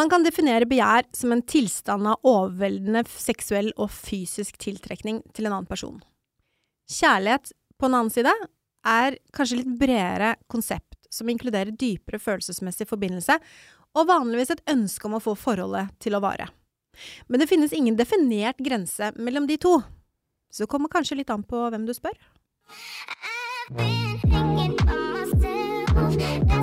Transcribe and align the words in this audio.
Man 0.00 0.08
kan 0.08 0.22
definere 0.24 0.64
begjær 0.64 1.10
som 1.12 1.34
en 1.34 1.42
tilstand 1.44 2.08
av 2.08 2.22
overveldende 2.24 3.02
seksuell 3.12 3.66
og 3.76 3.90
fysisk 3.92 4.56
tiltrekning 4.62 5.18
til 5.36 5.44
en 5.44 5.58
annen 5.58 5.68
person. 5.68 5.98
Kjærlighet, 6.88 7.50
på 7.76 7.84
en 7.90 7.96
annen 7.98 8.12
side, 8.14 8.32
er 8.88 9.18
kanskje 9.36 9.58
litt 9.58 9.74
bredere 9.82 10.30
konsept, 10.48 10.96
som 11.12 11.28
inkluderer 11.28 11.76
dypere 11.76 12.16
følelsesmessig 12.22 12.86
forbindelse, 12.88 13.36
og 13.92 14.08
vanligvis 14.08 14.54
et 14.54 14.64
ønske 14.72 15.04
om 15.04 15.18
å 15.18 15.20
få 15.20 15.34
forholdet 15.36 15.92
til 16.00 16.16
å 16.16 16.22
vare. 16.24 16.48
Men 17.28 17.44
det 17.44 17.50
finnes 17.50 17.76
ingen 17.76 17.98
definert 18.00 18.56
grense 18.56 19.12
mellom 19.20 19.50
de 19.50 19.60
to, 19.60 19.74
så 20.48 20.64
det 20.64 20.70
kommer 20.72 20.88
kanskje 20.88 21.20
litt 21.20 21.34
an 21.34 21.44
på 21.44 21.66
hvem 21.68 21.84
du 21.84 21.92
spør. 21.92 22.16
I've 22.70 23.76
been 23.76 24.32
hanging 24.32 24.76
by 24.80 24.96
myself, 25.12 26.59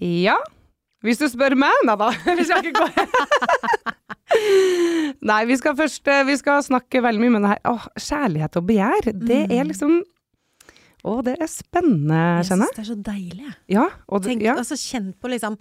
Ja. 0.00 0.38
Hvis 1.04 1.18
du 1.20 1.26
spør 1.32 1.54
meg 1.56 1.72
Nei 1.88 1.94
da, 1.96 2.10
vi 2.38 2.44
skal 2.44 2.66
ikke 2.66 2.76
gå 2.76 2.86
Nei, 5.30 5.40
vi 5.48 5.56
skal 5.58 5.74
først 5.78 6.08
eh, 6.12 6.26
Vi 6.28 6.36
skal 6.40 6.62
snakke 6.64 7.02
veldig 7.02 7.22
mye 7.22 7.34
med 7.34 7.42
det 7.44 7.50
her. 7.54 7.60
Åh, 7.72 7.84
kjærlighet 7.98 8.58
og 8.60 8.64
begjær, 8.68 9.02
det 9.30 9.40
er 9.48 9.64
liksom 9.68 9.92
Å, 11.00 11.14
det 11.24 11.34
er 11.40 11.48
spennende, 11.50 12.20
Jeg 12.40 12.46
kjenner 12.50 12.68
syns 12.68 12.76
det 12.76 12.82
er 12.84 12.90
så 12.90 12.98
deilig, 13.08 13.44
jeg. 13.46 13.54
jeg. 13.56 13.76
Ja. 13.78 13.86
Og 14.12 14.18
Tenk, 14.26 14.40
ja, 14.44 14.54
altså, 14.60 14.76
kjenn 14.76 15.08
på 15.16 15.26
liksom 15.32 15.54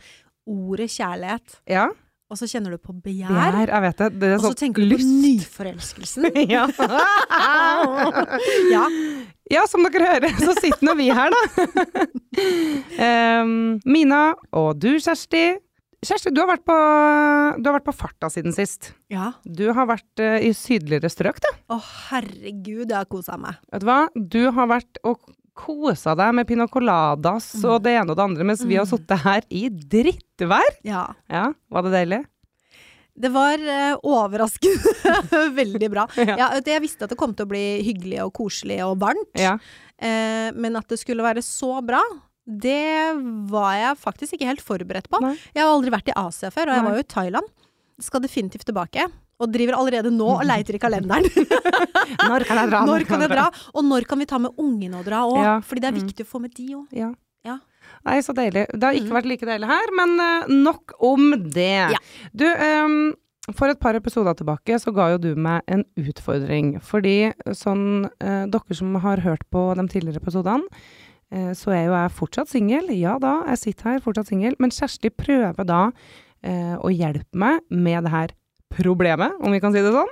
ordet 0.49 0.89
kjærlighet, 0.91 1.47
ja. 1.69 1.85
Og 2.29 2.37
så 2.37 2.45
kjenner 2.45 2.75
du 2.75 2.77
på 2.77 2.93
begjær. 2.93 3.31
Begjær, 3.33 3.71
jeg 3.73 3.83
vet 3.87 4.01
det. 4.01 4.09
Det 4.21 4.27
Og 4.35 4.43
så 4.43 4.49
sånn 4.51 4.59
tenker 4.59 4.85
du 4.85 4.91
på 4.93 5.05
nyforelskelsen. 5.07 6.27
ja. 6.55 6.67
ja. 8.75 8.83
ja, 9.49 9.63
som 9.71 9.87
dere 9.87 10.11
hører, 10.11 10.35
så 10.37 10.53
sitter 10.59 10.85
nå 10.85 10.93
vi 10.99 11.07
her, 11.09 11.33
da. 11.33 12.05
um, 13.41 13.55
Mina 13.89 14.21
og 14.53 14.77
du, 14.77 14.91
Kjersti. 15.01 15.57
Kjersti, 16.05 16.31
du 16.31 16.43
har 16.43 16.51
vært 16.53 16.63
på, 16.69 16.77
du 17.57 17.65
har 17.65 17.79
vært 17.79 17.89
på 17.89 17.97
farta 17.97 18.29
siden 18.31 18.53
sist. 18.55 18.93
ja. 19.11 19.33
Du 19.43 19.65
har 19.75 19.89
vært 19.89 20.21
uh, 20.21 20.37
i 20.37 20.53
sydligere 20.55 21.09
strøk, 21.11 21.41
du. 21.43 21.49
Å, 21.73 21.81
herregud, 22.11 22.85
jeg 22.85 22.95
har 22.95 23.09
kosa 23.09 23.41
meg. 23.41 23.57
Vet 23.73 23.83
du 23.83 23.89
hva? 23.89 23.99
Du 24.13 24.41
har 24.53 24.69
vært 24.69 25.01
og 25.01 25.25
kosa 25.59 26.15
deg 26.17 26.33
med 26.37 26.47
piña 26.49 26.69
coladas 26.71 27.51
Mm. 27.59 27.65
og 27.73 27.83
det 27.83 27.93
ene 27.99 28.13
og 28.13 28.17
det 28.19 28.25
andre, 28.29 28.47
mens 28.47 28.63
vi 28.65 28.77
har 28.79 28.87
sittet 28.87 29.19
her 29.25 29.43
i 29.51 29.65
drittvær. 29.69 30.77
Ja. 30.87 31.05
Ja, 31.29 31.49
var 31.69 31.83
det 31.87 31.91
deilig? 31.97 32.21
Det 33.19 33.27
var 33.35 33.59
uh, 33.59 33.97
overraskende 34.07 35.51
veldig 35.59 35.89
bra. 35.91 36.05
Ja. 36.29 36.35
Ja, 36.39 36.47
jeg 36.63 36.81
visste 36.85 37.03
at 37.03 37.11
det 37.11 37.17
kom 37.19 37.33
til 37.35 37.43
å 37.47 37.51
bli 37.51 37.63
hyggelig 37.83 38.21
og 38.23 38.31
koselig 38.39 38.79
og 38.85 38.95
varmt, 39.01 39.35
Ja. 39.35 39.57
uh, 39.59 40.49
men 40.55 40.79
at 40.79 40.87
det 40.87 41.01
skulle 41.01 41.25
være 41.25 41.43
så 41.43 41.81
bra, 41.83 41.99
det 42.49 43.13
var 43.51 43.73
jeg 43.77 43.97
faktisk 44.01 44.33
ikke 44.37 44.47
helt 44.49 44.63
forberedt 44.65 45.09
på. 45.11 45.19
Nei. 45.21 45.35
Jeg 45.53 45.61
har 45.65 45.69
aldri 45.73 45.91
vært 45.93 46.07
i 46.09 46.15
Asia 46.17 46.49
før, 46.49 46.71
og 46.71 46.77
jeg 46.77 46.81
Nei. 46.85 46.89
var 46.89 46.97
jo 46.97 47.03
i 47.03 47.11
Thailand. 47.13 47.51
Skal 48.01 48.23
definitivt 48.23 48.63
tilbake. 48.65 49.03
Og 49.39 49.51
driver 49.53 49.77
allerede 49.79 50.11
nå 50.11 50.27
og 50.35 50.43
leiter 50.43 50.75
i 50.75 50.81
kalenderen. 50.83 51.23
Når 52.29 52.43
kan 52.47 52.59
jeg 52.59 52.69
dra? 52.73 52.81
når 52.89 53.05
kan 53.07 53.21
jeg 53.23 53.31
dra? 53.31 53.45
Og 53.73 53.85
når 53.87 54.05
kan 54.09 54.19
vi 54.19 54.25
ta 54.27 54.39
med 54.41 54.51
ungene 54.59 54.99
og 54.99 55.05
dra 55.07 55.21
òg? 55.29 55.39
Ja. 55.45 55.53
Fordi 55.63 55.81
det 55.85 55.89
er 55.91 55.95
Mm. 55.95 56.01
viktig 56.03 56.25
å 56.25 56.29
få 56.29 56.41
med 56.43 56.53
de 56.57 56.65
òg. 56.75 56.85
Ja. 56.91 57.09
Ja. 57.47 57.55
Nei, 58.05 58.17
så 58.25 58.33
deilig. 58.35 58.65
Det 58.73 58.83
har 58.83 58.93
ikke 58.93 59.07
Mhm. 59.07 59.15
vært 59.15 59.29
like 59.31 59.45
deilig 59.47 59.67
her, 59.69 59.91
men 59.95 60.19
eh, 60.19 60.47
nok 60.51 60.93
om 60.99 61.31
det. 61.55 61.91
Ja. 61.95 61.99
Du, 62.35 62.45
um, 62.45 63.13
for 63.55 63.69
et 63.71 63.79
par 63.79 63.95
episoder 63.95 64.35
tilbake 64.35 64.75
så 64.79 64.93
ga 64.93 65.07
jo 65.13 65.17
du 65.17 65.35
meg 65.35 65.61
en 65.67 65.85
utfordring. 65.97 66.81
Fordi 66.83 67.31
sånn, 67.55 68.05
uh, 68.21 68.45
dere 68.45 68.75
som 68.75 68.93
har 68.95 69.17
hørt 69.23 69.41
på 69.51 69.73
de 69.75 69.87
tidligere 69.87 70.19
episodene, 70.21 70.67
eh, 71.31 71.51
så 71.55 71.71
er 71.71 71.85
jo 71.87 71.93
jeg 71.95 72.11
fortsatt 72.19 72.47
singel. 72.51 72.89
Ja 72.99 73.17
da, 73.17 73.43
jeg 73.47 73.57
sitter 73.57 73.83
her 73.93 73.99
fortsatt 74.01 74.27
singel. 74.27 74.55
Men 74.59 74.69
Kjersti 74.69 75.09
prøver 75.15 75.65
da 75.65 75.91
eh, 76.43 76.75
å 76.77 76.87
hjelpe 76.91 77.33
meg 77.35 77.61
med 77.69 78.03
det 78.03 78.11
her 78.11 78.27
problemet, 78.73 79.35
om 79.41 79.51
vi 79.55 79.59
kan 79.63 79.73
si 79.75 79.81
det 79.83 79.93
sånn. 79.95 80.11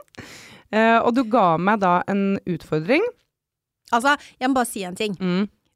Eh, 0.73 0.97
og 0.99 1.13
du 1.15 1.23
ga 1.31 1.53
meg 1.61 1.79
da 1.83 1.99
en 2.11 2.37
utfordring. 2.49 3.03
Altså, 3.95 4.17
jeg 4.41 4.49
må 4.51 4.57
bare 4.59 4.67
si 4.69 4.83
en 4.83 4.97
ting. 4.99 5.13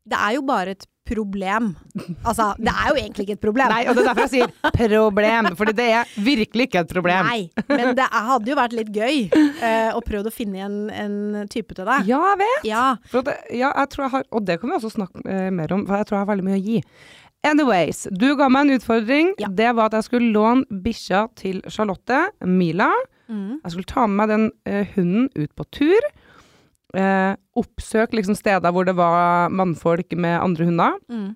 Det 0.04 0.18
er 0.18 0.34
jo 0.36 0.42
bare 0.44 0.74
et 0.76 0.88
problem. 1.12 1.72
Altså, 2.28 2.52
det 2.62 2.72
er 2.72 2.90
jo 2.92 2.98
egentlig 3.00 3.24
ikke 3.26 3.36
et 3.38 3.42
problem. 3.44 3.72
Nei, 3.72 3.86
og 3.90 3.96
det 3.98 4.04
er 4.04 4.08
derfor 4.12 4.28
jeg 4.28 4.34
sier 4.34 4.74
problem, 4.76 5.48
fordi 5.60 5.74
det 5.78 5.88
er 5.96 6.12
virkelig 6.24 6.68
ikke 6.70 6.84
et 6.86 6.92
problem. 6.94 7.28
Nei, 7.28 7.42
men 7.72 7.96
det 7.98 8.06
hadde 8.14 8.52
jo 8.52 8.58
vært 8.60 8.76
litt 8.78 8.92
gøy 8.96 9.18
uh, 9.32 9.92
å 9.98 10.04
prøve 10.06 10.32
å 10.32 10.36
finne 10.36 10.62
en, 10.68 10.78
en 10.94 11.50
type 11.52 11.76
til 11.78 11.88
deg. 11.90 12.08
Ja, 12.12 12.20
jeg 12.34 12.42
vet. 12.44 12.68
Ja. 12.70 12.86
Det- 13.12 13.38
ja, 13.58 13.72
jeg 13.82 13.92
tror 13.94 14.06
jeg 14.08 14.14
har, 14.18 14.28
og 14.32 14.46
det 14.48 14.60
kan 14.62 14.72
vi 14.72 14.78
også 14.80 14.94
snakke 14.94 15.24
uh, 15.26 15.50
mer 15.56 15.74
om, 15.76 15.84
for 15.90 16.00
jeg 16.00 16.10
tror 16.12 16.20
jeg 16.20 16.26
har 16.26 16.32
veldig 16.36 16.48
mye 16.52 16.60
å 16.60 16.64
gi. 16.70 16.80
Anyways, 17.48 18.06
du 18.14 18.36
ga 18.38 18.48
meg 18.54 18.68
en 18.68 18.78
utfordring. 18.78 19.32
Ja. 19.42 19.50
Det 19.50 19.72
var 19.78 19.90
at 19.90 19.98
jeg 19.98 20.08
skulle 20.10 20.34
låne 20.34 20.82
bikkja 20.84 21.26
til 21.40 21.62
Charlotte, 21.70 22.28
Mila. 22.46 22.92
Mm. 23.32 23.62
Jeg 23.64 23.74
skulle 23.74 23.90
ta 23.90 24.06
med 24.06 24.20
meg 24.20 24.30
den 24.30 24.48
uh, 24.70 24.84
hunden 24.96 25.30
ut 25.34 25.52
på 25.58 25.66
tur. 25.74 26.10
Uh, 26.92 27.34
oppsøke 27.58 28.20
liksom 28.20 28.36
steder 28.36 28.74
hvor 28.76 28.86
det 28.86 28.98
var 29.00 29.50
mannfolk 29.50 30.14
med 30.14 30.38
andre 30.38 30.68
hunder. 30.70 31.00
Mm. 31.10 31.32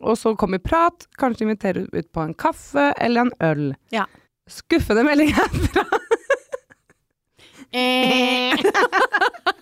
Og 0.00 0.16
så 0.16 0.34
kom 0.38 0.54
i 0.56 0.62
prat, 0.62 1.08
kanskje 1.20 1.44
invitere 1.48 1.86
ut 1.90 2.08
på 2.14 2.22
en 2.24 2.34
kaffe 2.34 2.92
eller 3.00 3.26
en 3.26 3.34
øl. 3.44 3.66
Ja. 3.92 4.06
Skuffende 4.48 5.04
melding 5.04 5.34
herfra. 5.36 5.84
Eh, 7.72 8.58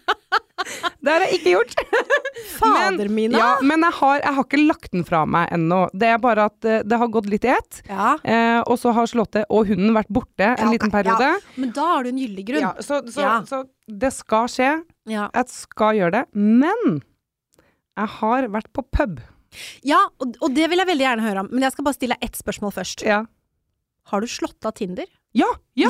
Det 1.04 1.12
har 1.14 1.24
jeg 1.24 1.38
ikke 1.38 1.52
gjort. 1.54 1.74
Fader 2.58 3.08
mine. 3.12 3.38
Ja, 3.38 3.50
men 3.64 3.84
jeg 3.86 3.94
har, 4.00 4.20
jeg 4.24 4.34
har 4.38 4.46
ikke 4.46 4.60
lagt 4.66 4.90
den 4.94 5.04
fra 5.06 5.22
meg 5.30 5.52
ennå. 5.54 5.80
Det 5.94 6.08
er 6.10 6.18
bare 6.22 6.48
at 6.50 6.66
eh, 6.68 6.80
det 6.86 6.98
har 7.00 7.10
gått 7.14 7.28
litt 7.30 7.46
i 7.48 7.52
ett. 7.54 7.82
Ja, 7.88 8.16
Eh, 8.28 8.60
og 8.66 8.76
så 8.80 8.90
har 8.96 9.06
Charlotte 9.08 9.44
og 9.54 9.68
hunden 9.70 9.94
vært 9.96 10.10
borte 10.12 10.48
en 10.50 10.66
Ja, 10.66 10.70
liten 10.74 10.90
periode. 10.92 11.28
men 11.56 11.70
da 11.76 11.84
har 11.94 12.04
du 12.04 12.10
en 12.10 12.18
gyldig 12.20 12.44
grunn. 12.48 12.64
Ja, 12.66 12.72
så, 12.84 13.00
så, 13.12 13.28
så 13.48 13.62
det 13.88 14.10
skal 14.16 14.48
skje. 14.52 14.70
Ja, 15.08 15.28
Jeg 15.34 15.48
skal 15.54 15.96
gjøre 15.96 16.12
det. 16.18 16.24
Men 16.34 17.00
jeg 17.98 18.12
har 18.18 18.48
vært 18.52 18.68
på 18.76 18.84
pub. 18.94 19.20
Ja, 19.86 20.00
og, 20.20 20.34
og 20.44 20.52
det 20.54 20.66
vil 20.70 20.78
jeg 20.82 20.90
veldig 20.90 21.06
gjerne 21.06 21.24
høre 21.24 21.42
om. 21.44 21.48
Men 21.54 21.64
jeg 21.66 21.72
skal 21.74 21.86
bare 21.86 21.96
stille 21.96 22.18
deg 22.18 22.28
ett 22.28 22.36
spørsmål 22.42 22.74
først. 22.76 23.04
Ja. 23.06 23.22
Har 24.12 24.20
du 24.24 24.28
slått 24.30 24.66
av 24.68 24.74
Tinder? 24.76 25.08
Ja! 25.36 25.48
ja. 25.78 25.88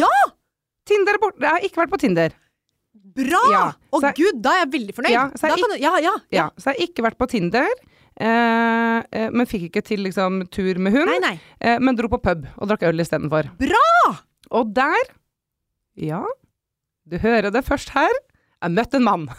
Tinder 0.89 1.19
er 1.19 1.23
borte. 1.23 1.43
Jeg 1.43 1.51
har 1.57 1.67
ikke 1.67 1.83
vært 1.83 1.93
på 1.97 2.01
Tinder. 2.05 2.37
Bra! 3.19 3.41
Ja, 3.53 3.63
Å 3.93 4.01
jeg- 4.03 4.15
gud, 4.17 4.41
da 4.43 4.53
er 4.57 4.65
jeg 4.67 4.73
veldig 4.75 4.95
fornøyd. 4.95 5.11
Ja, 5.15 5.29
så 5.35 5.49
jeg 5.51 5.59
du, 5.59 5.77
ja, 5.83 5.95
ja, 6.03 6.15
Ja, 6.35 6.51
så 6.59 6.71
jeg 6.73 6.77
har 6.79 6.87
ikke 6.89 7.05
vært 7.09 7.19
på 7.19 7.29
Tinder. 7.29 7.69
Eh, 8.21 8.99
eh, 9.13 9.29
men 9.31 9.47
fikk 9.47 9.69
ikke 9.71 9.83
til 9.87 10.01
liksom 10.07 10.41
tur 10.51 10.79
med 10.83 10.93
hund. 10.97 11.07
Nei, 11.07 11.19
nei. 11.23 11.41
Eh, 11.61 11.79
men 11.79 11.95
dro 11.99 12.09
på 12.11 12.19
pub 12.23 12.47
og 12.59 12.69
drakk 12.69 12.83
øl 12.89 12.99
istedenfor. 13.05 13.51
Bra! 13.61 14.15
Og 14.51 14.73
der, 14.75 15.13
ja, 15.97 16.25
du 17.07 17.19
hører 17.19 17.51
det 17.55 17.65
først 17.67 17.91
her, 17.95 18.11
jeg 18.63 18.75
møtte 18.75 18.99
en 19.01 19.05
mann. 19.05 19.29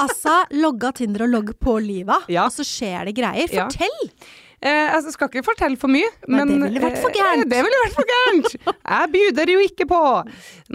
Altså, 0.00 0.32
logga 0.56 0.94
Tinder 0.96 1.26
og 1.26 1.28
logg 1.28 1.50
på 1.60 1.74
livet, 1.84 2.22
Ja. 2.32 2.46
og 2.46 2.54
så 2.54 2.64
skjer 2.64 3.04
det 3.10 3.12
greier. 3.18 3.50
Fortell! 3.52 4.06
Eh, 4.60 4.92
altså, 4.92 5.08
jeg 5.08 5.16
skal 5.16 5.30
ikke 5.30 5.46
fortelle 5.46 5.78
for 5.80 5.88
mye, 5.88 6.08
Nei, 6.28 6.42
men 6.42 6.50
det 6.52 6.66
ville 6.66 6.82
vært 6.82 6.98
for 7.00 7.08
eh, 7.08 7.16
gærent. 7.16 7.48
det 7.48 7.60
ville 7.64 7.78
vært 7.80 7.94
for 7.96 8.10
gærent! 8.10 8.56
Jeg 8.76 9.10
bjuder 9.14 9.52
jo 9.54 9.62
ikke 9.64 9.86
på! 9.88 10.00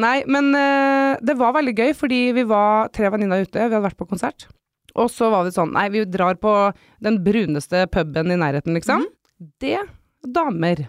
Nei, 0.02 0.16
men 0.26 0.48
eh, 0.58 1.22
det 1.22 1.36
var 1.38 1.54
veldig 1.54 1.76
gøy, 1.78 1.92
fordi 2.00 2.22
vi 2.34 2.46
var 2.50 2.90
tre 2.96 3.12
venninner 3.14 3.46
ute, 3.46 3.60
vi 3.60 3.68
hadde 3.68 3.84
vært 3.86 4.00
på 4.00 4.08
konsert. 4.10 4.48
Og 4.98 5.12
så 5.14 5.30
var 5.30 5.46
vi 5.46 5.54
sånn, 5.54 5.76
nei, 5.76 5.86
vi 5.94 6.02
drar 6.10 6.40
på 6.42 6.56
den 7.06 7.20
bruneste 7.22 7.84
puben 7.94 8.34
i 8.34 8.40
nærheten, 8.42 8.74
liksom. 8.80 9.06
Mm. 9.06 9.52
Det, 9.62 9.78
damer. 10.34 10.86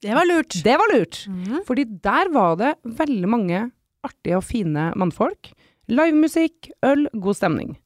Det 0.00 0.16
var 0.16 0.30
lurt. 0.30 0.60
Det 0.64 0.80
var 0.80 0.94
lurt! 0.94 1.24
Mm. 1.28 1.60
Fordi 1.68 1.84
der 2.08 2.32
var 2.32 2.56
det 2.62 2.72
veldig 3.02 3.32
mange 3.36 3.66
artige 4.06 4.40
og 4.40 4.46
fine 4.48 4.92
mannfolk. 4.96 5.52
Livemusikk, 5.92 6.70
øl, 6.88 7.08
god 7.20 7.36
stemning. 7.36 7.76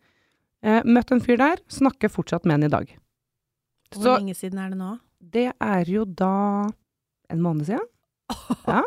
Eh, 0.62 0.84
møtt 0.86 1.10
en 1.10 1.22
fyr 1.24 1.40
der, 1.40 1.62
snakker 1.72 2.12
fortsatt 2.12 2.46
med 2.46 2.60
han 2.60 2.68
i 2.68 2.74
dag. 2.78 2.98
Hvor 3.96 4.02
Så 4.04 4.14
lenge 4.18 4.34
siden 4.38 4.58
er 4.62 4.70
det 4.72 4.78
nå? 4.80 4.92
det 5.32 5.52
er 5.62 5.88
jo 5.88 6.04
da 6.04 6.68
en 7.30 7.42
måned 7.44 7.68
siden. 7.68 7.84
Ja. 8.68 8.82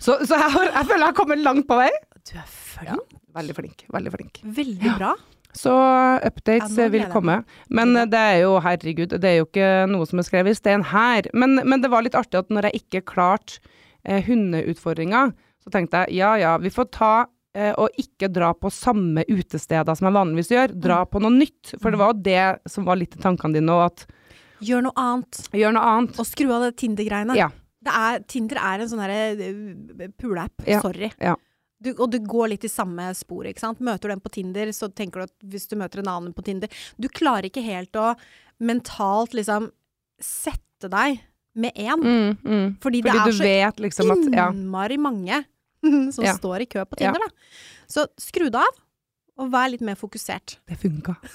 Så, 0.00 0.14
så 0.24 0.36
jeg, 0.38 0.50
har, 0.54 0.70
jeg 0.72 0.86
føler 0.88 1.02
jeg 1.02 1.10
har 1.10 1.16
kommet 1.18 1.42
langt 1.44 1.66
på 1.68 1.76
vei. 1.76 1.90
Du 2.24 2.32
er 2.40 2.46
flink. 2.48 3.18
Veldig 3.36 3.54
flink. 3.58 3.82
Veldig 3.92 4.12
flink. 4.14 4.40
Veldig 4.56 4.92
bra. 4.96 5.10
Så 5.52 5.72
updates 6.24 6.76
Ja, 6.78 6.86
vil 6.88 7.04
komme. 7.12 7.40
Men 7.68 7.92
det 8.08 8.16
er 8.20 8.38
jo, 8.46 8.54
herregud, 8.64 9.12
det 9.20 9.28
er 9.28 9.36
jo 9.40 9.48
ikke 9.48 9.68
noe 9.90 10.06
som 10.08 10.22
er 10.22 10.26
skrevet 10.28 10.54
i 10.54 10.58
sten 10.58 10.86
her. 10.92 11.28
Men, 11.34 11.58
men 11.68 11.82
det 11.84 11.90
var 11.92 12.06
litt 12.06 12.16
artig 12.16 12.38
at 12.40 12.48
når 12.54 12.70
jeg 12.70 12.84
ikke 12.84 13.02
klarte 13.12 13.58
eh, 14.06 14.22
hundeutfordringa, 14.24 15.26
så 15.60 15.74
tenkte 15.74 16.06
jeg 16.06 16.20
ja 16.22 16.32
ja, 16.40 16.54
vi 16.62 16.72
får 16.72 16.88
ta 16.96 17.12
og 17.76 17.88
ikke 17.98 18.28
dra 18.32 18.52
på 18.54 18.70
samme 18.70 19.24
utesteder 19.28 19.96
som 19.98 20.06
jeg 20.06 20.14
vanligvis 20.14 20.50
gjør. 20.54 20.74
Dra 20.80 21.00
Mm. 21.04 21.10
på 21.10 21.20
noe 21.24 21.30
nytt. 21.34 21.74
For 21.80 21.90
det 21.90 21.98
var 21.98 22.12
jo 22.14 22.20
det 22.22 22.70
som 22.70 22.84
var 22.84 22.96
litt 22.96 23.16
i 23.16 23.20
tankene 23.20 23.54
dine 23.54 23.68
òg, 23.74 23.86
at 23.86 24.06
Gjør 24.62 24.82
noe 24.82 24.92
annet. 24.96 25.48
gjør 25.52 25.72
noe 25.72 25.82
annet. 25.82 26.18
Og 26.20 26.26
skru 26.26 26.50
av 26.52 26.62
det 26.62 26.76
Tinder-greiene. 26.76 27.34
Ja. 27.34 27.48
Det 27.82 27.92
er, 27.96 28.20
Tinder 28.28 28.56
er 28.60 28.80
en 28.84 28.88
sånn 28.88 29.00
herre 29.00 29.20
uh, 29.34 30.08
puleapp. 30.20 30.52
Ja. 30.68 30.80
Sorry. 30.84 31.10
Ja. 31.18 31.34
Du, 31.82 31.94
og 31.96 32.10
du 32.12 32.18
går 32.20 32.50
litt 32.50 32.64
i 32.64 32.68
samme 32.68 33.06
spor, 33.16 33.46
ikke 33.48 33.58
sant. 33.62 33.80
Møter 33.80 34.08
du 34.10 34.12
en 34.12 34.20
på 34.20 34.28
Tinder, 34.30 34.66
så 34.76 34.90
tenker 34.92 35.22
du 35.22 35.22
at 35.24 35.32
hvis 35.48 35.66
du 35.66 35.76
møter 35.80 36.00
en 36.02 36.10
annen 36.12 36.34
på 36.36 36.44
Tinder 36.44 36.68
Du 37.00 37.08
klarer 37.08 37.48
ikke 37.48 37.64
helt 37.64 37.96
å 37.96 38.14
mentalt 38.60 39.32
liksom 39.32 39.70
sette 40.20 40.90
deg 40.92 41.20
med 41.56 41.72
én. 41.74 41.96
Mm, 42.04 42.36
mm. 42.44 42.66
Fordi, 42.84 43.00
Fordi 43.00 43.02
det 43.02 43.14
er 43.16 43.24
du 43.24 43.32
så 43.32 43.42
vet 43.48 43.76
liksom 43.80 44.10
at 44.12 44.28
Ja. 44.36 44.50
innmari 44.52 44.98
mange 45.00 45.44
som 46.14 46.24
Ja. 46.26 46.36
står 46.36 46.66
i 46.66 46.70
kø 46.70 46.84
på 46.84 47.00
Tinder, 47.00 47.20
da. 47.24 47.30
Så 47.90 48.06
skru 48.20 48.48
det 48.50 48.60
av, 48.60 48.80
og 49.40 49.50
vær 49.52 49.70
litt 49.72 49.84
mer 49.84 49.98
fokusert. 50.00 50.58
Det 50.68 50.78
funka. 50.80 51.16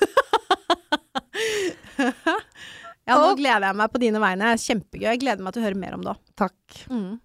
Ja, 3.06 3.20
nå 3.22 3.32
Og- 3.32 3.38
gleder 3.38 3.68
jeg 3.70 3.78
meg 3.78 3.92
på 3.94 4.00
dine 4.02 4.20
vegne. 4.22 4.56
Kjempegøy. 4.58 5.06
Jeg 5.12 5.20
gleder 5.22 5.44
meg 5.46 5.54
til 5.54 5.62
å 5.62 5.66
høre 5.68 5.78
mer 5.78 5.94
om 5.94 6.02
det 6.02 6.10
òg. 6.16 6.22
Takk. 6.42 6.78
Mm. 6.90 7.20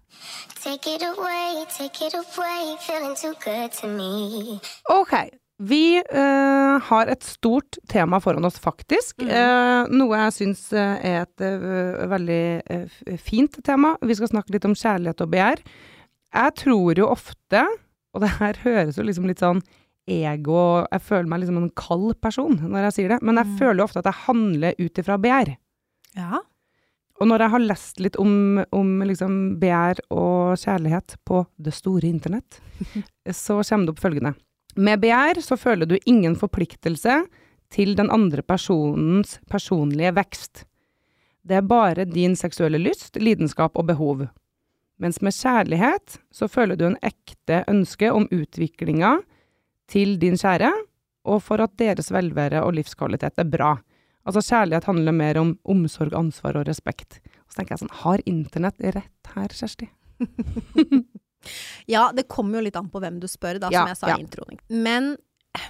Away, 0.61 1.65
away, 1.65 2.75
feeling 2.85 3.15
too 3.17 3.33
good 3.41 3.71
to 3.79 3.87
me. 3.87 4.59
Ok. 4.93 5.15
Vi 5.61 6.01
uh, 6.01 6.77
har 6.81 7.09
et 7.09 7.23
stort 7.25 7.77
tema 7.89 8.19
foran 8.21 8.45
oss, 8.45 8.57
faktisk. 8.61 9.21
Mm. 9.21 9.29
Uh, 9.33 9.89
noe 9.93 10.17
jeg 10.23 10.33
syns 10.39 10.63
eh, 10.73 11.03
er 11.05 11.25
et 11.25 11.43
uh, 11.45 12.05
veldig 12.09 13.17
fint 13.21 13.59
tema. 13.65 13.95
Vi 14.01 14.17
skal 14.17 14.31
snakke 14.31 14.53
litt 14.55 14.65
om 14.65 14.73
kjærlighet 14.77 15.21
og 15.21 15.33
begjær. 15.33 15.61
Jeg 16.33 16.53
tror 16.55 16.97
jo 16.97 17.07
ofte, 17.11 17.65
og 18.15 18.21
det 18.23 18.29
her 18.39 18.59
høres 18.63 18.97
jo 18.99 19.03
liksom 19.07 19.25
litt 19.27 19.39
sånn 19.43 19.61
ego 20.11 20.85
Jeg 20.91 21.01
føler 21.05 21.27
meg 21.29 21.41
liksom 21.43 21.57
en 21.61 21.69
kald 21.77 22.15
person 22.23 22.55
når 22.57 22.87
jeg 22.89 22.93
sier 22.97 23.09
det, 23.13 23.19
men 23.21 23.35
jeg 23.37 23.45
Mm. 23.47 23.57
føler 23.59 23.77
jo 23.79 23.83
ofte 23.85 23.99
at 24.01 24.05
jeg 24.09 24.23
handler 24.25 24.73
ut 24.79 24.97
ifra 25.03 25.17
begjær. 25.21 25.51
Ja. 26.17 26.39
Og 27.21 27.27
når 27.29 27.39
jeg 27.45 27.49
har 27.53 27.59
lest 27.59 27.99
litt 27.99 28.15
om, 28.17 28.63
om 28.73 28.99
liksom 29.05 29.59
begjær 29.61 29.99
og 30.09 30.57
kjærlighet 30.57 31.15
på 31.23 31.45
det 31.61 31.73
store 31.73 32.09
internett, 32.09 32.59
så 33.29 33.61
kommer 33.61 33.85
det 33.85 33.93
opp 33.93 33.99
følgende. 34.01 34.33
Med 34.75 34.99
begjær 35.03 35.39
så 35.43 35.57
føler 35.59 35.85
du 35.87 35.97
ingen 36.05 36.35
forpliktelse 36.35 37.21
til 37.71 37.93
den 37.95 38.09
andre 38.11 38.41
personens 38.41 39.37
personlige 39.47 40.11
vekst. 40.17 40.65
Det 41.45 41.57
er 41.57 41.61
bare 41.61 42.05
din 42.05 42.35
seksuelle 42.35 42.79
lyst, 42.81 43.15
lidenskap 43.21 43.77
og 43.77 43.85
behov. 43.87 44.27
Mens 45.01 45.17
med 45.25 45.33
kjærlighet 45.33 46.19
så 46.33 46.47
føler 46.51 46.77
du 46.77 46.85
en 46.87 46.97
ekte 47.05 47.63
ønske 47.71 48.11
om 48.13 48.27
utviklinga 48.31 49.15
til 49.91 50.15
din 50.21 50.37
kjære, 50.39 50.69
og 51.25 51.41
for 51.45 51.61
at 51.61 51.73
deres 51.81 52.11
velvære 52.13 52.61
og 52.65 52.75
livskvalitet 52.77 53.41
er 53.41 53.49
bra. 53.49 53.71
Altså 54.25 54.43
kjærlighet 54.45 54.85
handler 54.85 55.15
mer 55.17 55.39
om 55.41 55.55
omsorg, 55.65 56.13
ansvar 56.17 56.59
og 56.61 56.67
respekt. 56.69 57.19
Og 57.45 57.49
så 57.53 57.59
tenker 57.59 57.73
jeg 57.75 57.81
sånn, 57.83 57.95
har 58.03 58.21
internett 58.29 58.81
rett 58.93 59.33
her, 59.35 59.53
Kjersti? 59.57 59.89
ja, 61.93 62.07
det 62.15 62.27
kommer 62.29 62.59
jo 62.59 62.65
litt 62.67 62.77
an 62.77 62.89
på 62.93 63.01
hvem 63.01 63.17
du 63.21 63.27
spør, 63.29 63.59
da, 63.61 63.71
Ja, 63.73 63.81
som 63.83 63.91
jeg 63.93 63.99
sa 63.99 64.11
ja. 64.13 64.17
i 64.19 64.25
introen. 64.25 64.61
Men 64.69 65.11
eh, 65.57 65.69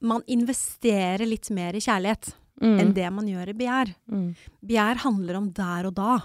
man 0.00 0.24
investerer 0.32 1.28
litt 1.28 1.52
mer 1.54 1.76
i 1.76 1.84
kjærlighet 1.84 2.34
Mm. 2.60 2.74
enn 2.76 2.90
det 2.92 3.06
man 3.08 3.24
gjør 3.24 3.48
i 3.48 3.56
begjær. 3.56 3.90
Mm. 4.12 4.24
Begjær 4.68 4.98
handler 5.00 5.36
om 5.38 5.46
der 5.56 5.86
og 5.88 5.94
da. 5.96 6.18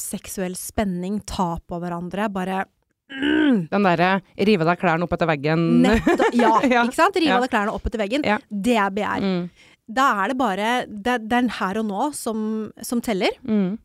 Seksuell 0.00 0.54
spenning, 0.58 1.20
ta 1.26 1.56
på 1.68 1.78
hverandre, 1.82 2.28
bare 2.32 2.64
mm, 3.10 3.68
Den 3.72 3.86
derre 3.86 4.10
rive 4.48 4.66
deg 4.68 4.78
klærne 4.80 5.06
opp 5.06 5.12
etter 5.16 5.28
veggen. 5.30 5.66
nettopp, 5.84 6.34
ja, 6.42 6.52
Ja. 6.68 6.84
ikke 6.86 6.94
sant? 6.98 7.16
Rive 7.18 7.34
Ja. 7.36 7.40
deg 7.44 7.50
klærne 7.54 7.74
opp 7.74 7.86
etter 7.88 7.98
veggen. 8.02 8.24
Ja. 8.26 8.38
Det 8.50 8.76
er 8.76 8.90
begjær. 8.94 9.24
Mm. 9.24 9.50
Da 9.88 10.06
er 10.24 10.28
det 10.28 10.36
bare 10.36 10.70
Det, 10.86 11.02
det 11.04 11.12
er 11.14 11.26
den 11.40 11.48
her 11.58 11.78
og 11.80 11.86
nå 11.88 12.08
som, 12.14 12.70
som 12.84 13.00
teller. 13.00 13.30
Mm. 13.42 13.78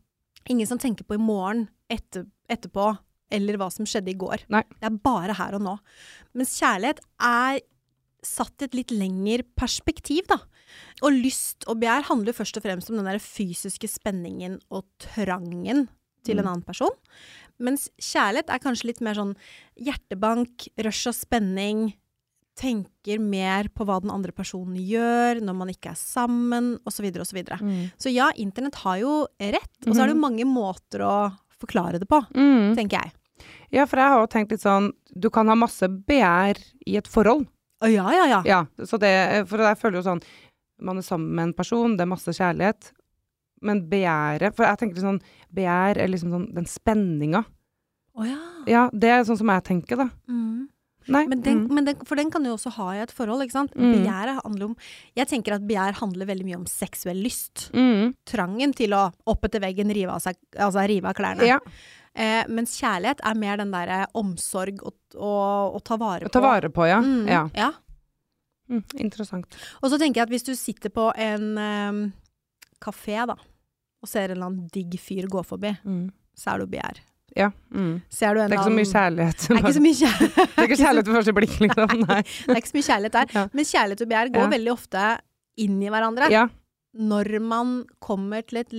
Ingen 0.52 0.68
som 0.68 0.78
tenker 0.82 1.06
på 1.08 1.16
i 1.16 1.22
morgen, 1.24 1.70
etter, 1.90 2.26
etterpå, 2.52 2.90
eller 3.32 3.56
hva 3.58 3.70
som 3.72 3.86
skjedde 3.88 4.12
i 4.12 4.18
går. 4.20 4.44
Nei. 4.52 4.62
Det 4.82 4.90
er 4.90 4.98
bare 5.06 5.34
her 5.40 5.56
og 5.56 5.62
nå. 5.64 5.78
Mens 6.36 6.58
kjærlighet 6.60 7.00
er 7.24 7.62
satt 8.24 8.62
i 8.62 8.68
et 8.68 8.76
litt 8.76 8.92
lengre 8.92 9.44
perspektiv, 9.60 10.28
da. 10.28 10.38
Og 11.04 11.16
lyst 11.16 11.64
og 11.68 11.80
begjær 11.82 12.06
handler 12.10 12.36
først 12.36 12.60
og 12.60 12.64
fremst 12.66 12.92
om 12.92 13.00
den 13.00 13.08
der 13.08 13.20
fysiske 13.24 13.88
spenningen 13.92 14.60
og 14.72 14.84
trangen 15.00 15.88
til 16.24 16.40
en 16.40 16.46
Mm. 16.46 16.52
annen 16.54 16.66
person. 16.66 16.90
Mens 17.60 17.90
kjærlighet 18.02 18.50
er 18.50 18.60
kanskje 18.60 18.86
litt 18.90 19.02
mer 19.02 19.14
sånn 19.16 19.36
hjertebank, 19.80 20.68
rush 20.84 21.08
og 21.08 21.14
spenning, 21.16 21.94
tenker 22.56 23.18
mer 23.20 23.68
på 23.74 23.86
hva 23.88 24.00
den 24.04 24.12
andre 24.14 24.32
personen 24.36 24.76
gjør 24.78 25.40
når 25.42 25.56
man 25.58 25.72
ikke 25.74 25.90
er 25.94 25.98
sammen, 25.98 26.76
osv., 26.86 27.08
osv. 27.24 27.40
Mm. 27.50 27.92
Så 27.98 28.14
ja, 28.14 28.30
internett 28.38 28.76
har 28.84 29.00
jo 29.02 29.14
rett, 29.42 29.74
og 29.88 29.96
så 29.96 30.04
er 30.04 30.12
det 30.12 30.16
jo 30.16 30.22
mange 30.22 30.46
måter 30.46 31.02
å 31.02 31.16
forklare 31.60 32.00
det 32.00 32.08
på, 32.08 32.22
Mm. 32.36 32.76
tenker 32.78 33.02
jeg. 33.02 33.12
Ja, 33.72 33.86
for 33.86 33.98
jeg 33.98 34.08
har 34.08 34.20
jo 34.22 34.28
tenkt 34.28 34.52
litt 34.52 34.62
sånn 34.62 34.92
Du 35.20 35.30
kan 35.30 35.48
ha 35.48 35.56
masse 35.56 35.82
begjær 35.90 36.58
i 36.88 36.96
et 36.98 37.08
forhold. 37.08 37.48
Å 37.82 37.92
ja, 37.92 38.06
ja, 38.14 38.26
ja. 38.26 38.42
Ja, 38.46 38.66
så 38.86 38.98
det 39.00 39.48
For 39.50 39.58
jeg 39.58 39.78
føler 39.78 39.98
jo 40.02 40.04
sånn 40.04 40.22
Man 40.80 40.98
er 40.98 41.02
sammen 41.02 41.32
med 41.36 41.44
en 41.44 41.54
person, 41.54 41.98
det 41.98 42.02
er 42.02 42.06
masse 42.14 42.28
kjærlighet. 42.32 42.92
Men 43.64 43.86
begjæret 43.88 44.56
For 44.58 44.68
jeg 44.68 44.80
tenker 44.82 45.04
sånn 45.04 45.22
Begjær 45.56 46.00
er 46.04 46.12
liksom 46.12 46.34
sånn 46.34 46.50
den 46.56 46.68
spenninga. 46.70 47.44
Oh, 48.14 48.26
ja. 48.28 48.40
Ja, 48.70 48.84
det 48.94 49.10
er 49.10 49.24
sånn 49.26 49.40
som 49.40 49.50
jeg 49.50 49.64
tenker, 49.66 49.98
da. 50.04 50.06
Mm. 50.30 50.68
Nei. 51.12 51.24
Men 51.28 51.42
den, 51.44 51.64
mm. 51.66 51.74
men 51.76 51.88
den, 51.88 52.04
for 52.08 52.20
den 52.20 52.30
kan 52.32 52.46
du 52.46 52.52
jo 52.52 52.56
også 52.56 52.72
ha 52.78 52.86
i 52.96 53.02
et 53.04 53.12
forhold, 53.12 53.44
ikke 53.44 53.58
sant. 53.58 53.74
Mm. 53.76 53.90
Begjæret 53.98 54.40
handler 54.40 54.70
om 54.70 54.76
Jeg 55.18 55.30
tenker 55.32 55.58
at 55.58 55.66
begjær 55.68 55.98
handler 56.00 56.30
veldig 56.30 56.48
mye 56.48 56.60
om 56.62 56.70
seksuell 56.70 57.20
lyst. 57.26 57.68
Mm. 57.76 58.14
Trangen 58.30 58.76
til 58.78 58.96
å 58.96 59.08
opp 59.34 59.50
etter 59.50 59.64
veggen 59.64 59.92
rive 59.96 60.14
av, 60.16 60.24
seg, 60.24 60.40
altså 60.56 60.86
rive 60.90 61.12
av 61.12 61.18
klærne. 61.18 61.50
Ja. 61.50 61.60
Eh, 62.14 62.44
mens 62.54 62.76
kjærlighet 62.78 63.24
er 63.26 63.40
mer 63.42 63.58
den 63.60 63.74
derre 63.74 64.04
omsorg 64.20 64.84
og, 64.86 64.96
og, 65.18 65.80
og 65.80 65.82
ta 65.88 65.98
vare 66.00 66.28
på. 66.28 66.36
ta 66.36 66.44
vare 66.46 66.70
på, 66.74 66.86
ja. 66.88 67.02
Mm, 67.04 67.24
ja. 67.32 67.48
ja. 67.58 67.72
Mm, 68.70 68.84
interessant. 69.04 69.58
Og 69.82 69.90
så 69.92 70.00
tenker 70.00 70.22
jeg 70.22 70.30
at 70.30 70.34
hvis 70.36 70.48
du 70.48 70.54
sitter 70.56 70.94
på 70.94 71.10
en 71.20 71.50
um, 71.58 72.04
kafé, 72.84 73.18
da, 73.28 73.36
og 74.04 74.10
ser 74.12 74.28
en 74.30 74.36
eller 74.38 74.50
annen 74.52 74.70
digg 74.76 74.98
fyr 75.00 75.26
gå 75.32 75.42
forbi, 75.48 75.72
Mm. 75.88 76.10
så 76.38 76.54
er 76.54 76.60
du 76.60 76.66
begjær. 76.68 77.00
Ja. 77.36 77.48
Mm. 77.74 78.02
Ser 78.14 78.36
du 78.36 78.42
en 78.44 78.50
Det 78.52 78.58
er 78.58 78.62
ikke 78.62 78.70
så 78.70 78.78
mye 78.78 78.92
kjærlighet. 78.94 79.38
Det 79.48 79.56
er 79.56 79.62
ikke 79.64 79.74
så 79.74 79.82
mye 79.88 80.00
kjærlighet. 80.04 80.36
Det 80.54 80.60
er 80.62 80.68
ikke 80.68 80.82
kjærlighet 80.84 81.08
ved 81.08 81.16
første 81.18 81.34
blikk, 81.40 81.56
liksom. 81.64 81.94
Nei. 82.10 82.20
Det 82.22 82.52
er 82.54 82.60
ikke 82.62 82.70
så 82.74 82.78
mye 82.78 82.90
kjærlighet 82.90 83.16
der. 83.18 83.32
Ja. 83.40 83.46
Men 83.54 83.66
kjærlighet 83.72 84.04
og 84.06 84.12
begjær 84.12 84.34
går 84.36 84.44
Ja. 84.44 84.52
veldig 84.58 84.74
ofte 84.76 85.06
inn 85.66 85.80
i 85.82 85.90
hverandre. 85.90 86.30
Ja. 86.34 86.44
Når 86.94 87.40
man 87.42 87.72
kommer 88.06 88.44
til 88.46 88.60
et 88.62 88.74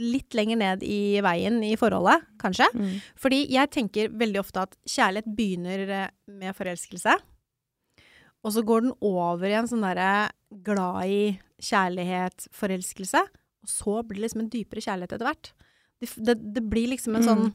litt 0.00 0.32
lenger 0.38 0.56
ned 0.56 0.82
i 0.88 1.20
veien 1.20 1.58
i 1.68 1.74
forholdet, 1.76 2.22
kanskje. 2.40 2.64
Mm. 2.72 2.94
Fordi 3.20 3.42
jeg 3.52 3.70
tenker 3.74 4.08
veldig 4.08 4.40
ofte 4.40 4.62
at 4.64 4.76
kjærlighet 4.88 5.28
begynner 5.36 5.82
eh, 5.98 6.08
med 6.32 6.56
forelskelse. 6.56 7.12
Og 8.46 8.52
så 8.54 8.62
går 8.64 8.86
den 8.86 8.94
over 9.04 9.44
i 9.50 9.56
en 9.58 9.68
sånn 9.68 9.84
derre 9.84 10.30
glad 10.64 11.04
i 11.12 11.20
kjærlighet, 11.60 12.48
forelskelse. 12.56 13.20
Og 13.66 13.70
så 13.72 13.96
blir 14.06 14.20
det 14.20 14.28
liksom 14.28 14.44
en 14.44 14.50
dypere 14.52 14.82
kjærlighet 14.84 15.16
etter 15.16 15.26
hvert. 15.26 15.50
Det, 16.00 16.10
det, 16.28 16.36
det 16.54 16.62
blir 16.70 16.90
liksom 16.94 17.16
en 17.18 17.24
Mm. 17.24 17.28
sånn 17.32 17.54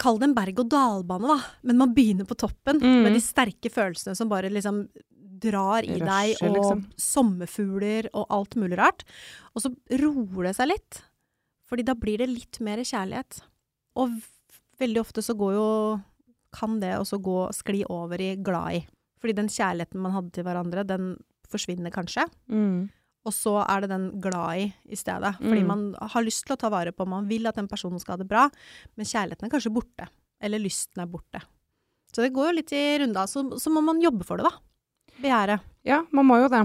Kall 0.00 0.16
det 0.18 0.24
en 0.26 0.34
berg-og-dal-bane, 0.34 1.28
da. 1.30 1.36
Men 1.68 1.78
man 1.78 1.92
begynner 1.94 2.26
på 2.26 2.34
toppen 2.34 2.80
Mm. 2.80 3.02
med 3.04 3.12
de 3.14 3.20
sterke 3.22 3.70
følelsene 3.70 4.16
som 4.16 4.28
bare 4.28 4.48
liksom 4.50 4.88
drar 5.40 5.84
i 5.84 5.98
deg, 6.00 6.36
og 6.42 6.56
liksom. 6.56 6.80
sommerfugler 6.98 8.08
og 8.12 8.26
alt 8.30 8.56
mulig 8.56 8.76
rart. 8.80 9.04
Og 9.54 9.62
så 9.62 9.70
roer 10.00 10.48
det 10.48 10.56
seg 10.56 10.68
litt. 10.72 11.02
Fordi 11.68 11.84
da 11.86 11.94
blir 11.94 12.18
det 12.18 12.28
litt 12.28 12.58
mer 12.60 12.78
kjærlighet. 12.82 13.42
Og 13.96 14.10
veldig 14.80 15.00
ofte 15.00 15.22
så 15.22 15.36
går 15.38 15.54
jo 15.54 16.00
Kan 16.52 16.80
det 16.80 16.96
også 16.98 17.22
gå 17.22 17.52
skli 17.54 17.84
over 17.88 18.18
i 18.20 18.34
glad 18.34 18.74
i. 18.74 18.86
Fordi 19.20 19.34
den 19.36 19.46
kjærligheten 19.46 20.00
man 20.02 20.10
hadde 20.10 20.32
til 20.32 20.42
hverandre, 20.42 20.84
den 20.84 21.16
forsvinner 21.48 21.92
kanskje. 21.92 22.24
Mm. 22.50 22.90
Og 23.28 23.34
så 23.36 23.52
er 23.68 23.82
det 23.84 23.90
den 23.92 24.06
glad 24.22 24.56
i 24.62 24.66
i 24.88 24.96
stedet. 24.96 25.34
Fordi 25.38 25.60
Mm. 25.62 25.66
man 25.66 25.94
har 26.00 26.22
lyst 26.24 26.46
til 26.46 26.56
å 26.56 26.58
ta 26.58 26.70
vare 26.72 26.92
på, 26.92 27.06
man 27.06 27.26
vil 27.28 27.46
at 27.46 27.54
den 27.56 27.68
personen 27.68 28.00
skal 28.00 28.14
ha 28.14 28.22
det 28.22 28.28
bra, 28.28 28.48
men 28.96 29.04
kjærligheten 29.06 29.44
er 29.44 29.50
kanskje 29.52 29.72
borte. 29.74 30.08
Eller 30.40 30.58
lysten 30.58 31.02
er 31.02 31.06
borte. 31.06 31.42
Så 32.14 32.22
det 32.24 32.32
går 32.32 32.48
jo 32.50 32.56
litt 32.56 32.72
i 32.72 32.98
runda. 32.98 33.26
Så, 33.28 33.44
så 33.60 33.70
må 33.70 33.82
man 33.84 34.00
jobbe 34.00 34.24
for 34.24 34.36
det, 34.40 34.44
da. 34.48 34.56
Begjæret. 35.20 35.60
Ja, 35.84 36.00
man 36.12 36.26
må 36.26 36.38
jo 36.40 36.48
det. 36.48 36.62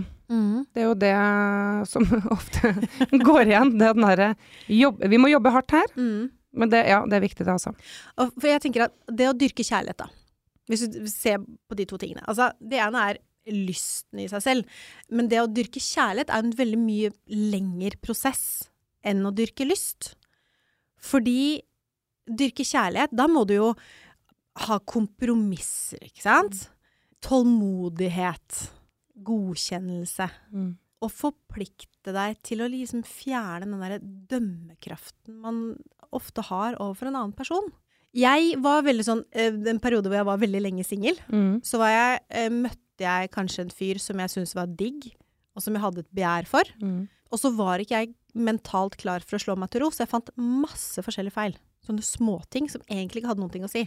Det 0.74 0.82
er 0.82 0.88
jo 0.88 0.96
det 0.96 1.88
som 1.88 2.04
ofte 2.38 2.72
går 3.12 3.46
igjen. 3.52 3.76
Det 3.78 3.90
er 3.90 3.94
den 3.94 4.08
derre. 4.08 4.30
Vi 5.12 5.18
må 5.22 5.30
jobbe 5.30 5.52
hardt 5.54 5.72
her, 5.76 5.92
Mm. 5.96 6.32
men 6.54 6.70
det, 6.72 6.86
ja, 6.88 7.04
det 7.06 7.14
er 7.20 7.26
viktig, 7.28 7.44
det, 7.46 7.52
altså. 7.52 7.76
Og 8.18 8.32
for 8.40 8.48
jeg 8.48 8.62
tenker 8.64 8.86
at 8.88 8.94
det 9.12 9.28
å 9.30 9.36
dyrke 9.38 9.62
kjærlighet, 9.68 9.98
da. 9.98 10.08
Hvis 10.72 10.88
du 10.90 11.06
ser 11.12 11.38
på 11.70 11.76
de 11.78 11.86
to 11.86 11.98
tingene. 12.02 12.24
Altså, 12.26 12.48
det 12.64 12.80
ene 12.82 12.96
er 13.12 13.18
lysten 13.52 14.20
i 14.24 14.28
seg 14.32 14.42
selv. 14.44 14.66
Men 15.10 15.28
det 15.32 15.42
å 15.44 15.50
dyrke 15.52 15.82
kjærlighet 15.84 16.32
er 16.34 16.44
en 16.46 16.56
veldig 16.58 16.80
mye 16.82 17.12
lengre 17.30 17.98
prosess 18.02 18.70
enn 19.06 19.26
å 19.28 19.34
dyrke 19.36 19.68
lyst. 19.68 20.14
Fordi 20.98 21.62
dyrke 22.26 22.66
kjærlighet, 22.66 23.14
da 23.14 23.28
må 23.30 23.44
du 23.46 23.54
jo 23.60 23.68
ha 24.66 24.80
kompromisser, 24.88 26.00
ikke 26.08 26.24
sant? 26.24 26.64
Tålmodighet. 27.26 28.70
Godkjennelse. 29.26 30.28
Mm. 30.54 30.72
Og 31.06 31.12
forplikte 31.14 32.14
deg 32.16 32.38
til 32.46 32.64
å 32.64 32.70
liksom 32.72 33.04
fjerne 33.06 33.68
den 33.68 33.82
derre 33.84 34.00
dømmekraften 34.32 35.38
man 35.44 35.60
ofte 36.16 36.44
har 36.50 36.78
overfor 36.80 37.10
en 37.12 37.18
annen 37.20 37.36
person. 37.36 37.68
Jeg 38.16 38.56
var 38.64 38.86
veldig 38.86 39.04
sånn 39.04 39.22
eh, 39.36 39.52
En 39.52 39.82
periode 39.84 40.08
hvor 40.08 40.16
jeg 40.16 40.28
var 40.30 40.40
veldig 40.40 40.62
lenge 40.64 40.86
singel, 40.88 41.18
Mm. 41.28 41.60
så 41.68 41.82
var 41.82 41.90
jeg, 41.92 42.22
eh, 42.30 42.50
møtte 42.96 43.04
jeg 43.06 43.32
kanskje 43.32 43.66
en 43.66 43.74
fyr 43.74 44.00
som 44.00 44.20
jeg 44.20 44.30
syntes 44.32 44.56
var 44.56 44.68
digg, 44.68 45.10
og 45.56 45.62
som 45.64 45.74
jeg 45.76 45.84
hadde 45.84 46.00
et 46.04 46.12
begjær 46.16 46.48
for. 46.48 46.64
Mm. 46.82 47.08
Og 47.32 47.40
så 47.40 47.52
var 47.56 47.80
ikke 47.80 48.00
jeg 48.00 48.14
mentalt 48.36 48.96
klar 48.98 49.20
for 49.24 49.38
å 49.38 49.42
slå 49.42 49.56
meg 49.58 49.70
til 49.72 49.82
ro, 49.84 49.90
så 49.92 50.04
jeg 50.06 50.12
fant 50.12 50.30
masse 50.38 51.02
forskjellige 51.04 51.34
feil. 51.36 51.58
Sånne 51.86 52.04
småting 52.04 52.70
som 52.72 52.82
egentlig 52.90 53.22
ikke 53.24 53.34
hadde 53.34 53.50
ting 53.52 53.66
å 53.66 53.72
si. 53.72 53.86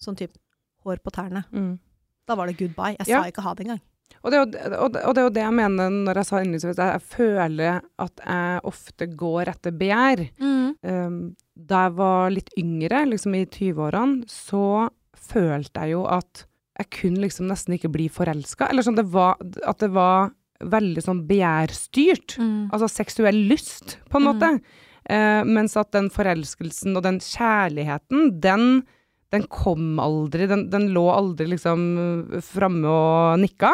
Sånn 0.00 0.16
type 0.16 0.36
hår 0.84 1.00
på 1.04 1.12
tærne. 1.12 1.44
Mm. 1.52 1.78
Da 2.26 2.34
var 2.36 2.46
det 2.48 2.56
goodbye. 2.58 2.96
Jeg 2.98 3.08
Ja. 3.08 3.22
sa 3.22 3.28
ikke 3.30 3.42
ha 3.42 3.54
det 3.54 3.66
engang. 3.66 3.80
Og 4.22 4.30
det, 4.30 4.38
er 4.38 4.78
og, 4.78 4.92
det, 4.92 5.02
og 5.04 5.14
det 5.14 5.20
er 5.20 5.26
jo 5.26 5.34
det 5.34 5.42
jeg 5.42 5.52
mener 5.54 5.90
når 5.90 6.14
jeg 6.14 6.26
sa 6.26 6.36
innledningsvis 6.40 6.78
at 6.78 6.92
jeg 6.94 7.02
føler 7.02 7.80
at 7.98 8.20
jeg 8.24 8.60
ofte 8.64 9.06
går 9.16 9.48
etter 9.48 9.72
begjær. 9.72 10.22
Um, 10.40 11.36
da 11.56 11.86
jeg 11.88 11.96
var 11.96 12.30
litt 12.30 12.50
yngre, 12.58 13.04
liksom 13.10 13.34
i 13.34 13.44
20-årene, 13.46 14.24
så 14.30 14.88
følte 15.16 15.80
jeg 15.82 15.96
jo 15.96 16.04
at 16.06 16.46
jeg 16.78 16.90
kunne 16.92 17.22
liksom 17.24 17.46
nesten 17.48 17.74
ikke 17.76 17.88
bli 17.92 18.08
forelska. 18.12 18.68
Eller 18.70 18.82
sånn 18.84 18.98
det 18.98 19.06
var, 19.08 19.36
at 19.66 19.78
det 19.80 19.88
var 19.94 20.30
veldig 20.60 21.02
sånn 21.04 21.22
begjærstyrt. 21.28 22.36
Altså 22.72 22.88
seksuell 22.92 23.38
lyst, 23.48 23.98
på 24.10 24.18
en 24.20 24.24
Mm. 24.26 24.28
måte. 24.34 24.60
Eh, 25.08 25.42
mens 25.44 25.76
at 25.76 25.92
den 25.92 26.08
forelskelsen 26.10 26.96
og 26.96 27.02
den 27.04 27.18
kjærligheten, 27.20 28.40
den, 28.40 28.86
den 29.30 29.42
kom 29.48 29.98
aldri. 30.02 30.46
Den, 30.50 30.68
den 30.70 30.88
lå 30.92 31.04
aldri 31.14 31.46
liksom 31.46 32.40
framme 32.42 32.86
og 32.90 33.38
nikka. 33.40 33.72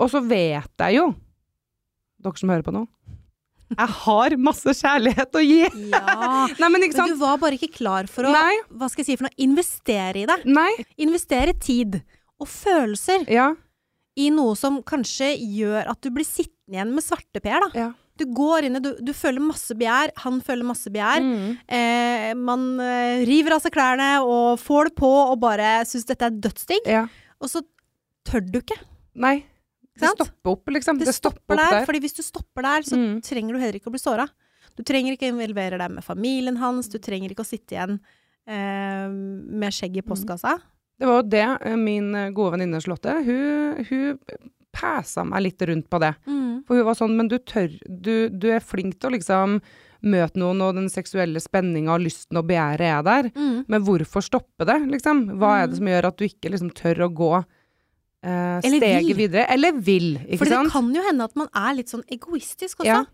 Og 0.00 0.10
så 0.12 0.20
vet 0.26 0.70
jeg 0.78 0.98
jo, 0.98 1.14
dere 2.22 2.36
som 2.36 2.50
hører 2.50 2.62
på 2.66 2.74
nå, 2.74 2.86
jeg 3.72 3.88
har 4.04 4.36
masse 4.38 4.74
kjærlighet 4.78 5.36
å 5.38 5.42
gi. 5.42 5.60
Ja. 5.90 6.02
Nei, 6.60 6.68
men 6.70 6.86
ikke 6.86 7.02
Men 7.02 7.14
du 7.14 7.20
var 7.20 7.38
bare 7.42 7.58
ikke 7.58 7.72
klar 7.74 8.06
for 8.10 8.28
å 8.28 8.32
Nei, 8.34 8.54
hva 8.70 8.88
skal 8.92 9.02
jeg 9.04 9.10
si 9.12 9.16
for 9.18 9.26
noe, 9.28 9.36
investere 9.42 10.22
i 10.22 10.26
det. 10.28 10.38
nei, 10.46 10.70
Investere 11.02 11.54
tid 11.58 12.00
og 12.38 12.50
følelser 12.52 13.24
ja, 13.32 13.50
i 14.16 14.30
noe 14.32 14.54
som 14.56 14.78
kanskje 14.86 15.32
gjør 15.40 15.90
at 15.92 15.98
du 16.04 16.10
blir 16.12 16.24
sittende 16.24 16.76
igjen 16.78 16.92
med 16.94 17.04
svarteper, 17.04 17.66
da. 17.66 17.70
ja. 17.86 17.92
Du 18.16 18.24
går 18.32 18.64
inn 18.64 18.78
i 18.78 18.80
du, 18.80 18.94
du 19.04 19.10
føler 19.12 19.44
masse 19.44 19.74
begjær, 19.76 20.08
han 20.22 20.38
føler 20.40 20.64
masse 20.64 20.88
begjær. 20.88 21.20
Mm. 21.20 21.50
Eh, 21.68 22.30
man 22.40 22.62
eh, 22.80 23.26
river 23.28 23.58
av 23.58 23.60
seg 23.60 23.74
klærne 23.74 24.06
og 24.24 24.56
får 24.62 24.88
det 24.88 24.94
på 25.02 25.10
og 25.26 25.34
bare 25.42 25.74
syns 25.84 26.08
dette 26.08 26.24
er 26.30 26.38
dødsdigg. 26.46 26.88
ja. 26.88 27.02
Og 27.44 27.50
så 27.52 27.60
tør 28.24 28.40
du 28.48 28.56
ikke. 28.62 28.78
Nei. 29.20 29.34
Det 29.98 30.10
stopper 30.12 30.50
opp, 30.52 30.68
liksom. 30.68 30.98
Det, 30.98 31.06
Det, 31.06 31.14
stopper 31.14 31.40
stopper 31.40 31.56
der, 31.56 31.70
der. 31.80 31.86
fordi 31.86 32.00
hvis 32.04 32.16
du 32.16 32.22
stopper 32.22 32.62
der, 32.62 32.82
så 32.82 32.96
Mm. 32.96 33.20
trenger 33.22 33.52
du 33.54 33.58
heller 33.60 33.78
ikke 33.80 33.88
å 33.88 33.94
bli 33.96 34.02
såra. 34.02 34.28
Du 34.76 34.82
trenger 34.82 35.12
ikke 35.16 35.30
å 35.30 35.32
involvere 35.34 35.78
deg 35.78 35.90
med 35.90 36.04
familien 36.04 36.56
hans, 36.58 36.88
du 36.88 36.98
trenger 36.98 37.30
ikke 37.32 37.44
å 37.44 37.48
sitte 37.48 37.72
igjen 37.76 38.00
eh, 38.46 39.08
med 39.08 39.72
skjegg 39.72 39.96
i 39.96 40.02
Mm. 40.02 40.06
postkassa. 40.08 40.58
Det 40.98 41.06
var 41.06 41.22
jo 41.22 41.28
det 41.28 41.66
eh, 41.66 41.76
min 41.76 42.14
eh, 42.14 42.30
gode 42.30 42.52
venninne 42.56 42.80
Slåtte 42.80 43.12
hun, 43.24 43.84
hun 43.88 44.18
pæsa 44.72 45.24
meg 45.26 45.42
litt 45.42 45.58
rundt 45.66 45.88
på 45.90 45.98
det. 45.98 46.14
For 46.66 46.76
hun 46.76 46.84
var 46.84 46.94
sånn, 46.94 47.16
men 47.16 47.28
du 47.28 47.38
tør, 47.38 47.70
du, 47.88 48.28
du 48.28 48.50
er 48.52 48.60
flink 48.60 48.98
til 49.00 49.08
å 49.10 49.12
liksom 49.16 49.60
møte 50.06 50.36
noen, 50.36 50.60
og 50.62 50.74
den 50.76 50.88
seksuelle 50.92 51.40
spenninga 51.40 51.94
og 51.94 52.02
lysten 52.04 52.36
og 52.36 52.46
begjæret 52.46 52.80
er 52.84 53.02
der. 53.02 53.30
Mm. 53.34 53.64
Men 53.66 53.82
hvorfor 53.82 54.20
stoppe 54.22 54.66
det, 54.68 54.76
liksom? 54.92 55.24
Hva 55.40 55.62
er 55.62 55.66
det 55.66 55.74
Mm. 55.74 55.78
som 55.78 55.86
gjør 55.86 56.04
at 56.06 56.16
du 56.18 56.24
ikke 56.28 56.50
liksom 56.52 56.70
tør 56.76 57.08
å 57.08 57.14
gå 57.14 57.44
Eller 58.26 58.80
steget 58.82 59.06
vil. 59.06 59.16
videre? 59.16 59.44
Eller 59.54 59.72
vil, 59.72 60.08
ikke 60.26 60.38
sant? 60.38 60.38
For 60.38 60.50
det 60.50 60.72
kan 60.72 60.90
jo 60.96 61.02
hende 61.06 61.24
at 61.30 61.36
man 61.36 61.48
er 61.54 61.74
litt 61.78 61.92
sånn 61.92 62.02
egoistisk 62.10 62.80
også. 62.82 62.88
Ja. 62.88 63.04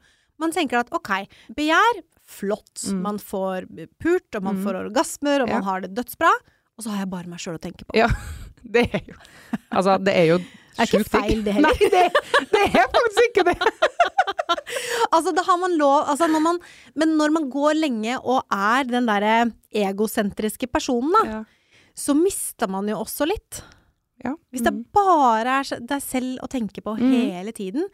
Man 0.41 0.51
tenker 0.55 0.81
at 0.81 0.89
ok, 0.97 1.11
begjær, 1.55 2.01
flott. 2.33 2.87
Mm. 2.89 3.01
Man 3.05 3.19
får 3.21 3.67
pult, 4.01 4.35
og 4.39 4.43
man 4.43 4.57
Mm. 4.57 4.65
får 4.65 4.79
orgasmer, 4.87 5.43
og 5.43 5.49
Ja. 5.49 5.55
man 5.59 5.63
har 5.69 5.81
det 5.85 5.95
dødsbra. 5.95 6.31
Og 6.79 6.85
så 6.85 6.91
har 6.91 6.99
jeg 7.05 7.11
bare 7.11 7.29
meg 7.29 7.39
sjøl 7.39 7.59
å 7.59 7.61
tenke 7.61 7.85
på. 7.85 7.95
Ja. 7.95 8.09
Det 8.65 8.85
er 8.95 9.01
jo 9.09 9.15
Altså, 9.75 9.99
det 10.03 10.13
er 10.15 10.27
jo 10.31 10.39
Det 10.79 10.79
er 10.79 10.87
ikke 10.87 11.11
feil, 11.11 11.43
det 11.45 11.53
heller. 11.53 11.69
Nei, 11.69 11.89
det, 11.91 12.03
det 12.53 12.63
er 12.63 12.87
faktisk 12.95 13.25
ikke 13.29 13.45
det. 13.51 13.57
Altså, 15.13 15.33
da 15.35 15.43
har 15.45 15.59
man 15.61 15.75
lov 15.77 16.07
altså 16.09 16.29
når 16.31 16.41
man, 16.43 16.59
Men 16.97 17.17
når 17.19 17.33
man 17.35 17.51
går 17.53 17.75
lenge 17.77 18.17
og 18.23 18.45
er 18.53 18.85
den 18.89 19.07
derre 19.07 19.53
egosentriske 19.75 20.69
personen, 20.73 21.13
da, 21.13 21.25
Ja. 21.29 21.43
så 21.95 22.15
mister 22.17 22.69
man 22.69 22.89
jo 22.89 22.97
også 23.03 23.27
litt. 23.29 23.63
Ja. 24.25 24.35
Hvis 24.53 24.63
det 24.63 24.73
Mm. 24.73 24.85
bare 24.93 25.61
er 25.61 25.81
deg 25.81 26.01
selv 26.03 26.39
å 26.43 26.49
tenke 26.49 26.81
på 26.83 26.97
Mm. 26.99 27.11
hele 27.33 27.53
tiden, 27.53 27.89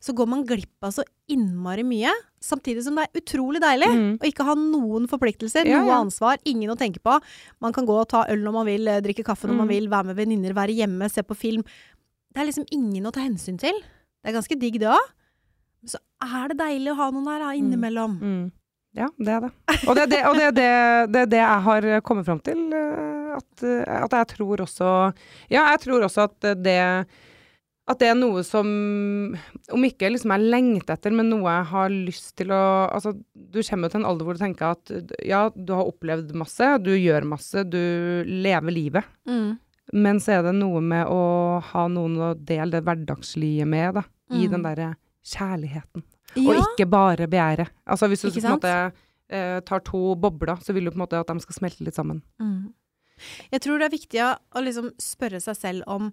så 0.00 0.14
går 0.14 0.26
man 0.28 0.44
glipp 0.46 0.82
av 0.82 0.92
så 0.92 1.02
innmari 1.28 1.82
mye. 1.84 2.10
Samtidig 2.40 2.82
som 2.82 2.94
det 2.96 3.06
er 3.12 3.20
utrolig 3.20 3.60
deilig 3.60 3.88
Mm. 3.88 4.18
å 4.18 4.24
ikke 4.32 4.44
ha 4.44 4.54
noen 4.54 5.06
forpliktelser, 5.08 5.66
Ja, 5.66 5.80
noe 5.80 5.88
ja. 5.88 6.00
ansvar, 6.02 6.38
ingen 6.44 6.70
å 6.70 6.76
tenke 6.76 7.00
på. 7.00 7.20
Man 7.60 7.72
kan 7.72 7.86
gå 7.86 7.98
og 8.00 8.08
ta 8.08 8.24
øl 8.28 8.38
når 8.42 8.52
man 8.52 8.66
vil, 8.66 8.88
eh, 8.88 9.00
drikke 9.00 9.24
kaffe 9.24 9.46
når 9.48 9.56
man 9.56 9.66
Mm. 9.68 9.74
vil, 9.74 9.88
være 9.88 10.04
med 10.06 10.16
venninner, 10.16 10.52
være 10.54 10.74
hjemme, 10.76 11.10
se 11.10 11.22
på 11.22 11.36
film. 11.36 11.62
Det 12.32 12.40
er 12.42 12.46
liksom 12.46 12.66
ingen 12.72 13.04
å 13.04 13.12
ta 13.12 13.20
hensyn 13.20 13.58
til. 13.58 13.74
Det 14.24 14.34
er 14.34 14.40
ganske 14.40 14.58
digg 14.58 14.78
det 14.80 14.88
òg. 14.88 14.98
Men 15.82 15.88
så 15.88 15.96
er 16.22 16.48
det 16.48 16.58
deilig 16.58 16.92
å 16.92 16.96
ha 16.96 17.10
noen 17.10 17.24
der 17.24 17.54
innimellom. 17.56 18.20
Mm. 18.20 18.52
Ja, 18.94 19.06
det 19.18 19.28
er 19.28 19.40
det. 19.40 19.52
Og 19.88 19.94
det 19.96 20.02
er 20.02 20.06
det, 20.06 20.54
det, 20.54 20.62
er 20.64 21.06
det, 21.06 21.30
det, 21.30 21.38
er 21.38 21.46
jeg 21.46 21.62
har 21.62 22.00
kommet 22.02 22.24
fram 22.26 22.40
til. 22.42 22.56
At, 23.36 23.62
eh, 23.62 23.84
at 24.04 24.10
jeg 24.18 24.26
tror 24.36 24.62
også 24.66 24.92
Ja, 25.52 25.66
jeg 25.72 25.80
tror 25.86 26.06
også 26.08 26.28
at 26.30 26.48
det 26.64 26.78
at 27.90 27.98
det 27.98 28.06
er 28.06 28.14
noe 28.14 28.44
som 28.46 28.68
Om 29.74 29.84
ikke 29.88 30.10
liksom 30.12 30.30
jeg 30.36 30.44
lengter 30.52 30.94
etter, 30.94 31.14
men 31.16 31.26
noe 31.32 31.48
jeg 31.50 31.66
har 31.72 31.88
lyst 31.90 32.28
til 32.38 32.52
å 32.54 32.60
Altså, 32.92 33.16
du 33.34 33.58
kommer 33.66 33.88
jo 33.88 33.94
til 33.94 34.00
en 34.02 34.06
alder 34.12 34.28
hvor 34.28 34.38
du 34.38 34.42
tenker 34.44 34.76
at 34.76 34.92
ja, 35.26 35.40
du 35.56 35.72
har 35.74 35.88
opplevd 35.90 36.30
masse, 36.38 36.68
du 36.84 36.92
gjør 36.94 37.26
masse, 37.32 37.64
du 37.66 37.80
lever 38.28 38.70
livet. 38.76 39.10
Mm. 39.26 39.58
Men 39.92 40.20
så 40.22 40.36
er 40.38 40.44
det 40.46 40.54
noe 40.60 40.78
med 40.84 41.08
å 41.10 41.22
ha 41.72 41.88
noen 41.90 42.14
å 42.22 42.30
dele 42.38 42.76
det 42.76 42.84
hverdagslige 42.86 43.66
med, 43.66 43.96
da. 43.98 44.04
I 44.30 44.44
Mm. 44.46 44.50
den 44.52 44.62
derre 44.68 44.88
kjærligheten. 45.26 46.04
Ja. 46.36 46.44
Og 46.52 46.60
ikke 46.62 46.86
bare 46.86 47.26
begjæret. 47.26 47.72
Altså 47.90 48.06
hvis 48.06 48.22
du 48.22 48.30
på 48.30 48.44
en 48.44 48.52
måte 48.54 48.74
eh, 49.30 49.58
tar 49.66 49.82
to 49.82 50.14
bobler, 50.14 50.60
så 50.62 50.72
vil 50.76 50.84
du 50.86 50.92
på 50.92 50.98
en 51.00 51.02
måte 51.08 51.18
at 51.18 51.26
de 51.26 51.42
skal 51.42 51.58
smelte 51.58 51.82
litt 51.86 51.98
sammen. 51.98 52.22
Mm. 52.38 52.70
Jeg 53.52 53.60
tror 53.64 53.78
det 53.80 53.88
er 53.88 53.96
viktig 53.96 54.22
å, 54.24 54.30
liksom 54.62 54.92
spørre 55.00 55.40
seg 55.42 55.56
selv 55.58 55.88
om 55.90 56.12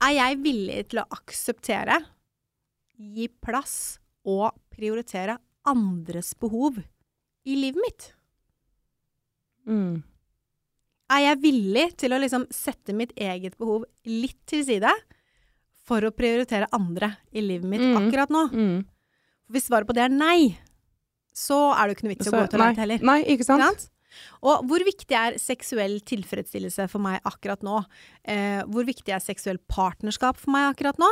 Er 0.00 0.12
jeg 0.14 0.38
villig 0.44 0.82
til 0.92 1.00
å 1.02 1.08
akseptere, 1.10 1.96
gi 2.98 3.26
plass 3.42 3.98
og 4.28 4.52
prioritere 4.70 5.38
andres 5.66 6.34
behov 6.38 6.78
i 7.48 7.56
livet 7.58 7.82
mitt? 7.82 8.06
Mm. 9.66 10.02
Er 11.10 11.22
jeg 11.24 11.40
villig 11.42 11.86
til 12.00 12.12
å 12.14 12.20
liksom 12.20 12.46
sette 12.52 12.94
mitt 12.96 13.12
eget 13.16 13.56
behov 13.58 13.86
litt 14.06 14.38
til 14.48 14.62
side 14.64 14.92
for 15.88 16.04
å 16.04 16.12
prioritere 16.12 16.68
andre 16.76 17.14
i 17.32 17.40
livet 17.40 17.68
mitt 17.68 17.80
Mm. 17.80 17.96
akkurat 17.96 18.30
nå? 18.30 18.42
Mm. 18.52 18.86
Hvis 19.50 19.66
svaret 19.70 19.88
på 19.88 19.94
det 19.96 20.04
er 20.04 20.12
nei, 20.12 20.58
så 21.32 21.72
er 21.72 21.88
det 21.88 21.94
jo 21.94 21.96
ikke 21.96 22.06
noe 22.06 22.14
vits 22.14 22.26
i 22.26 22.30
å 22.30 22.32
gå 22.36 22.44
ut 22.44 22.54
og 22.54 22.60
lete 22.60 22.82
heller. 22.84 22.98
nei, 23.02 23.20
ikke 23.24 23.44
sant? 23.46 23.62
Ikke 23.62 23.80
sant? 23.80 23.90
Og 24.42 24.64
hvor 24.68 24.84
viktig 24.86 25.16
er 25.16 25.38
seksuell 25.42 25.98
tilfredsstillelse 26.06 26.88
for 26.92 27.02
meg 27.04 27.20
akkurat 27.28 27.64
nå? 27.66 27.80
Eh, 28.28 28.62
hvor 28.68 28.86
viktig 28.88 29.14
er 29.14 29.24
seksuell 29.24 29.60
partnerskap 29.70 30.40
for 30.40 30.54
meg 30.54 30.70
akkurat 30.72 31.00
nå? 31.00 31.10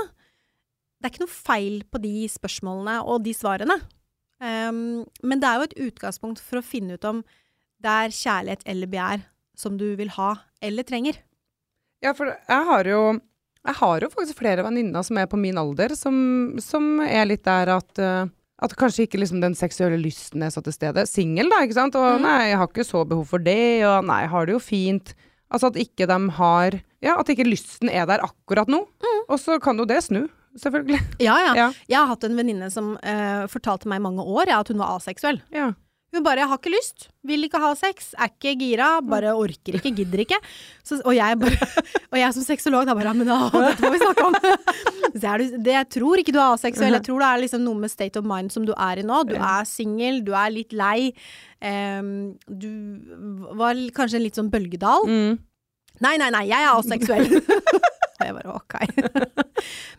Det 0.97 1.09
er 1.09 1.15
ikke 1.15 1.27
noe 1.27 1.37
feil 1.37 1.81
på 1.93 2.01
de 2.03 2.15
spørsmålene 2.33 2.99
og 3.05 3.23
de 3.27 3.35
svarene. 3.37 3.79
Um, 4.37 5.07
men 5.25 5.41
det 5.41 5.49
er 5.49 5.57
jo 5.57 5.67
et 5.67 5.79
utgangspunkt 5.87 6.43
for 6.45 6.61
å 6.61 6.65
finne 6.65 6.99
ut 6.99 7.07
om 7.09 7.23
det 7.85 7.93
er 7.93 8.13
kjærlighet 8.13 8.67
eller 8.69 8.91
begjær 8.93 9.23
som 9.57 9.79
du 9.81 9.87
vil 9.97 10.13
ha 10.17 10.35
eller 10.65 10.85
trenger. 10.89 11.19
Ja, 12.05 12.13
for 12.17 12.29
jeg 12.29 12.69
har 12.71 12.89
jo 12.91 13.01
jeg 13.67 13.79
har 13.81 14.05
jo 14.05 14.11
faktisk 14.13 14.39
flere 14.39 14.63
venninner 14.63 15.03
som 15.03 15.19
er 15.19 15.27
på 15.27 15.39
min 15.41 15.57
alder, 15.59 15.97
som, 15.99 16.17
som 16.63 17.01
er 17.03 17.25
litt 17.27 17.43
der 17.49 17.73
at 17.75 17.99
eh, 17.99 18.29
at 18.65 18.73
kanskje 18.81 19.05
ikke 19.05 19.21
liksom 19.21 19.43
den 19.43 19.55
seksuelle 19.57 19.99
lysten 20.01 20.45
er 20.47 20.53
så 20.55 20.63
til 20.65 20.73
stede. 20.73 21.05
Singel, 21.09 21.51
da, 21.53 21.61
ikke 21.65 21.77
sant. 21.77 21.97
Og 21.99 22.17
mm. 22.17 22.25
nei, 22.25 22.39
jeg 22.51 22.61
har 22.61 22.71
ikke 22.71 22.89
så 22.89 23.03
behov 23.09 23.27
for 23.29 23.43
det, 23.43 23.85
og 23.85 24.07
nei, 24.09 24.23
jeg 24.25 24.33
har 24.33 24.49
det 24.49 24.57
jo 24.57 24.63
fint. 24.65 25.13
Altså 25.53 25.71
at 25.71 25.79
ikke 25.79 26.09
de 26.11 26.19
har 26.41 26.81
Ja, 27.05 27.13
at 27.21 27.29
ikke 27.31 27.45
lysten 27.47 27.91
er 27.93 28.09
der 28.09 28.25
akkurat 28.25 28.71
nå. 28.73 28.81
Og 29.29 29.39
så 29.39 29.61
kan 29.63 29.79
jo 29.79 29.85
det 29.87 30.01
snu, 30.07 30.25
selvfølgelig. 30.59 30.99
Ja, 31.23 31.37
ja. 31.45 31.53
Ja. 31.61 31.67
Jeg 31.87 32.01
har 32.01 32.09
hatt 32.15 32.25
en 32.27 32.39
venninne 32.39 32.71
som 32.73 32.95
uh, 32.97 33.45
fortalte 33.53 33.91
meg 33.93 34.01
i 34.01 34.07
mange 34.09 34.25
år 34.25 34.51
ja, 34.51 34.63
at 34.65 34.73
hun 34.73 34.81
var 34.81 34.97
aseksuell. 34.97 35.39
Ja. 35.55 35.75
Hun 36.16 36.25
bare 36.25 36.40
'jeg 36.40 36.49
har 36.49 36.58
ikke 36.58 36.73
lyst', 36.73 37.08
vil 37.28 37.44
ikke 37.44 37.61
ha 37.61 37.75
sex, 37.76 38.14
er 38.16 38.30
ikke 38.32 38.56
gira, 38.56 38.88
bare 39.04 39.35
orker 39.37 39.76
ikke, 39.76 39.92
gidder 39.92 40.23
ikke. 40.25 40.38
Så, 40.82 41.02
og, 41.04 41.12
jeg 41.12 41.37
bare, 41.38 41.58
og 42.12 42.16
jeg 42.16 42.32
som 42.32 42.46
sexolog 42.46 42.87
da 42.88 42.94
bare 42.96 43.12
'men 43.12 43.28
å, 43.28 43.50
dette 43.68 43.85
må 43.85 43.92
vi 43.92 44.00
snakke 44.00 44.25
om'. 44.25 44.38
Så 45.20 45.28
er 45.28 45.38
du, 45.38 45.58
det, 45.61 45.75
jeg 45.75 45.88
tror 45.92 46.20
ikke 46.20 46.32
du 46.32 46.40
er 46.40 46.54
aseksuell, 46.54 46.96
jeg 46.96 47.04
tror 47.04 47.20
det 47.20 47.28
er 47.28 47.42
liksom 47.44 47.64
noe 47.64 47.82
med 47.82 47.92
state 47.92 48.16
of 48.16 48.25
mind 48.25 48.52
som 48.52 48.64
du 48.64 48.73
er 48.73 49.00
i 49.00 49.04
nå. 49.04 49.23
Du 49.28 49.35
er 49.37 49.68
singel, 49.68 50.23
du 50.25 50.32
er 50.32 50.50
litt 50.52 50.73
lei. 50.73 51.12
Um, 51.61 52.37
du 52.49 52.68
var 53.56 53.76
kanskje 53.96 54.20
en 54.20 54.25
litt 54.25 54.37
sånn 54.37 54.52
bølgedal. 54.52 55.08
Mm. 55.08 55.38
Nei, 56.04 56.16
nei, 56.20 56.28
nei, 56.32 56.44
jeg 56.49 56.64
er 56.64 56.76
aseksuell. 56.76 57.40
Og 58.16 58.25
jeg 58.25 58.37
bare 58.37 58.56
ok. 58.56 58.75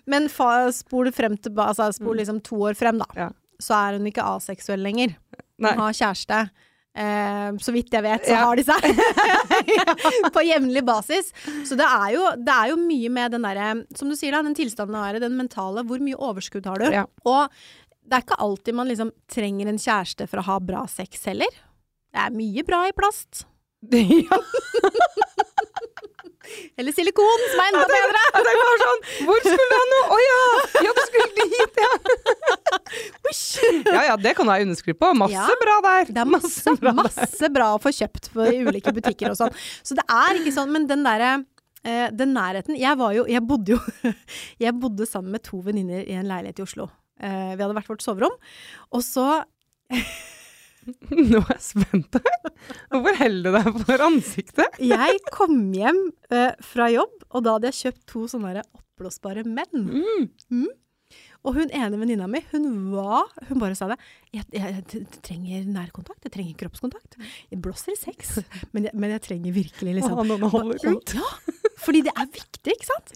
Men 0.09 0.29
fa, 0.29 0.69
spol 0.73 1.09
frem 1.13 1.37
til, 1.37 1.53
altså 1.61 1.89
spol 1.93 2.17
liksom 2.21 2.41
to 2.45 2.61
år 2.69 2.77
frem, 2.77 3.01
da. 3.01 3.09
Ja. 3.17 3.29
Så 3.61 3.73
er 3.77 3.97
hun 3.97 4.09
ikke 4.09 4.25
aseksuell 4.25 4.81
lenger. 4.85 5.17
Nei. 5.59 5.71
Hun 5.73 5.83
har 5.87 5.95
kjæreste. 5.97 6.39
Eh, 6.97 7.49
så 7.61 7.73
vidt 7.75 7.93
jeg 7.93 8.01
vet, 8.05 8.23
så 8.25 8.33
Ja. 8.33 8.43
har 8.45 8.57
de 8.57 8.63
seg 8.65 8.87
på 10.35 10.43
jevnlig 10.47 10.81
basis. 10.85 11.29
Så 11.67 11.77
det 11.77 11.85
er, 11.85 12.07
jo, 12.15 12.23
det 12.41 12.53
er 12.55 12.71
jo 12.71 12.77
mye 12.81 13.11
med 13.13 13.35
den 13.35 13.45
derre, 13.45 13.67
som 13.97 14.09
du 14.09 14.15
sier 14.17 14.33
da, 14.33 14.41
den 14.45 14.57
tilstanden 14.57 14.97
være, 14.97 15.21
den 15.21 15.37
mentale, 15.37 15.83
hvor 15.85 16.01
mye 16.01 16.17
overskudd 16.17 16.65
har 16.69 16.81
du? 16.81 16.87
Ja. 16.93 17.05
Og 17.29 17.53
det 18.07 18.17
er 18.17 18.23
ikke 18.25 18.39
alltid 18.41 18.77
man 18.79 18.87
liksom 18.89 19.11
trenger 19.29 19.67
en 19.69 19.77
kjæreste 19.81 20.25
for 20.31 20.41
å 20.41 20.47
ha 20.47 20.57
bra 20.63 20.85
sex 20.89 21.25
heller. 21.29 21.53
Det 22.13 22.23
er 22.23 22.33
mye 22.33 22.63
bra 22.65 22.85
i 22.89 22.95
plast. 22.97 23.43
ja, 23.93 24.39
Eller 26.77 26.93
silikon, 26.95 27.43
som 27.51 27.61
er 27.63 27.69
enda 27.71 27.85
bedre! 27.89 28.21
jeg 28.37 28.45
tenker 28.47 28.67
bare 28.67 28.81
sånn 28.83 29.01
Hvor 29.27 29.39
skulle 29.47 29.79
han 29.81 29.91
nå? 29.93 29.99
Å 30.07 30.17
ja! 30.23 30.39
Ja, 30.87 30.93
du 30.97 31.01
skulle 31.07 31.27
dit, 31.37 31.81
ja! 31.83 31.91
Ja 33.97 34.03
ja, 34.11 34.15
det 34.21 34.33
kan 34.37 34.47
du 34.47 34.51
ha 34.53 34.59
underskrift 34.63 34.99
på. 35.01 35.09
Masse 35.17 35.33
Ja. 35.35 35.47
bra 35.61 35.77
der. 35.85 36.11
Det 36.13 36.21
er 36.23 36.29
masse, 36.29 36.73
bra 36.81 36.93
masse 36.97 37.49
bra 37.53 37.69
å 37.75 37.81
få 37.83 37.91
kjøpt 37.95 38.29
i 38.51 38.61
ulike 38.67 38.93
butikker 38.95 39.33
og 39.33 39.39
sånn. 39.39 39.55
Så 39.85 39.97
det 39.97 40.05
er 40.11 40.39
ikke 40.39 40.53
sånn, 40.55 40.71
men 40.73 40.87
den 40.89 41.03
derre 41.07 41.31
eh, 41.83 42.07
den 42.13 42.33
nærheten 42.35 42.77
Jeg 42.79 42.97
var 42.99 43.13
jo 43.15 43.25
Jeg 43.29 43.43
bodde 43.47 43.75
jo 43.75 43.79
Jeg 44.63 44.73
bodde 44.79 45.07
sammen 45.09 45.31
med 45.35 45.43
to 45.47 45.59
venninner 45.65 46.03
i 46.05 46.15
en 46.19 46.27
leilighet 46.29 46.61
i 46.61 46.65
Oslo. 46.67 46.89
Eh, 47.19 47.53
vi 47.55 47.61
hadde 47.63 47.73
hvert 47.77 47.89
vårt 47.91 48.05
soverom. 48.05 48.35
Og 48.93 49.03
så 49.05 49.27
Nå 51.31 51.41
er 51.41 51.53
jeg 51.53 51.63
spent. 51.65 52.17
Hvorfor 52.91 53.19
holder 53.21 53.47
du 53.47 53.57
deg 53.57 53.79
for 53.89 54.03
ansiktet? 54.07 54.81
Jeg 54.81 55.21
kom 55.33 55.59
hjem 55.75 56.01
eh, 56.31 56.53
fra 56.63 56.89
jobb, 56.93 57.15
og 57.31 57.45
da 57.45 57.55
hadde 57.57 57.71
jeg 57.71 57.79
kjøpt 57.81 58.03
to 58.13 58.25
sånne 58.31 58.63
oppblåsbare 58.63 59.45
menn. 59.47 59.87
Mm. 60.49 60.67
Og 61.45 61.55
hun 61.55 61.69
ene 61.75 61.99
venninna 61.99 62.27
mi, 62.31 62.41
hun 62.51 62.65
var 62.91 63.27
Hun 63.47 63.59
bare 63.61 63.75
sa 63.77 63.87
det. 63.91 63.97
Jeg, 64.35 64.45
jeg, 64.51 64.81
jeg 64.91 65.21
trenger 65.25 65.67
nærkontakt. 65.71 66.25
Jeg 66.25 66.33
trenger 66.33 66.57
kroppskontakt. 66.63 67.17
Jeg 67.51 67.61
blåser 67.63 67.93
i 67.93 67.99
sex, 67.99 68.37
men 68.73 68.89
jeg, 68.89 68.97
men 68.97 69.13
jeg 69.15 69.23
trenger 69.27 69.55
virkelig 69.55 69.99
liksom 69.99 70.17
Han 70.17 70.47
holder 70.51 70.97
ut? 70.97 71.15
Ja, 71.17 71.29
fordi 71.83 72.01
det 72.07 72.13
er 72.17 72.27
viktig, 72.33 72.73
ikke 72.73 72.89
sant? 72.89 73.13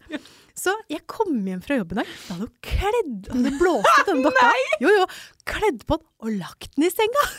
Så 0.61 0.73
jeg 0.91 1.01
kom 1.09 1.33
hjem 1.47 1.61
fra 1.65 1.79
jobb 1.79 1.95
i 1.95 2.01
dag, 2.01 2.09
da 2.27 2.35
hadde 2.35 2.45
hun 2.45 2.55
kledd 2.67 3.29
Hadde 3.31 3.53
blåst 3.57 3.95
ut 3.97 4.11
denne 4.11 4.25
dokka. 4.27 4.51
Jo, 4.83 4.91
jo. 4.99 5.07
Kledd 5.49 5.85
på 5.89 5.97
den 5.97 6.07
og 6.21 6.35
lagt 6.37 6.75
den 6.77 6.85
i 6.85 6.91
senga. 6.93 7.23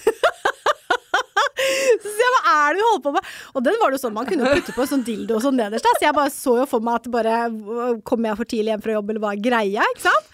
Så 2.03 2.09
sier 2.09 2.25
jeg, 2.25 2.33
hva 2.35 2.53
er 2.57 2.75
det 2.75 2.81
du 2.81 2.85
holder 2.87 3.03
på 3.05 3.13
med? 3.15 3.27
Og 3.53 3.65
den 3.67 3.77
var 3.79 3.93
det 3.93 3.99
jo 3.99 4.03
sånn, 4.03 4.15
man 4.17 4.27
kunne 4.27 4.49
jo 4.49 4.57
putte 4.59 4.75
på 4.75 4.83
en 4.83 4.91
sånn 4.91 5.05
dildo 5.07 5.37
og 5.39 5.45
sånn 5.45 5.59
nederst, 5.61 5.85
da. 5.87 5.93
Så 5.99 6.07
jeg 6.09 6.17
bare 6.17 6.33
så 6.35 6.55
jo 6.63 6.65
for 6.69 6.85
meg 6.85 6.99
at 6.99 7.09
bare 7.13 7.37
Kommer 8.09 8.33
jeg 8.33 8.41
for 8.41 8.51
tidlig 8.53 8.73
hjem 8.73 8.85
fra 8.87 8.97
jobb, 8.97 9.13
eller 9.13 9.23
hva 9.23 9.33
er 9.37 9.45
greia? 9.45 9.87
Ikke 9.95 10.07
sant? 10.09 10.32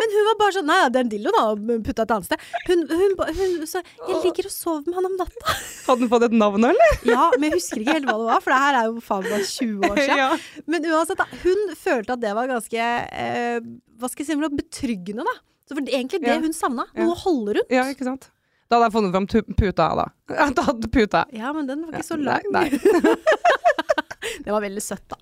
Men 0.00 0.14
hun 0.16 0.26
var 0.30 0.36
bare 0.40 0.54
sånn 0.56 0.68
Nei, 0.70 0.78
det 0.92 1.00
er 1.00 1.04
en 1.06 1.10
dildoen 1.12 1.36
da, 1.36 1.44
hun 1.74 1.82
putta 1.86 2.04
et 2.06 2.14
annet 2.16 2.28
sted. 2.28 2.44
Hun, 2.68 2.84
hun, 2.90 3.14
hun 3.38 3.66
sa 3.70 3.82
Jeg 3.82 4.20
ligger 4.24 4.48
og 4.50 4.54
sover 4.54 4.86
med 4.86 4.98
han 4.98 5.08
om 5.10 5.16
natta. 5.20 5.56
Hadde 5.86 6.04
den 6.04 6.12
fått 6.12 6.26
et 6.28 6.36
navn, 6.36 6.68
eller? 6.70 6.94
Ja, 7.08 7.26
men 7.36 7.48
jeg 7.50 7.58
husker 7.60 7.82
ikke 7.82 7.96
helt 7.98 8.08
hva 8.10 8.16
det 8.20 8.28
var, 8.30 8.44
for 8.44 8.54
det 8.54 8.60
her 8.64 8.78
er 8.80 8.88
jo 8.90 9.02
faen 9.08 9.28
meg 9.30 9.44
20 9.50 9.90
år 9.90 10.00
siden. 10.02 10.22
Ja. 10.22 10.30
Men 10.66 10.88
uansett, 10.92 11.20
da, 11.20 11.28
hun 11.44 11.66
følte 11.80 12.16
at 12.16 12.24
det 12.24 12.32
var 12.38 12.50
ganske 12.50 12.86
eh, 13.26 13.58
Hva 14.00 14.10
skal 14.12 14.26
jeg 14.26 14.32
si 14.34 14.56
betryggende, 14.62 15.26
da. 15.26 15.36
Så 15.66 15.74
for 15.74 15.82
det 15.82 15.92
er 15.94 15.98
egentlig 16.00 16.22
det 16.22 16.30
Ja. 16.30 16.40
hun 16.42 16.54
savna. 16.54 16.86
Noe 16.94 17.14
å 17.14 17.20
holde 17.24 17.58
rundt. 17.58 17.72
ja, 17.74 17.86
ikke 17.90 18.06
sant? 18.06 18.28
Da 18.66 18.76
hadde 18.78 18.88
jeg 18.88 18.94
funnet 18.96 19.14
fram 19.14 19.26
puta, 19.54 19.88
da. 20.00 20.06
Jeg 20.34 20.54
hadde 20.66 20.88
puta. 20.90 21.24
Ja, 21.32 21.52
men 21.54 21.68
den 21.68 21.84
var 21.86 21.94
ikke 22.00 22.08
så 22.08 22.16
lang. 22.18 22.42
nei. 22.52 22.70
Det 24.44 24.50
var 24.52 24.60
veldig 24.60 24.82
søtt, 24.82 25.04
da. 25.10 25.16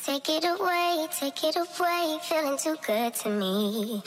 Take 0.00 0.36
it 0.38 0.44
away, 0.48 1.06
take 1.12 1.48
it 1.48 1.56
away, 1.56 2.18
feeling 2.24 2.56
too 2.58 2.76
good 2.86 3.14
to 3.20 3.28
me. 3.28 4.00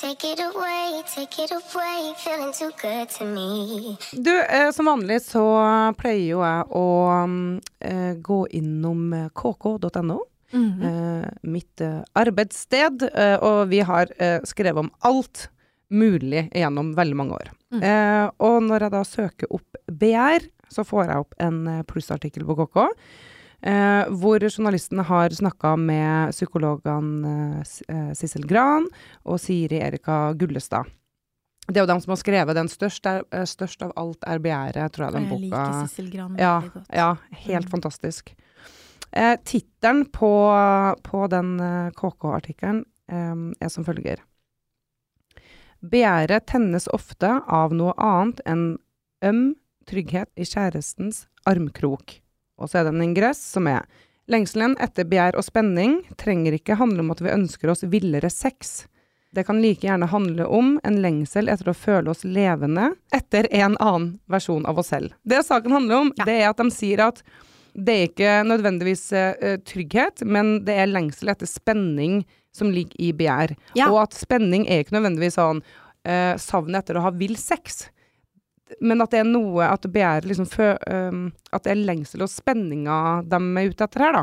Take 0.00 0.24
it 0.32 0.40
away, 0.40 1.02
take 1.14 1.42
it 1.44 1.52
away, 1.52 2.14
feeling 2.18 2.52
too 2.52 2.70
good 2.80 3.08
to 3.18 3.24
me. 3.24 3.96
Du, 4.12 4.32
eh, 4.42 4.70
som 4.74 4.86
vanlig 4.86 5.20
så 5.26 5.42
pleier 5.98 6.24
jo 6.32 6.40
jeg 6.42 6.64
å 6.78 6.86
mm, 7.26 7.60
eh, 7.90 8.12
gå 8.22 8.40
innom 8.58 9.04
eh, 9.18 9.28
kk.no. 9.34 10.20
Eh, 10.52 11.26
mitt 11.42 11.80
eh, 11.80 12.00
arbeidssted. 12.18 13.02
Eh, 13.12 13.36
og 13.42 13.68
vi 13.70 13.80
har 13.86 14.10
eh, 14.18 14.38
skrevet 14.46 14.82
om 14.86 14.90
alt 15.06 15.48
mulig 15.92 16.46
gjennom 16.56 16.94
veldig 16.96 17.16
mange 17.18 17.36
år. 17.38 17.50
Mm. 17.72 17.82
Eh, 17.84 18.30
og 18.42 18.62
når 18.66 18.86
jeg 18.86 18.94
da 18.96 19.02
søker 19.08 19.52
opp 19.58 19.78
BR, 19.92 20.48
så 20.72 20.84
får 20.88 21.06
jeg 21.10 21.20
opp 21.26 21.34
en 21.44 21.60
eh, 21.68 21.82
plussartikkel 21.88 22.44
på 22.48 22.56
KK. 22.62 22.80
Eh, 23.62 24.08
hvor 24.18 24.42
journalisten 24.42 24.98
har 25.06 25.30
snakka 25.36 25.76
med 25.78 26.32
psykologene 26.34 27.34
eh, 27.62 27.94
eh, 27.94 28.10
Sissel 28.18 28.42
Gran 28.50 28.88
og 29.24 29.38
Siri 29.38 29.78
Erika 29.84 30.32
Gullestad. 30.34 30.88
Det 31.68 31.76
er 31.78 31.84
jo 31.84 31.90
dem 31.92 32.00
som 32.02 32.10
har 32.10 32.18
skrevet 32.18 32.56
den 32.58 32.66
største, 32.68 33.20
størst 33.46 33.84
av 33.86 33.92
alt 33.96 34.24
er 34.26 34.40
begjæret, 34.42 34.90
tror 34.96 35.06
jeg 35.06 35.14
den 35.14 35.28
Jeg 35.28 35.30
boka. 35.30 35.44
liker 35.44 35.86
Sissel 35.86 36.08
Gran 36.10 36.34
Ja, 36.40 36.56
veldig 36.58 36.72
godt. 36.74 36.88
ja, 36.98 37.10
helt 37.46 37.66
Mm. 37.68 37.70
fantastisk. 37.76 38.32
Eh, 39.12 39.36
Tittelen 39.44 40.06
på, 40.10 40.32
på 41.06 41.28
den 41.30 41.54
KK-artikkelen 41.94 42.82
eh, 43.12 43.34
er 43.62 43.68
som 43.70 43.84
følger. 43.86 44.18
Begjæret 45.82 46.46
tennes 46.46 46.86
ofte 46.94 47.40
av 47.50 47.74
noe 47.74 47.94
annet 47.98 48.40
enn 48.46 48.64
øm 49.24 49.42
trygghet 49.88 50.30
i 50.38 50.46
kjærestens 50.46 51.26
armkrok. 51.48 52.20
Og 52.62 52.70
så 52.70 52.78
er 52.80 52.86
det 52.86 52.94
en 52.94 53.04
ingress 53.08 53.42
som 53.54 53.66
er 53.70 53.86
Lengselen 54.30 54.76
etter 54.80 55.02
begjær 55.10 55.34
og 55.34 55.42
spenning 55.42 55.96
trenger 56.20 56.54
ikke 56.54 56.76
handle 56.78 57.02
om 57.02 57.10
at 57.10 57.20
vi 57.24 57.32
ønsker 57.34 57.72
oss 57.72 57.82
villere 57.90 58.30
sex. 58.30 58.84
Det 59.34 59.42
kan 59.48 59.58
like 59.64 59.82
gjerne 59.82 60.06
handle 60.12 60.46
om 60.46 60.76
en 60.86 60.98
lengsel 61.02 61.50
etter 61.50 61.72
å 61.72 61.74
føle 61.74 62.12
oss 62.12 62.22
levende 62.22 62.92
etter 63.12 63.48
en 63.50 63.74
annen 63.80 64.20
versjon 64.30 64.66
av 64.68 64.78
oss 64.78 64.92
selv. 64.92 65.16
Det 65.24 65.40
saken 65.44 65.74
handler 65.74 66.04
om, 66.04 66.12
Ja. 66.16 66.24
det 66.24 66.36
er 66.38 66.50
at 66.50 66.60
de 66.62 66.70
sier 66.70 67.00
at 67.00 67.22
det 67.74 67.92
er 67.92 68.08
ikke 68.10 68.32
nødvendigvis 68.46 69.04
uh, 69.16 69.56
trygghet, 69.64 70.22
men 70.22 70.64
det 70.64 70.76
er 70.76 70.86
lengsel 70.92 71.32
etter 71.32 71.48
spenning 71.48 72.22
som 72.52 72.70
ligger 72.72 72.98
i 73.00 73.12
begjær. 73.16 73.56
Ja. 73.78 73.88
Og 73.90 74.02
at 74.04 74.16
spenning 74.16 74.66
er 74.68 74.84
ikke 74.84 74.96
nødvendigvis 74.98 75.38
sånn 75.38 75.62
uh, 75.62 76.34
savnet 76.40 76.82
etter 76.82 77.00
å 77.00 77.06
ha 77.06 77.14
vill 77.16 77.38
sex. 77.40 77.86
Men 78.80 79.04
at 79.04 79.12
det 79.12 79.18
er 79.20 79.26
noe 79.28 79.66
At 79.68 79.84
begjæret 79.84 80.24
liksom 80.24 80.46
fø, 80.48 80.70
um, 80.88 81.26
At 81.52 81.66
det 81.66 81.74
er 81.74 81.82
lengsel 81.84 82.22
og 82.24 82.30
spenninga 82.32 82.94
de 83.28 83.36
er 83.60 83.68
ute 83.68 83.84
etter 83.84 84.06
her, 84.06 84.16
da. 84.16 84.22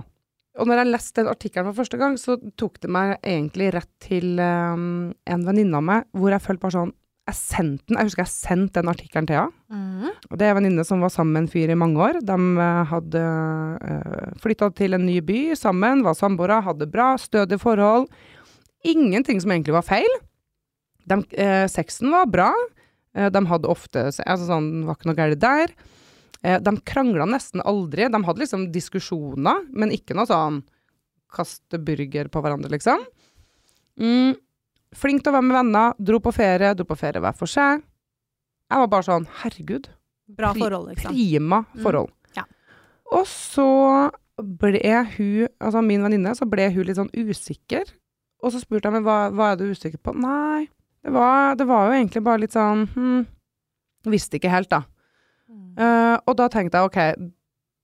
Og 0.59 0.67
når 0.67 0.81
jeg 0.81 0.89
leste 0.89 1.21
den 1.21 1.29
artikkelen 1.31 1.67
for 1.69 1.77
første 1.77 1.99
gang, 2.01 2.15
så 2.19 2.35
tok 2.59 2.79
det 2.83 2.89
meg 2.91 3.13
egentlig 3.21 3.69
rett 3.75 3.91
til 4.03 4.41
um, 4.41 5.11
en 5.13 5.45
venninne 5.45 5.77
av 5.77 5.85
meg, 5.85 6.07
hvor 6.17 6.33
jeg 6.33 6.43
følte 6.43 6.63
bare 6.65 6.75
sånn 6.75 6.95
Jeg 7.29 7.37
sendte 7.37 7.85
den, 7.89 7.99
jeg 7.99 8.09
husker 8.09 8.23
jeg 8.23 8.33
sendte 8.33 8.81
den 8.81 8.89
artikkelen 8.89 9.27
til 9.29 9.37
henne. 9.37 9.53
Mm. 9.69 10.37
Det 10.39 10.45
er 10.45 10.53
en 10.53 10.57
venninne 10.57 10.85
som 10.87 11.03
var 11.03 11.11
sammen 11.13 11.35
med 11.35 11.45
en 11.45 11.51
fyr 11.51 11.69
i 11.69 11.77
mange 11.77 12.01
år. 12.01 12.19
De 12.25 12.37
eh, 12.63 12.79
hadde 12.89 13.21
uh, 13.21 14.31
flytta 14.41 14.71
til 14.77 14.97
en 14.97 15.05
ny 15.05 15.19
by 15.25 15.39
sammen, 15.59 16.01
var 16.05 16.17
samboere, 16.17 16.61
hadde 16.65 16.89
bra, 16.89 17.11
stødige 17.21 17.61
forhold. 17.61 18.09
Ingenting 18.87 19.41
som 19.43 19.53
egentlig 19.53 19.77
var 19.77 19.85
feil. 19.85 20.17
De, 21.09 21.21
uh, 21.21 21.67
sexen 21.69 22.09
var 22.15 22.25
bra. 22.33 22.49
Uh, 23.17 23.29
de 23.33 23.45
hadde 23.51 23.69
ofte 23.69 24.09
altså 24.09 24.49
sånn, 24.49 24.73
Det 24.81 24.89
var 24.89 24.99
ikke 24.99 25.11
noe 25.11 25.21
galt 25.21 25.45
der. 25.45 25.77
Uh, 26.41 26.57
de 26.65 26.75
krangla 26.89 27.29
nesten 27.29 27.61
aldri. 27.61 28.09
De 28.09 28.25
hadde 28.25 28.45
liksom 28.45 28.69
diskusjoner, 28.73 29.67
men 29.69 29.93
ikke 29.93 30.17
noe 30.17 30.29
sånn 30.29 30.63
kaste 31.29 31.77
burger 31.85 32.29
på 32.33 32.41
hverandre, 32.41 32.73
liksom. 32.73 33.03
Mm, 34.01 34.33
flink 34.95 35.23
til 35.23 35.31
å 35.31 35.37
være 35.37 35.47
med 35.47 35.57
venner. 35.59 35.95
Dro 35.99 36.19
på 36.23 36.33
ferie, 36.35 36.73
dro 36.77 36.87
på 36.89 36.97
ferie 36.99 37.21
hver 37.23 37.37
for 37.37 37.49
seg. 37.49 37.83
Jeg 38.69 38.83
var 38.83 38.91
bare 38.91 39.07
sånn 39.07 39.27
Herregud. 39.41 39.89
Bra 40.37 40.51
forhold, 40.53 40.91
liksom. 40.91 41.13
Prima 41.13 41.63
forhold. 41.81 42.11
ja. 42.37 42.45
Og 43.17 43.25
så 43.25 43.69
ble 44.39 44.99
hun, 45.15 45.47
altså 45.57 45.81
min 45.83 46.03
venninne, 46.05 46.35
så 46.37 46.45
ble 46.49 46.69
hun 46.73 46.85
litt 46.87 46.99
sånn 46.99 47.11
usikker. 47.15 47.89
Og 48.43 48.53
så 48.53 48.61
spurte 48.61 48.87
jeg 48.87 48.99
meg 48.99 49.07
hva, 49.07 49.17
hva 49.35 49.51
er 49.51 49.59
du 49.59 49.65
usikker 49.67 49.99
på. 50.01 50.13
Nei, 50.15 50.69
det 51.03 51.11
var, 51.15 51.57
det 51.59 51.67
var 51.67 51.89
jo 51.89 51.97
egentlig 51.97 52.23
bare 52.23 52.43
litt 52.43 52.55
sånn 52.55 52.85
hm, 52.93 53.19
Visste 54.09 54.39
ikke 54.39 54.51
helt, 54.53 54.69
da. 54.71 54.85
Mm. 55.51 55.73
Uh, 55.75 56.15
og 56.23 56.37
da 56.39 56.45
tenkte 56.51 56.79
jeg 56.79 56.87
ok, 56.87 57.27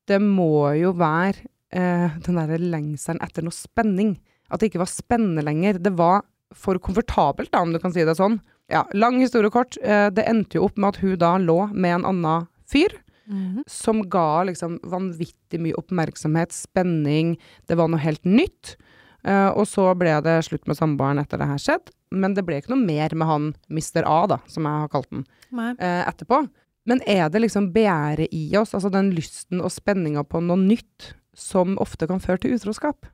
det 0.07 0.19
må 0.23 0.69
jo 0.79 0.93
være 0.95 1.43
uh, 1.75 2.13
den 2.23 2.39
derre 2.39 2.59
lengselen 2.61 3.19
etter 3.25 3.43
noe 3.43 3.55
spenning. 3.55 4.13
At 4.47 4.61
det 4.61 4.69
ikke 4.69 4.79
var 4.85 4.91
spennende 4.93 5.43
lenger. 5.43 5.81
Det 5.83 5.91
var 5.99 6.23
for 6.53 6.77
komfortabelt, 6.79 7.51
da, 7.51 7.61
om 7.61 7.71
du 7.73 7.79
kan 7.79 7.91
si 7.93 8.03
det 8.05 8.15
sånn. 8.17 8.39
Ja, 8.69 8.85
lang 8.93 9.19
historie 9.19 9.49
kort. 9.51 9.77
eh, 9.81 10.09
det 10.09 10.25
endte 10.27 10.55
jo 10.59 10.65
opp 10.65 10.77
med 10.77 10.95
at 10.95 11.01
hun 11.01 11.17
da 11.17 11.37
lå 11.37 11.71
med 11.73 11.95
en 12.01 12.05
annen 12.05 12.47
fyr 12.67 12.89
Mhm. 13.27 13.63
som 13.67 14.01
ga 14.07 14.43
liksom 14.45 14.79
vanvittig 14.83 15.59
mye 15.59 15.73
oppmerksomhet, 15.73 16.51
spenning. 16.53 17.37
Det 17.67 17.75
var 17.77 17.87
noe 17.87 17.99
helt 17.99 18.23
nytt. 18.23 18.75
Eh, 19.23 19.49
og 19.49 19.65
så 19.65 19.97
ble 19.97 20.21
det 20.21 20.43
slutt 20.45 20.67
med 20.67 20.77
samboeren 20.77 21.17
etter 21.19 21.39
det 21.39 21.47
her 21.47 21.57
skjedd. 21.57 21.89
Men 22.11 22.35
det 22.35 22.45
ble 22.45 22.61
ikke 22.61 22.69
noe 22.69 22.85
mer 22.85 23.09
med 23.15 23.27
han 23.27 23.55
Mr. 23.69 24.03
A, 24.05 24.27
da, 24.27 24.37
som 24.45 24.63
jeg 24.63 24.71
har 24.81 24.87
kalt 24.89 25.09
den, 25.09 25.25
Nei. 25.51 25.71
eh, 25.79 26.05
etterpå. 26.05 26.47
Men 26.85 27.01
er 27.07 27.29
det 27.29 27.41
liksom 27.41 27.73
begjæret 27.73 28.27
i 28.31 28.55
oss, 28.55 28.73
altså 28.75 28.91
den 28.91 29.11
lysten 29.11 29.59
og 29.59 29.71
spenninga 29.71 30.23
på 30.23 30.39
noe 30.43 30.55
nytt, 30.57 31.13
som 31.33 31.75
ofte 31.77 32.07
kan 32.07 32.19
føre 32.19 32.39
til 32.41 32.51
utroskap? 32.53 33.07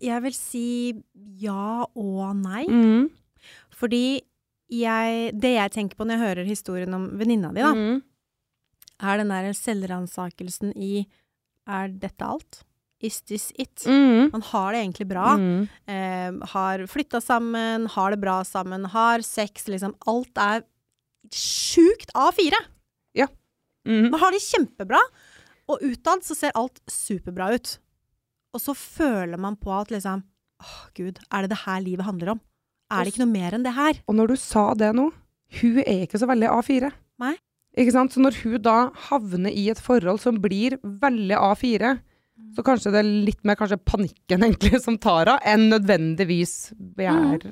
Jeg 0.00 0.22
vil 0.24 0.34
si 0.36 0.64
ja 1.42 1.84
og 1.84 2.36
nei. 2.40 2.64
Mm. 2.68 3.10
Fordi 3.80 4.20
jeg, 4.70 5.32
det 5.40 5.54
jeg 5.56 5.72
tenker 5.74 5.98
på 5.98 6.06
når 6.06 6.16
jeg 6.16 6.24
hører 6.28 6.48
historien 6.48 6.94
om 6.94 7.08
venninna 7.18 7.50
di, 7.52 7.60
da, 7.64 7.72
Mm. 7.74 8.02
er 9.02 9.16
den 9.18 9.28
der 9.32 9.52
selvransakelsen 9.56 10.72
i 10.76 11.06
Er 11.68 11.88
dette 11.88 12.24
alt? 12.24 12.62
Is 13.00 13.20
this 13.22 13.50
it? 13.56 13.84
Mm. 13.86 14.30
Man 14.32 14.42
har 14.42 14.72
det 14.72 14.80
egentlig 14.82 15.06
bra. 15.08 15.36
Mm. 15.38 15.68
Eh, 15.88 16.46
har 16.52 16.82
flytta 16.90 17.20
sammen, 17.22 17.86
har 17.86 18.10
det 18.10 18.20
bra 18.20 18.42
sammen, 18.44 18.84
har 18.92 19.20
sex, 19.22 19.68
liksom. 19.68 19.94
Alt 20.08 20.36
er 20.36 20.64
sjukt 21.32 22.10
A4. 22.16 22.52
Mm. 23.88 24.10
Man 24.12 24.20
har 24.20 24.34
det 24.34 24.42
kjempebra, 24.44 24.98
og 25.72 25.80
utad 25.80 26.20
så 26.26 26.34
ser 26.36 26.52
alt 26.54 26.80
superbra 26.90 27.46
ut. 27.56 27.78
Og 28.54 28.60
så 28.62 28.74
føler 28.76 29.38
man 29.40 29.56
på 29.60 29.72
at 29.76 29.92
liksom 29.94 30.24
Åh, 30.60 30.80
gud, 30.94 31.16
er 31.32 31.46
det 31.46 31.54
det 31.54 31.62
her 31.64 31.80
livet 31.80 32.04
handler 32.04 32.34
om? 32.34 32.40
Er 32.92 33.06
det 33.06 33.14
ikke 33.14 33.22
noe 33.22 33.32
mer 33.32 33.54
enn 33.56 33.62
det 33.64 33.72
her? 33.72 34.00
Og 34.10 34.16
når 34.18 34.32
du 34.34 34.36
sa 34.36 34.74
det 34.76 34.90
nå, 34.92 35.06
hun 35.60 35.78
er 35.86 36.02
ikke 36.04 36.20
så 36.20 36.28
veldig 36.28 36.50
A4. 36.52 36.90
Nei. 37.22 37.32
Ikke 37.80 37.94
sant? 37.94 38.12
Så 38.12 38.20
når 38.20 38.36
hun 38.42 38.58
da 38.60 38.74
havner 39.08 39.54
i 39.56 39.70
et 39.72 39.80
forhold 39.80 40.20
som 40.20 40.36
blir 40.42 40.76
veldig 40.82 41.38
A4, 41.38 41.94
Mm. 42.40 42.54
så 42.56 42.62
kanskje 42.64 42.90
det 42.94 43.00
er 43.02 43.08
litt 43.26 43.42
mer 43.44 43.58
panikken 43.84 44.44
egentlig 44.46 44.80
som 44.80 44.96
tar 44.96 45.28
av, 45.28 45.40
enn 45.44 45.68
nødvendigvis 45.68 46.72
begjæret. 46.96 47.44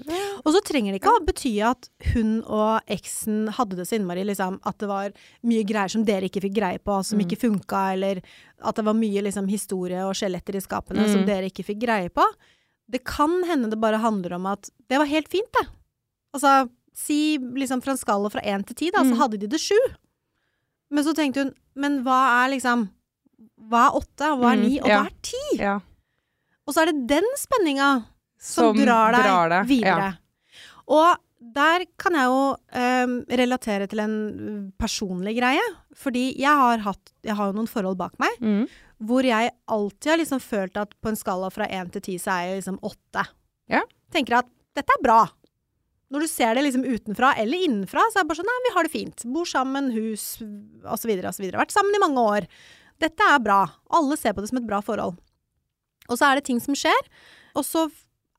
Og 0.45 0.53
så 0.55 0.63
trenger 0.65 0.95
det 0.95 1.03
ikke 1.03 1.13
å 1.13 1.25
bety 1.27 1.53
at 1.67 1.91
hun 2.15 2.39
og 2.47 2.81
eksen 2.89 3.51
hadde 3.59 3.77
det 3.77 3.87
så 3.89 3.99
innmari, 3.99 4.25
liksom, 4.25 4.59
at 4.65 4.79
det 4.81 4.89
var 4.89 5.13
mye 5.45 5.67
greier 5.69 5.93
som 5.93 6.07
dere 6.09 6.31
ikke 6.31 6.41
fikk 6.47 6.57
greie 6.57 6.79
på, 6.81 7.03
som 7.05 7.19
Mm. 7.19 7.27
ikke 7.27 7.41
funka, 7.43 7.83
eller 7.93 8.23
at 8.62 8.75
det 8.77 8.85
var 8.85 8.94
mye 8.94 9.23
liksom, 9.23 9.47
historie 9.49 10.01
og 10.05 10.14
skjeletter 10.18 10.57
i 10.57 10.61
skapene 10.64 11.05
Mm. 11.07 11.12
som 11.12 11.27
dere 11.27 11.47
ikke 11.51 11.64
fikk 11.64 11.79
greie 11.87 12.09
på. 12.11 12.25
Det 12.90 13.05
kan 13.05 13.42
hende 13.44 13.71
det 13.71 13.79
bare 13.81 13.99
handler 14.01 14.33
om 14.35 14.47
at 14.47 14.71
det 14.88 14.99
var 14.99 15.07
helt 15.07 15.29
fint, 15.29 15.51
det. 15.53 15.66
Altså, 16.35 16.68
si 16.94 17.38
liksom 17.38 17.81
fra 17.83 17.92
en 17.92 17.99
skala 17.99 18.31
fra 18.31 18.40
én 18.42 18.64
til 18.66 18.75
ti, 18.75 18.90
da, 18.90 19.01
så 19.05 19.12
Mm. 19.14 19.18
hadde 19.18 19.38
de 19.38 19.47
det 19.47 19.61
sju. 19.61 19.77
Men 20.90 21.05
så 21.05 21.14
tenkte 21.14 21.44
hun, 21.44 21.55
men 21.77 22.03
hva 22.05 22.44
er 22.47 22.51
liksom 22.57 22.88
Hva 23.71 23.87
er 23.87 23.94
åtte, 24.01 24.27
hva 24.38 24.53
er 24.53 24.57
Mm, 24.57 24.62
ni, 24.68 24.81
og 24.81 24.88
ja. 24.88 24.99
hva 25.03 25.07
er 25.07 25.12
ti? 25.23 25.57
Ja. 25.59 25.81
Og 26.66 26.75
så 26.75 26.83
er 26.83 26.87
det 26.92 27.07
den 27.07 27.25
spenninga 27.37 28.05
som, 28.40 28.75
drar 28.77 29.12
deg 29.12 29.51
det. 29.51 29.68
videre. 29.68 30.18
Og 30.88 31.16
der 31.40 31.85
kan 32.01 32.16
jeg 32.18 32.27
jo 32.27 32.42
eh, 32.74 33.12
relatere 33.38 33.87
til 33.88 34.01
en 34.03 34.14
personlig 34.79 35.37
greie. 35.38 35.62
Fordi 35.94 36.33
jeg 36.38 36.51
har, 36.62 36.79
hatt, 36.83 37.12
jeg 37.22 37.37
har 37.38 37.51
jo 37.53 37.57
noen 37.61 37.70
forhold 37.70 37.98
bak 38.01 38.16
meg 38.18 38.35
Mm. 38.42 38.68
hvor 39.07 39.22
jeg 39.22 39.53
alltid 39.70 40.11
har 40.11 40.18
liksom 40.18 40.40
følt 40.42 40.77
at 40.77 40.94
på 41.01 41.09
en 41.12 41.16
skala 41.18 41.51
fra 41.55 41.68
én 41.70 41.90
til 41.94 42.03
ti 42.03 42.16
så 42.18 42.33
er 42.35 42.48
jeg 42.48 42.62
liksom 42.62 42.81
åtte. 42.83 43.22
Ja. 43.70 43.83
Tenker 44.11 44.40
at 44.40 44.48
dette 44.74 44.90
er 44.96 45.03
bra. 45.05 45.20
Når 46.11 46.24
du 46.24 46.29
ser 46.33 46.55
det 46.57 46.64
liksom 46.64 46.87
utenfra 46.88 47.35
eller 47.37 47.59
innenfra, 47.68 48.01
så 48.11 48.18
er 48.18 48.24
det 48.24 48.29
bare 48.31 48.40
sånn 48.40 48.48
nei, 48.48 48.59
vi 48.66 48.74
har 48.74 48.87
det 48.88 48.92
fint. 48.94 49.24
Bor 49.29 49.44
sammen, 49.46 49.90
hus 49.92 50.38
osv. 50.88 51.11
osv. 51.29 51.44
Vært 51.53 51.74
sammen 51.74 51.94
i 51.94 52.01
mange 52.03 52.18
år. 52.24 52.46
Dette 52.98 53.22
er 53.31 53.38
bra. 53.44 53.61
Alle 53.94 54.16
ser 54.16 54.33
på 54.35 54.40
det 54.42 54.48
som 54.51 54.59
et 54.59 54.66
bra 54.66 54.81
forhold. 54.83 55.18
Og 56.09 56.16
så 56.18 56.31
er 56.31 56.38
det 56.40 56.46
ting 56.48 56.59
som 56.64 56.74
skjer, 56.74 56.98
og 57.55 57.62
så 57.68 57.85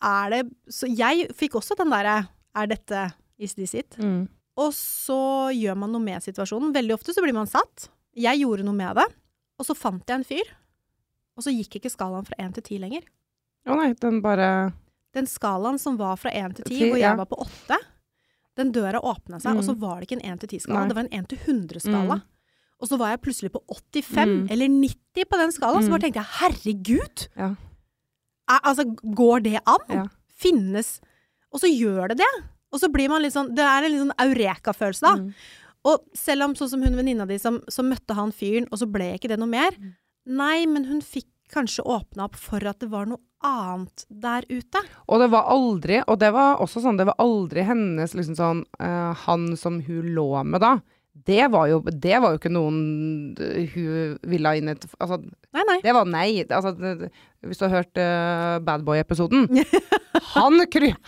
er 0.01 0.29
det 0.33 0.41
Så 0.73 0.87
jeg 0.89 1.27
fikk 1.37 1.55
også 1.59 1.75
den 1.77 1.91
derre 1.93 2.27
Er 2.55 2.67
dette 2.67 3.13
is 3.37 3.53
this 3.55 3.73
it? 3.73 3.95
Mm. 3.99 4.27
Og 4.57 4.73
så 4.75 5.19
gjør 5.55 5.77
man 5.77 5.91
noe 5.93 6.01
med 6.03 6.21
situasjonen. 6.23 6.73
Veldig 6.75 6.93
ofte 6.97 7.13
så 7.15 7.21
blir 7.23 7.33
man 7.33 7.47
satt. 7.47 7.89
Jeg 8.17 8.41
gjorde 8.41 8.63
noe 8.67 8.75
med 8.75 8.95
det. 8.99 9.05
Og 9.59 9.65
så 9.67 9.75
fant 9.77 10.03
jeg 10.07 10.15
en 10.19 10.23
fyr. 10.27 10.49
Og 11.37 11.43
så 11.45 11.53
gikk 11.55 11.77
ikke 11.79 11.91
skalaen 11.93 12.25
fra 12.27 12.35
én 12.41 12.51
til 12.53 12.63
ti 12.63 12.77
lenger. 12.81 13.05
Å 13.69 13.75
nei, 13.77 13.93
den 13.93 14.21
bare 14.21 14.73
Den 15.13 15.25
skalaen 15.25 15.79
som 15.79 15.95
var 15.97 16.17
fra 16.17 16.29
én 16.31 16.53
til 16.55 16.65
ti, 16.65 16.79
hvor 16.89 16.97
jeg 16.99 17.07
ja. 17.07 17.15
var 17.17 17.25
på 17.25 17.39
åtte, 17.41 17.77
den 18.59 18.71
døra 18.75 18.99
åpna 19.01 19.39
seg, 19.41 19.53
Mm. 19.55 19.57
og 19.57 19.63
så 19.65 19.73
var 19.79 19.95
det 19.99 20.07
ikke 20.09 20.19
en 20.23 20.33
én 20.35 20.39
til 20.39 20.49
ti-skala. 20.49 20.87
Det 20.87 20.95
var 20.95 21.05
en 21.07 21.15
én 21.23 21.27
til 21.27 21.37
100-skala. 21.39 22.19
Mm. 22.19 22.27
Og 22.81 22.87
så 22.87 22.97
var 22.99 23.09
jeg 23.09 23.21
plutselig 23.21 23.51
på 23.51 23.61
85 23.67 24.27
Mm. 24.27 24.47
eller 24.51 24.67
90 24.67 25.25
på 25.25 25.37
den 25.39 25.51
skalaen. 25.51 25.81
Så 25.83 25.87
Mm. 25.89 25.95
bare 25.95 26.01
tenkte 26.01 26.21
jeg 26.21 26.31
herregud! 26.39 27.27
Ja. 27.37 27.55
Altså, 28.49 28.83
går 29.15 29.43
det 29.43 29.59
an? 29.65 29.85
Ja. 29.89 30.05
Finnes 30.27 30.99
Og 31.53 31.63
så 31.63 31.71
gjør 31.71 32.11
det 32.11 32.19
det. 32.21 32.33
Og 32.69 32.81
så 32.81 32.89
blir 32.93 33.09
man 33.09 33.23
litt 33.23 33.33
sånn 33.33 33.49
Det 33.57 33.65
er 33.65 33.85
en 33.85 33.93
litt 33.93 34.03
sånn 34.03 34.19
eureka-følelse, 34.27 35.05
da. 35.07 35.15
Mm. 35.17 35.65
Og 35.89 36.03
selv 36.17 36.45
om 36.45 36.53
sånn 36.59 36.71
som 36.73 36.83
hun 36.83 36.97
venninna 36.99 37.25
di 37.25 37.39
som, 37.39 37.61
som 37.71 37.87
møtte 37.87 38.17
han 38.17 38.33
fyren, 38.35 38.67
og 38.69 38.81
så 38.81 38.87
ble 38.89 39.13
ikke 39.15 39.31
det 39.31 39.39
noe 39.39 39.49
mer. 39.49 39.75
Mm. 39.79 39.93
Nei, 40.39 40.57
men 40.69 40.85
hun 40.89 40.99
fikk 41.01 41.29
kanskje 41.49 41.85
åpna 41.87 42.27
opp 42.27 42.37
for 42.37 42.63
at 42.67 42.81
det 42.83 42.91
var 42.91 43.07
noe 43.09 43.23
annet 43.45 44.03
der 44.09 44.45
ute. 44.49 44.81
Og 45.07 45.23
det 45.23 45.29
var 45.31 45.47
aldri, 45.49 46.01
og 46.03 46.19
det 46.21 46.29
var 46.35 46.59
også 46.61 46.83
sånn, 46.83 46.99
det 46.99 47.07
var 47.09 47.17
aldri 47.23 47.63
hennes 47.65 48.13
liksom 48.13 48.35
sånn 48.37 48.63
uh, 48.83 49.15
Han 49.25 49.53
som 49.57 49.79
hun 49.85 50.11
lå 50.13 50.43
med 50.43 50.61
da. 50.61 50.75
Det 51.25 51.47
var 51.51 51.67
jo, 51.67 51.79
det 51.83 52.19
var 52.21 52.33
jo 52.33 52.39
ikke 52.39 52.51
noen 52.53 52.77
eh, 53.43 53.73
hun 53.73 54.17
ville 54.29 54.51
ha 54.51 54.59
inn 54.59 54.71
et 54.71 54.85
Altså, 54.99 55.19
Nei, 55.55 55.63
nei. 55.67 55.77
det 55.83 55.93
var 55.95 56.07
nei. 56.07 56.29
Altså, 56.45 56.73
hvis 57.41 57.59
du 57.59 57.65
har 57.65 57.73
hørt 57.79 57.99
uh, 57.99 58.59
Badboy-episoden 58.67 59.47
han, 60.35 60.59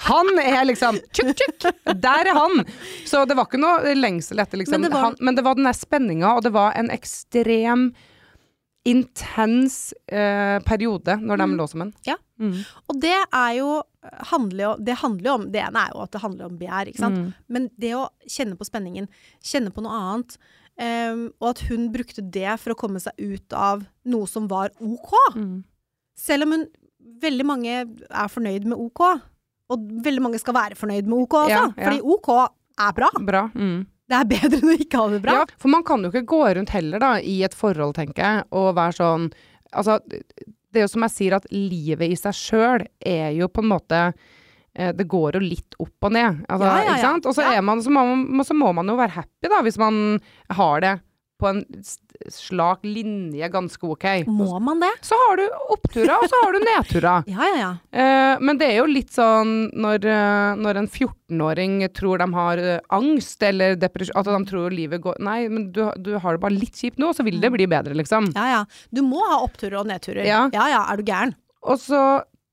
han 0.08 0.32
er 0.42 0.64
liksom 0.66 0.98
tjukk, 1.14 1.36
tjukk! 1.38 1.68
Der 2.02 2.32
er 2.32 2.38
han! 2.38 2.64
Så 3.08 3.24
det 3.30 3.38
var 3.38 3.50
ikke 3.50 3.62
noe 3.62 3.94
lengsel 3.98 4.42
etter, 4.42 4.62
liksom. 4.62 4.80
Men 4.80 4.88
det 4.88 4.94
var, 4.96 5.10
han, 5.10 5.20
men 5.22 5.38
det 5.38 5.46
var 5.46 5.60
den 5.60 5.70
der 5.70 5.78
spenninga, 5.78 6.34
og 6.38 6.48
det 6.48 6.54
var 6.56 6.74
en 6.80 6.90
ekstrem 6.94 7.92
intens 8.88 9.94
eh, 10.10 10.60
periode 10.66 11.18
når 11.22 11.38
de 11.38 11.46
Mm. 11.48 11.56
lå 11.58 11.68
sammen. 11.70 11.94
Ja. 12.06 12.16
Mm. 12.40 12.56
Og 12.90 13.00
det 13.02 13.14
er 13.14 13.52
jo 13.60 13.84
handler 14.32 14.78
Det 14.84 14.96
handler 14.98 15.24
jo 15.30 15.34
om 15.36 15.52
Det 15.52 15.62
ene 15.62 15.78
er 15.78 15.92
jo 15.94 16.02
at 16.02 16.12
det 16.12 16.22
handler 16.22 16.46
om 16.48 16.58
begjær, 16.58 16.88
ikke 16.90 16.98
sant. 17.04 17.18
Mm. 17.18 17.34
Men 17.50 17.70
det 17.78 17.92
å 17.94 18.10
kjenne 18.26 18.58
på 18.58 18.66
spenningen, 18.66 19.08
kjenne 19.44 19.70
på 19.70 19.84
noe 19.84 19.94
annet, 19.94 20.38
um, 20.82 21.32
og 21.40 21.50
at 21.52 21.60
hun 21.70 21.92
brukte 21.94 22.24
det 22.32 22.60
for 22.60 22.74
å 22.74 22.76
komme 22.80 23.00
seg 23.00 23.14
ut 23.20 23.54
av 23.54 23.86
noe 24.06 24.26
som 24.26 24.48
var 24.48 24.72
OK. 24.82 25.14
Mm. 25.36 25.64
Selv 26.18 26.44
om 26.48 26.52
hun 26.58 26.68
Veldig 27.22 27.46
mange 27.46 27.70
er 28.10 28.30
fornøyd 28.30 28.64
med 28.66 28.78
OK. 28.78 29.00
Og 29.70 29.80
veldig 30.06 30.22
mange 30.22 30.40
skal 30.40 30.54
være 30.54 30.76
fornøyd 30.78 31.06
med 31.06 31.20
OK 31.20 31.34
også. 31.34 31.50
Ja, 31.50 31.64
ja. 31.78 31.84
Fordi 31.86 32.02
OK 32.02 32.30
er 32.80 32.94
bra. 32.98 33.10
Bra. 33.26 33.44
Det 34.12 34.18
er 34.20 34.28
bedre 34.28 34.60
enn 34.60 34.74
å 34.74 34.78
ikke 34.84 35.00
ha 35.00 35.08
det 35.14 35.22
bra. 35.24 35.38
Ja, 35.40 35.48
for 35.62 35.72
man 35.72 35.86
kan 35.88 36.04
jo 36.04 36.12
ikke 36.12 36.28
gå 36.34 36.42
rundt 36.58 36.74
heller 36.76 37.00
da, 37.04 37.14
i 37.24 37.38
et 37.48 37.56
forhold, 37.58 37.96
tenker 37.98 38.26
jeg, 38.26 38.46
og 38.52 38.74
være 38.80 38.98
sånn 39.00 39.32
Altså, 39.72 39.94
det 40.04 40.82
er 40.82 40.84
jo 40.84 40.92
som 40.92 41.06
jeg 41.06 41.14
sier, 41.14 41.34
at 41.38 41.46
livet 41.54 42.12
i 42.12 42.18
seg 42.20 42.36
sjøl 42.36 42.82
er 43.08 43.30
jo 43.38 43.48
på 43.48 43.64
en 43.64 43.70
måte 43.70 44.00
eh, 44.76 44.90
det 44.92 45.06
går 45.08 45.38
jo 45.38 45.42
litt 45.46 45.78
opp 45.80 46.10
og 46.10 46.12
ned. 46.12 46.42
Altså, 46.52 46.68
Ja, 46.68 46.82
ja, 46.90 46.98
ja. 47.00 47.12
Og 47.24 47.38
så, 47.38 47.46
man, 47.64 47.80
så, 47.80 47.94
må 47.96 48.04
man, 48.20 48.44
så 48.44 48.58
må 48.58 48.74
man 48.76 48.92
jo 48.92 48.98
være 49.00 49.16
happy, 49.16 49.48
da, 49.48 49.62
hvis 49.64 49.80
man 49.80 50.20
har 50.60 50.84
det 50.84 50.94
på 51.42 51.50
en 51.50 51.62
slak 52.30 52.86
linje 52.86 53.48
ganske 53.50 53.88
ok. 53.88 54.06
Må 54.30 54.60
man 54.62 54.82
det? 54.84 54.92
Så 55.02 55.18
har 55.18 55.40
du 55.40 55.46
oppturer, 55.74 56.14
og 56.20 56.28
så 56.30 56.42
har 56.44 56.56
du 56.56 56.60
nedturer. 56.66 57.28
Ja, 57.32 57.48
ja, 57.48 57.58
ja. 57.58 57.72
Eh, 57.92 58.42
men 58.44 58.60
det 58.60 58.68
er 58.72 58.82
jo 58.82 58.90
litt 58.90 59.12
sånn 59.14 59.72
når, 59.74 60.06
eh, 60.10 60.60
når 60.62 60.80
en 60.82 60.90
14-åring 60.90 61.76
tror 61.98 62.22
de 62.22 62.28
har 62.36 62.62
eh, 62.62 62.80
angst 62.94 63.44
eller 63.46 63.78
depresjon 63.80 64.18
At 64.20 64.30
de 64.30 64.40
tror 64.50 64.74
livet 64.74 65.02
går 65.04 65.20
Nei, 65.24 65.46
men 65.52 65.70
du, 65.74 65.84
du 65.98 66.12
har 66.22 66.36
det 66.36 66.44
bare 66.44 66.58
litt 66.58 66.78
kjipt 66.78 67.02
nå, 67.02 67.12
så 67.16 67.26
vil 67.26 67.40
det 67.42 67.52
bli 67.54 67.68
bedre, 67.72 67.96
liksom. 67.98 68.32
ja, 68.36 68.48
ja. 68.56 68.62
Du 68.92 69.02
må 69.06 69.24
ha 69.30 69.42
oppturer 69.46 69.80
og 69.82 69.90
nedturer. 69.90 70.26
Ja. 70.28 70.44
ja, 70.54 70.68
ja. 70.72 70.84
Er 70.92 71.00
du 71.00 71.08
gæren? 71.08 71.34
Og 71.62 71.80
så 71.82 72.02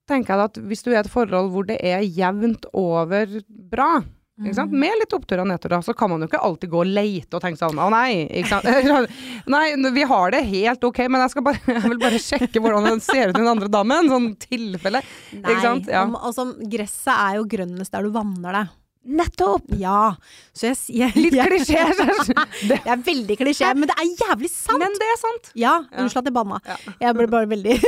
tenker 0.08 0.34
jeg 0.34 0.50
at 0.50 0.60
hvis 0.70 0.84
du 0.84 0.92
er 0.92 0.98
i 0.98 1.02
et 1.02 1.12
forhold 1.12 1.52
hvor 1.52 1.66
det 1.68 1.78
er 1.84 2.04
jevnt 2.04 2.68
over 2.76 3.40
bra. 3.48 3.98
Med 4.38 4.94
litt 5.00 5.12
opptur 5.16 5.42
og 5.42 5.48
nedturer, 5.50 5.82
så 5.82 5.94
kan 5.98 6.10
man 6.12 6.22
jo 6.22 6.28
ikke 6.30 6.40
alltid 6.46 6.70
gå 6.70 6.80
og 6.84 6.90
leite 6.94 7.36
og 7.38 7.42
tenke 7.42 7.58
sånn 7.60 7.78
å 7.82 7.88
nei, 7.90 8.26
ikke 8.40 8.48
sant. 8.52 9.10
nei, 9.54 9.64
vi 9.94 10.06
har 10.06 10.34
det 10.34 10.42
helt 10.46 10.84
ok, 10.88 11.04
men 11.10 11.24
jeg, 11.24 11.34
skal 11.34 11.46
bare, 11.50 11.62
jeg 11.78 11.84
vil 11.92 12.02
bare 12.02 12.22
sjekke 12.22 12.62
hvordan 12.62 12.86
den 12.92 13.02
ser 13.04 13.30
ut 13.32 13.36
i 13.36 13.40
den 13.42 13.50
andre 13.50 13.70
damen, 13.72 14.10
sånn 14.12 14.32
tilfelle. 14.42 15.02
Nei. 15.32 15.42
Ikke 15.42 15.62
sant? 15.64 15.88
Ja. 15.90 16.04
Om, 16.06 16.18
altså, 16.30 16.50
gresset 16.70 17.14
er 17.14 17.40
jo 17.40 17.48
grønnest 17.50 17.94
der 17.94 18.06
du 18.06 18.12
vanner 18.14 18.60
det. 18.60 18.66
Nettopp! 19.08 19.70
Ja. 19.80 20.10
Så 20.52 20.68
jeg, 20.68 20.76
jeg, 20.92 21.14
Litt 21.16 21.36
klisjé. 21.38 21.80
Det 22.68 22.76
er 22.84 23.00
veldig 23.06 23.36
klisjé, 23.40 23.70
men 23.78 23.88
det 23.88 23.94
er 23.96 24.10
jævlig 24.20 24.50
sant. 24.52 24.82
Men 24.82 24.92
det 25.00 25.08
er 25.08 25.18
sant. 25.20 25.48
Ja, 25.56 25.78
Ja. 25.86 26.02
unnskyld 26.02 26.20
at 26.26 26.28
jeg 26.28 26.36
banna. 26.36 26.58
Ja. 26.66 26.76
Jeg 27.06 27.16
ble 27.16 27.28
bare 27.32 27.48
veldig, 27.48 27.78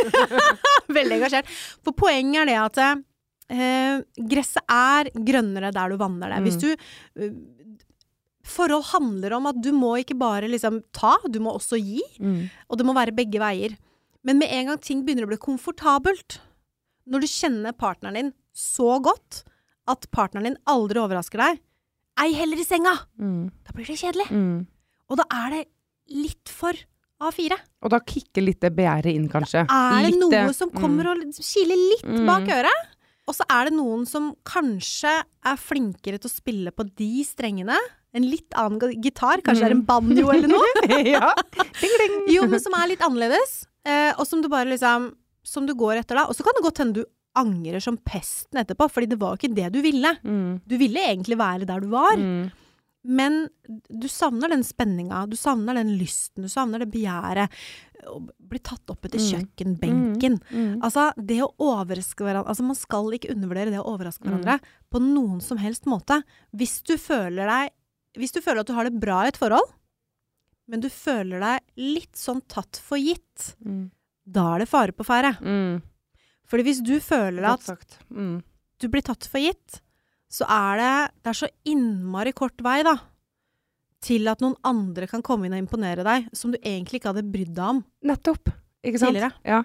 veldig 0.97 1.19
engasjert. 1.19 1.51
For 1.85 1.93
poenget 1.99 2.41
er 2.47 2.51
det 2.53 2.59
at 2.63 2.81
eh, 3.51 4.01
gresset 4.31 4.63
er 4.71 5.11
grønnere 5.15 5.73
der 5.75 5.91
du 5.93 5.97
vanner 6.01 6.31
det. 6.31 6.43
Hvis 6.47 6.57
Mm. 6.57 6.63
du 6.63 6.71
eh, 7.27 7.33
Forhold 8.51 8.87
handler 8.91 9.35
om 9.37 9.47
at 9.51 9.59
du 9.63 9.69
må 9.77 9.93
ikke 10.01 10.17
bare 10.19 10.49
liksom 10.49 10.81
ta, 10.97 11.13
du 11.29 11.39
må 11.45 11.53
også 11.55 11.77
gi. 11.79 12.01
Og 12.71 12.79
det 12.81 12.87
må 12.89 12.95
være 12.97 13.13
begge 13.15 13.39
veier. 13.39 13.75
Men 14.25 14.39
med 14.41 14.49
en 14.51 14.67
gang 14.71 14.81
ting 14.83 15.05
begynner 15.05 15.27
å 15.27 15.31
bli 15.31 15.37
komfortabelt, 15.39 16.39
når 17.07 17.21
du 17.21 17.27
kjenner 17.31 17.77
partneren 17.77 18.17
din 18.17 18.33
så 18.57 18.97
godt 19.05 19.43
at 19.87 20.09
partneren 20.11 20.49
din 20.49 20.57
aldri 20.67 20.99
overrasker 21.03 21.39
deg, 21.45 21.61
ei 22.25 22.33
heller 22.37 22.59
i 22.61 22.65
senga, 22.67 22.95
Mm. 23.21 23.51
da 23.65 23.73
blir 23.77 23.87
det 23.87 23.99
kjedelig. 24.01 24.29
Mm. 24.33 24.67
Og 25.11 25.17
da 25.21 25.25
er 25.31 25.51
det 25.51 25.63
litt 26.09 26.49
for 26.49 26.73
A4. 27.21 27.57
Og 27.83 27.91
da 27.91 28.01
kicker 28.01 28.43
litt 28.43 28.61
det 28.61 28.75
begjæret 28.75 29.15
inn, 29.15 29.29
kanskje. 29.29 29.67
Er 29.69 30.03
det 30.03 30.15
Litt 30.15 30.21
noe 30.21 30.53
som 30.55 30.71
mm. 30.71 30.81
kommer 30.81 31.13
og 31.13 31.23
kiler 31.39 31.77
litt 31.77 32.05
Mm. 32.09 32.27
bak 32.27 32.49
øret? 32.49 32.89
Og 33.31 33.37
så 33.39 33.47
er 33.55 33.69
det 33.71 33.77
noen 33.77 34.03
som 34.11 34.33
kanskje 34.49 35.13
er 35.23 35.61
flinkere 35.61 36.19
til 36.19 36.27
å 36.31 36.33
spille 36.33 36.73
på 36.75 36.87
de 36.99 37.11
strengene 37.27 37.77
En 38.17 38.25
litt 38.27 38.51
annen 38.59 38.97
gitar, 39.05 39.39
kanskje 39.47 39.63
det 39.63 39.71
er 39.71 39.77
en 39.77 39.85
banjo 39.87 40.33
eller 40.35 40.51
noe. 40.51 40.71
ja. 41.15 41.29
Ding, 41.79 41.93
ding. 42.03 42.17
Jo, 42.35 42.43
men 42.51 42.59
som 42.63 42.75
er 42.81 42.89
litt 42.91 43.05
annerledes, 43.07 43.53
eh, 43.87 44.11
og 44.19 44.27
som 44.27 44.43
du 44.43 44.49
bare 44.51 44.67
liksom 44.73 45.13
Som 45.47 45.69
du 45.69 45.77
går 45.79 46.01
etter 46.03 46.19
da. 46.19 46.25
Og 46.27 46.35
så 46.35 46.43
kan 46.45 46.59
det 46.59 46.65
godt 46.67 46.83
hende 46.83 47.01
du 47.05 47.07
angrer 47.39 47.79
som 47.79 47.95
pesten 48.03 48.59
etterpå, 48.65 48.89
fordi 48.91 49.07
det 49.13 49.21
var 49.21 49.37
jo 49.37 49.39
ikke 49.45 49.55
det 49.55 49.69
du 49.71 49.79
ville. 49.85 50.11
Mm. 50.27 50.59
Du 50.67 50.75
ville 50.81 51.05
egentlig 51.13 51.39
være 51.39 51.69
der 51.69 51.85
du 51.85 51.87
var, 51.93 52.19
Mm. 52.19 52.51
Men 53.05 53.49
du 53.89 54.09
savner 54.09 54.49
den 54.53 54.63
spenninga, 54.67 55.23
du 55.31 55.37
savner 55.37 55.75
den 55.75 55.95
lysten, 55.99 56.43
du 56.45 56.49
savner 56.53 56.83
det 56.83 56.91
begjæret. 56.93 57.49
Å 58.09 58.19
bli 58.49 58.59
tatt 58.65 58.89
opp 58.91 59.05
etter 59.05 59.19
Mm. 59.21 59.29
kjøkkenbenken. 59.31 60.39
Mm. 60.51 60.81
Altså, 60.83 61.13
det 61.17 61.41
å 61.45 61.55
overraske 61.59 62.25
hverandre 62.25 62.49
Altså, 62.49 62.63
man 62.65 62.77
skal 62.77 63.11
ikke 63.13 63.31
undervurdere 63.35 63.71
det 63.71 63.81
å 63.81 63.89
overraske 63.95 64.25
Mm. 64.25 64.31
hverandre 64.41 64.61
på 64.91 65.01
noen 65.01 65.41
som 65.43 65.59
helst 65.59 65.85
måte. 65.85 66.23
Hvis 66.57 66.83
du 66.83 66.97
føler 66.97 67.47
deg 67.47 67.71
Hvis 68.19 68.33
du 68.33 68.41
føler 68.41 68.61
at 68.61 68.67
du 68.67 68.73
har 68.75 68.85
det 68.85 68.99
bra 68.99 69.23
i 69.23 69.29
et 69.29 69.37
forhold, 69.37 69.71
men 70.67 70.81
du 70.81 70.89
føler 70.89 71.39
deg 71.39 71.61
litt 71.77 72.15
sånn 72.19 72.41
tatt 72.49 72.77
for 72.83 72.99
gitt, 72.99 73.55
Mm. 73.65 73.91
da 74.29 74.55
er 74.57 74.59
det 74.61 74.69
fare 74.69 74.91
på 74.93 75.05
ferde. 75.07 75.39
Mm. 75.41 75.81
Fordi 76.49 76.63
hvis 76.65 76.83
du 76.83 76.99
føler 76.99 77.45
at. 77.45 77.99
Mm. 78.13 78.43
du 78.81 78.89
blir 78.89 79.03
tatt 79.03 79.25
for 79.29 79.39
gitt, 79.39 79.81
så 80.31 80.47
er 80.47 80.79
det 80.79 80.93
Det 81.25 81.33
er 81.33 81.39
så 81.41 81.49
innmari 81.67 82.33
kort 82.37 82.61
vei, 82.63 82.81
da. 82.87 82.95
Til 84.01 84.29
at 84.33 84.41
noen 84.41 84.55
andre 84.65 85.09
kan 85.11 85.23
komme 85.27 85.49
inn 85.49 85.57
og 85.57 85.61
imponere 85.61 86.05
deg, 86.07 86.31
som 86.33 86.55
du 86.55 86.59
egentlig 86.63 87.01
ikke 87.01 87.11
hadde 87.13 87.27
brydd 87.29 87.53
deg 87.57 87.67
om 87.75 87.83
Nettopp. 88.09 88.49
Ikke 88.87 89.01
sant? 89.03 89.13
tidligere. 89.13 89.35
Ja. 89.45 89.65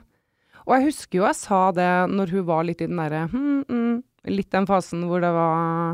Og 0.66 0.74
jeg 0.76 0.88
husker 0.90 1.20
jo 1.22 1.28
jeg 1.30 1.38
sa 1.40 1.60
det 1.78 1.88
når 2.12 2.34
hun 2.34 2.46
var 2.50 2.66
litt 2.68 2.82
i 2.82 2.90
den 2.90 2.98
derre 3.00 3.28
hmm, 3.32 3.62
hmm, 3.70 3.96
Litt 4.34 4.50
den 4.52 4.66
fasen 4.66 5.04
hvor 5.06 5.22
det 5.22 5.30
var 5.30 5.94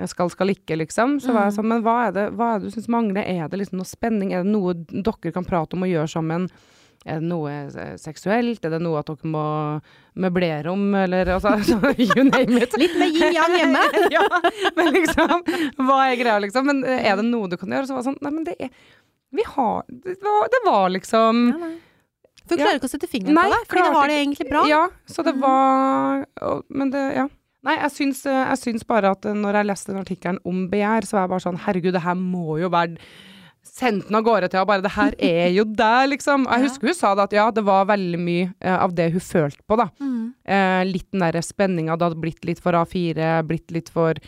eh, 0.00 0.06
skal, 0.08 0.30
skal 0.32 0.48
ikke, 0.54 0.78
liksom. 0.80 1.18
Så 1.20 1.34
var 1.36 1.50
jeg 1.50 1.52
Mm. 1.52 1.56
sånn, 1.58 1.68
men 1.68 1.82
hva 1.84 1.96
er 2.08 2.12
det, 2.16 2.26
hva 2.32 2.54
er 2.54 2.58
det 2.62 2.70
du 2.70 2.74
syns 2.74 2.88
mangler? 2.88 3.20
Er 3.28 3.50
det 3.52 3.58
liksom 3.60 3.76
noe 3.82 3.90
spenning? 3.90 4.32
Er 4.32 4.42
det 4.42 4.50
noe 4.54 4.72
dere 4.74 5.32
kan 5.36 5.44
prate 5.44 5.76
om 5.76 5.84
og 5.84 5.92
gjøre 5.92 6.08
sammen? 6.08 6.48
Er 7.08 7.20
det 7.22 7.28
noe 7.30 7.50
seksuelt? 7.96 8.60
Er 8.64 8.74
det 8.74 8.82
noe 8.84 8.98
at 9.00 9.08
dere 9.08 9.28
må 9.32 9.42
møblere 10.20 10.68
om, 10.68 10.82
eller 11.00 11.30
altså 11.32 11.54
You 11.96 12.26
name 12.28 12.60
it. 12.60 12.74
Litt 12.76 12.96
med 13.00 13.14
yin-yang 13.16 13.54
hjemme. 13.56 13.84
ja, 14.16 14.24
men 14.76 14.90
liksom 14.98 15.44
Hva 15.80 16.00
er 16.10 16.18
greia, 16.20 16.38
liksom? 16.44 16.66
Men 16.68 16.82
eh, 16.84 17.06
er 17.08 17.16
det 17.16 17.24
noe 17.30 17.48
du 17.48 17.56
kan 17.56 17.72
gjøre? 17.72 17.88
Så 17.88 17.96
var 17.96 18.02
det 18.04 18.10
sånn 18.10 18.18
Nei, 18.20 18.32
men 18.36 18.44
det 18.50 18.56
er 18.60 18.68
Vi 19.32 19.46
har 19.54 19.84
Det 19.88 20.18
var, 20.26 20.50
det 20.52 20.60
var 20.66 20.92
liksom 20.92 21.40
For 21.54 22.52
du 22.52 22.60
Ja. 22.60 22.66
klarer 22.66 22.80
ikke 22.82 22.90
å 22.90 22.92
sette 22.92 23.08
fingeren 23.08 23.38
Nei, 23.38 23.46
på 23.48 23.54
det, 23.56 23.62
fordi 23.70 23.86
du 23.86 23.96
har 23.96 24.10
det 24.12 24.18
egentlig 24.20 24.48
bra. 24.50 24.66
Ja, 24.68 24.82
så 25.08 25.24
det 25.24 25.36
var 25.40 26.26
Men 26.68 26.92
det 26.92 27.06
Ja. 27.16 27.28
Nei, 27.64 27.74
jeg 27.76 27.90
syns, 27.96 28.22
eh, 28.28 28.44
jeg 28.52 28.60
syns 28.66 28.84
bare 28.88 29.10
at 29.16 29.24
eh, 29.28 29.34
når 29.36 29.58
jeg 29.58 29.68
leste 29.68 29.92
den 29.92 30.00
artikkelen 30.04 30.38
om 30.48 30.62
begjær, 30.72 31.04
så 31.04 31.16
var 31.18 31.26
jeg 31.26 31.32
bare 31.34 31.44
sånn 31.44 31.58
Herregud, 31.64 31.92
det 31.96 32.04
her 32.06 32.16
må 32.16 32.56
jo 32.60 32.70
være 32.72 32.96
Sendt 33.80 34.06
den 34.10 34.18
av 34.18 34.24
gårde 34.26 34.48
til 34.52 34.58
henne, 34.60 34.68
bare 34.68 34.84
det 34.84 34.92
her 34.92 35.14
er 35.24 35.48
jo 35.56 35.64
der, 35.64 36.06
liksom. 36.12 36.44
Jeg 36.50 36.66
husker 36.66 36.90
hun 36.90 36.96
sa 36.98 37.14
det 37.16 37.24
at 37.30 37.36
ja, 37.38 37.46
det 37.56 37.62
var 37.64 37.86
veldig 37.88 38.20
mye 38.20 38.48
eh, 38.60 38.76
av 38.76 38.92
det 38.98 39.06
hun 39.14 39.24
følte 39.24 39.64
på, 39.64 39.78
da. 39.80 39.88
Mm. 40.04 40.22
Eh, 40.44 40.80
litt 40.90 41.08
den 41.14 41.24
derre 41.24 41.42
spenninga. 41.46 41.96
Det 41.96 42.10
hadde 42.10 42.20
blitt 42.20 42.44
litt 42.44 42.60
for 42.60 42.76
A4, 42.76 43.30
blitt 43.48 43.72
litt 43.74 43.88
for 43.92 44.20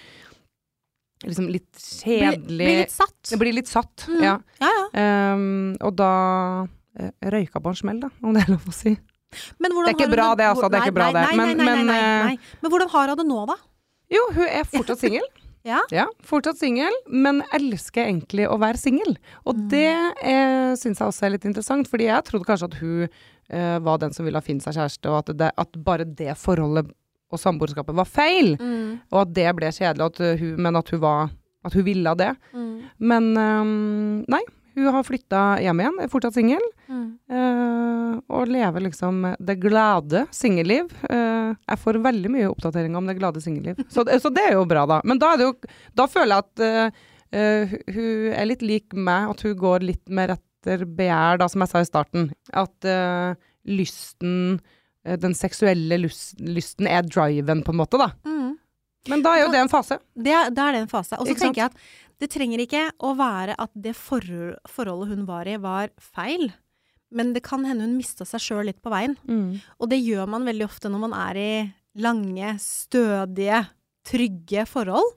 Liksom 1.22 1.46
litt 1.54 1.78
kjedelig. 1.78 2.64
bli 2.66 2.76
litt 2.80 2.90
satt. 2.90 3.18
Det 3.30 3.36
blir 3.38 3.54
litt 3.54 3.68
satt, 3.70 4.08
Mm. 4.08 4.22
ja. 4.24 4.32
Ja, 4.58 4.70
ja. 4.74 5.34
Um, 5.36 5.76
og 5.80 5.92
da 5.94 6.08
eh, 6.98 7.12
røyka 7.30 7.60
på 7.62 7.70
en 7.70 7.78
smell, 7.78 8.00
da, 8.02 8.08
om 8.26 8.34
det 8.34 8.42
er 8.42 8.50
lov 8.56 8.66
å 8.66 8.74
si. 8.74 8.96
Men 9.62 9.70
Det 9.70 9.92
er 9.92 9.94
ikke 9.94 10.10
bra 10.10 10.34
det, 10.34 10.48
altså, 10.50 10.68
det 10.68 10.80
er 10.80 10.88
ikke 10.88 10.96
bra 10.98 11.12
det. 11.14 11.22
Men 11.38 12.70
hvordan 12.72 12.90
har 12.90 13.12
hun 13.12 13.20
det 13.22 13.26
nå, 13.28 13.44
da? 13.52 13.56
Jo, 14.10 14.24
hun 14.34 14.48
er 14.48 14.66
fortsatt 14.68 14.98
singel. 15.04 15.24
Ja. 15.64 16.06
fortsatt 16.26 16.58
singel, 16.58 16.92
men 17.06 17.42
elsker 17.54 18.06
egentlig 18.08 18.48
å 18.50 18.58
være 18.58 18.76
singel. 18.80 19.16
Og 19.46 19.54
Mm. 19.56 19.68
det 19.70 20.14
eh, 20.22 20.72
syns 20.74 20.98
jeg 20.98 21.06
også 21.08 21.26
er 21.26 21.30
litt 21.36 21.44
interessant, 21.44 21.86
fordi 21.88 22.08
jeg 22.08 22.24
trodde 22.24 22.44
kanskje 22.48 22.64
at 22.70 22.74
hun 22.80 23.08
eh, 23.50 23.78
var 23.78 23.98
den 23.98 24.12
som 24.12 24.24
ville 24.26 24.40
finne 24.42 24.60
seg 24.64 24.74
kjæreste, 24.74 25.06
og 25.10 25.18
at, 25.28 25.36
det, 25.36 25.50
at 25.58 25.72
bare 25.84 26.04
det 26.04 26.34
forholdet 26.38 26.90
og 27.32 27.38
samboerskapet 27.38 27.94
var 27.94 28.04
feil, 28.04 28.56
Mm. 28.58 29.00
og 29.12 29.20
at 29.22 29.32
det 29.34 29.54
ble 29.56 29.66
kjedelig, 29.72 30.04
at 30.10 30.40
hun, 30.40 30.56
men 30.62 30.76
at 30.76 30.88
hun 30.90 31.00
var 31.00 31.30
at 31.64 31.72
hun 31.74 31.84
ville 31.84 32.14
det. 32.18 32.32
Mm. 32.52 32.82
Men 32.98 33.36
um, 33.38 34.24
nei, 34.28 34.40
hun 34.74 34.88
har 34.94 35.04
flytta 35.06 35.42
hjem 35.64 35.80
igjen, 35.84 35.98
er 36.04 36.10
fortsatt 36.12 36.36
singel. 36.36 36.64
Mm. 36.88 37.06
Uh, 37.32 38.18
og 38.32 38.50
lever 38.52 38.84
liksom 38.88 39.22
det 39.40 39.56
glade 39.62 40.24
singelliv. 40.34 40.90
Uh, 41.08 41.54
jeg 41.68 41.80
får 41.82 42.00
veldig 42.04 42.30
mye 42.32 42.50
oppdateringer 42.52 43.00
om 43.00 43.08
det 43.10 43.16
glade 43.20 43.42
singelliv. 43.44 43.80
Så, 43.92 44.04
det- 44.08 44.20
så 44.24 44.30
det 44.32 44.44
er 44.50 44.56
jo 44.58 44.66
bra, 44.68 44.84
da. 44.88 45.00
Men 45.08 45.20
da, 45.22 45.34
det 45.40 45.48
jo, 45.48 45.54
da 45.98 46.06
føler 46.10 46.36
jeg 46.36 46.44
at 46.46 46.64
uh, 46.92 47.08
eh, 47.32 47.72
hun 47.94 48.32
er 48.36 48.48
litt 48.50 48.62
lik 48.64 48.92
meg, 48.96 49.30
at 49.32 49.44
hun 49.46 49.56
går 49.60 49.84
litt 49.88 50.04
mer 50.12 50.34
etter 50.36 50.84
begjær, 50.86 51.40
da, 51.42 51.48
som 51.50 51.64
jeg 51.64 51.72
sa 51.72 51.80
i 51.82 51.88
starten. 51.88 52.28
At 52.52 52.86
eh, 52.88 53.32
lysten 53.66 54.60
eh, 55.06 55.16
Den 55.20 55.34
seksuelle 55.38 55.98
lys, 56.04 56.32
lysten 56.38 56.86
er 56.90 57.02
driven, 57.08 57.64
på 57.66 57.72
en 57.74 57.80
måte, 57.82 57.98
da. 58.00 58.10
Mm. 58.28 58.41
Men 59.10 59.22
da 59.24 59.34
er 59.34 59.44
jo 59.44 59.52
det 59.52 59.60
en 59.64 59.70
fase. 59.72 59.98
Det, 60.14 60.34
da 60.54 60.68
er 60.68 60.76
det 60.76 60.82
en 60.84 60.90
fase. 60.90 61.18
Og 61.18 61.26
så 61.26 61.34
sant? 61.34 61.42
tenker 61.42 61.64
jeg 61.64 61.72
at 61.72 62.20
det 62.22 62.28
trenger 62.30 62.62
ikke 62.62 62.82
å 63.02 63.16
være 63.18 63.56
at 63.58 63.72
det 63.74 63.96
forhold, 63.98 64.58
forholdet 64.70 65.10
hun 65.10 65.24
var 65.26 65.48
i, 65.50 65.56
var 65.58 65.90
feil. 65.98 66.52
Men 67.12 67.32
det 67.34 67.42
kan 67.44 67.66
hende 67.66 67.84
hun 67.88 67.96
mista 67.98 68.24
seg 68.28 68.40
sjøl 68.40 68.68
litt 68.70 68.78
på 68.84 68.92
veien. 68.92 69.16
Og 69.82 69.90
det 69.90 69.98
gjør 70.00 70.30
man 70.30 70.46
veldig 70.48 70.68
ofte 70.68 70.92
når 70.92 71.02
man 71.02 71.16
er 71.18 71.40
i 71.40 71.52
lange, 72.02 72.54
stødige, 72.62 73.64
trygge 74.06 74.64
forhold. 74.70 75.10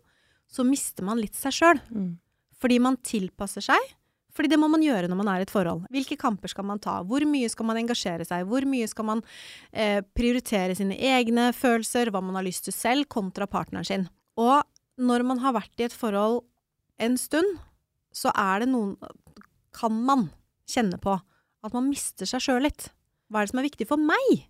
Så 0.51 0.65
mister 0.67 1.05
man 1.07 1.21
litt 1.21 1.37
seg 1.37 1.53
sjøl. 1.55 1.79
Mm. 1.93 2.15
Fordi 2.61 2.81
man 2.81 2.97
tilpasser 3.05 3.63
seg. 3.69 3.93
Fordi 4.35 4.51
det 4.51 4.59
må 4.59 4.67
man 4.71 4.83
gjøre 4.83 5.07
når 5.07 5.19
man 5.19 5.29
er 5.31 5.41
i 5.41 5.45
et 5.45 5.53
forhold. 5.53 5.85
Hvilke 5.93 6.17
kamper 6.19 6.51
skal 6.51 6.67
man 6.67 6.81
ta? 6.83 6.97
Hvor 7.07 7.23
mye 7.29 7.49
skal 7.51 7.67
man 7.69 7.79
engasjere 7.79 8.27
seg? 8.27 8.43
Hvor 8.49 8.67
mye 8.67 8.87
skal 8.91 9.07
man 9.07 9.21
eh, 9.71 10.01
prioritere 10.17 10.75
sine 10.75 10.97
egne 10.99 11.51
følelser, 11.55 12.11
hva 12.11 12.21
man 12.23 12.35
har 12.39 12.47
lyst 12.47 12.67
til 12.67 12.75
selv, 12.75 13.07
kontra 13.11 13.47
partneren 13.47 13.87
sin? 13.87 14.09
Og 14.35 14.65
når 14.99 15.23
man 15.27 15.39
har 15.43 15.55
vært 15.55 15.79
i 15.79 15.87
et 15.87 15.95
forhold 15.95 16.43
en 17.03 17.15
stund, 17.19 17.57
så 18.15 18.31
er 18.31 18.63
det 18.63 18.71
noen 18.71 18.95
Kan 19.75 19.91
man 20.07 20.29
kjenne 20.71 20.95
på 21.03 21.17
at 21.65 21.73
man 21.75 21.89
mister 21.89 22.29
seg 22.29 22.43
sjøl 22.43 22.61
litt. 22.63 22.89
Hva 23.27 23.41
er 23.41 23.47
det 23.47 23.51
som 23.51 23.59
er 23.59 23.67
viktig 23.67 23.87
for 23.89 23.99
meg? 23.99 24.45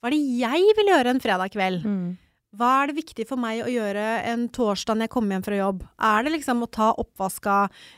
Hva 0.00 0.08
er 0.08 0.16
det 0.16 0.38
jeg 0.40 0.72
vil 0.78 0.90
gjøre 0.90 1.12
en 1.12 1.22
fredag 1.22 1.52
kveld? 1.54 1.84
Mm. 1.86 2.08
Hva 2.56 2.70
er 2.82 2.90
det 2.90 2.98
viktig 3.02 3.26
for 3.28 3.40
meg 3.40 3.64
å 3.64 3.70
gjøre 3.70 4.04
en 4.30 4.46
torsdag 4.54 4.96
når 4.96 5.08
jeg 5.08 5.12
kommer 5.12 5.36
hjem 5.36 5.44
fra 5.46 5.58
jobb? 5.58 5.82
Er 6.08 6.24
det 6.26 6.32
liksom 6.36 6.62
å 6.64 6.70
ta 6.72 6.92
oppvaska, 6.96 7.56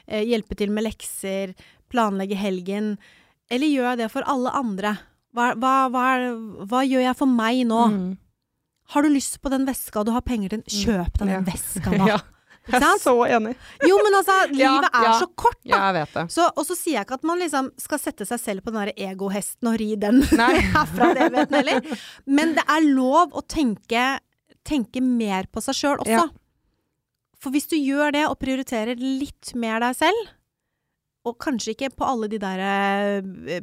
eh, 0.09 0.25
hjelpe 0.27 0.57
til 0.59 0.73
med 0.75 0.87
lekser, 0.89 1.55
planlegge 1.93 2.39
helgen? 2.39 2.97
Eller 3.51 3.71
gjør 3.71 3.93
jeg 3.93 4.01
det 4.03 4.09
for 4.13 4.27
alle 4.29 4.51
andre? 4.57 4.97
Hva, 5.37 5.53
hva, 5.61 5.75
hva, 5.93 6.07
hva 6.67 6.81
gjør 6.89 7.05
jeg 7.07 7.17
for 7.21 7.31
meg 7.31 7.63
nå? 7.69 7.85
Mm. 7.93 8.09
Har 8.95 9.05
du 9.05 9.13
lyst 9.13 9.39
på 9.45 9.53
den 9.53 9.67
veska 9.69 10.01
og 10.01 10.09
du 10.09 10.15
har 10.17 10.25
penger 10.25 10.49
til 10.55 10.63
den, 10.63 10.67
kjøp 10.73 11.19
deg 11.21 11.27
den 11.27 11.35
Ja. 11.37 11.41
veska 11.47 11.93
da. 12.01 12.07
Ja, 12.09 12.19
jeg 12.69 12.85
er 12.85 12.99
så 13.01 13.15
enig. 13.25 13.55
Jo, 13.85 13.97
men 14.05 14.17
altså, 14.19 14.37
livet 14.57 14.89
er 14.93 15.07
ja. 15.07 15.13
så 15.21 15.29
kort, 15.39 15.59
da. 15.63 15.71
Ja, 15.71 15.81
jeg 15.89 15.97
vet 16.01 16.17
det. 16.17 16.25
Så, 16.35 16.49
og 16.51 16.67
så 16.69 16.77
sier 16.77 16.99
jeg 16.99 17.07
ikke 17.07 17.19
at 17.21 17.29
man 17.31 17.41
liksom 17.41 17.71
skal 17.81 18.01
sette 18.03 18.27
seg 18.29 18.41
selv 18.43 18.65
på 18.65 18.73
den 18.75 18.89
der 18.89 19.09
egohesten 19.13 19.71
og 19.71 19.79
ri 19.81 19.91
den 20.01 20.23
herfra 20.75 21.13
det 21.17 21.29
vet 21.37 21.53
den 21.53 21.61
heller. 21.63 22.01
Men 22.27 22.57
det 22.59 22.65
er 22.69 22.89
lov 22.89 23.37
å 23.37 23.45
tenke, 23.49 24.09
tenke 24.69 25.03
mer 25.05 25.49
på 25.51 25.63
seg 25.65 25.79
sjøl 25.79 26.03
også. 26.05 26.19
Ja. 26.21 26.27
For 27.39 27.55
hvis 27.55 27.71
du 27.71 27.77
gjør 27.79 28.13
det 28.17 28.25
og 28.27 28.39
prioriterer 28.41 28.99
litt 28.99 29.55
mer 29.59 29.81
deg 29.85 29.97
selv, 29.99 30.35
og 31.27 31.37
kanskje 31.43 31.75
ikke 31.75 31.91
på 31.99 32.07
alle 32.09 32.29
de 32.31 32.39
der 32.41 32.63
eh, 32.63 33.59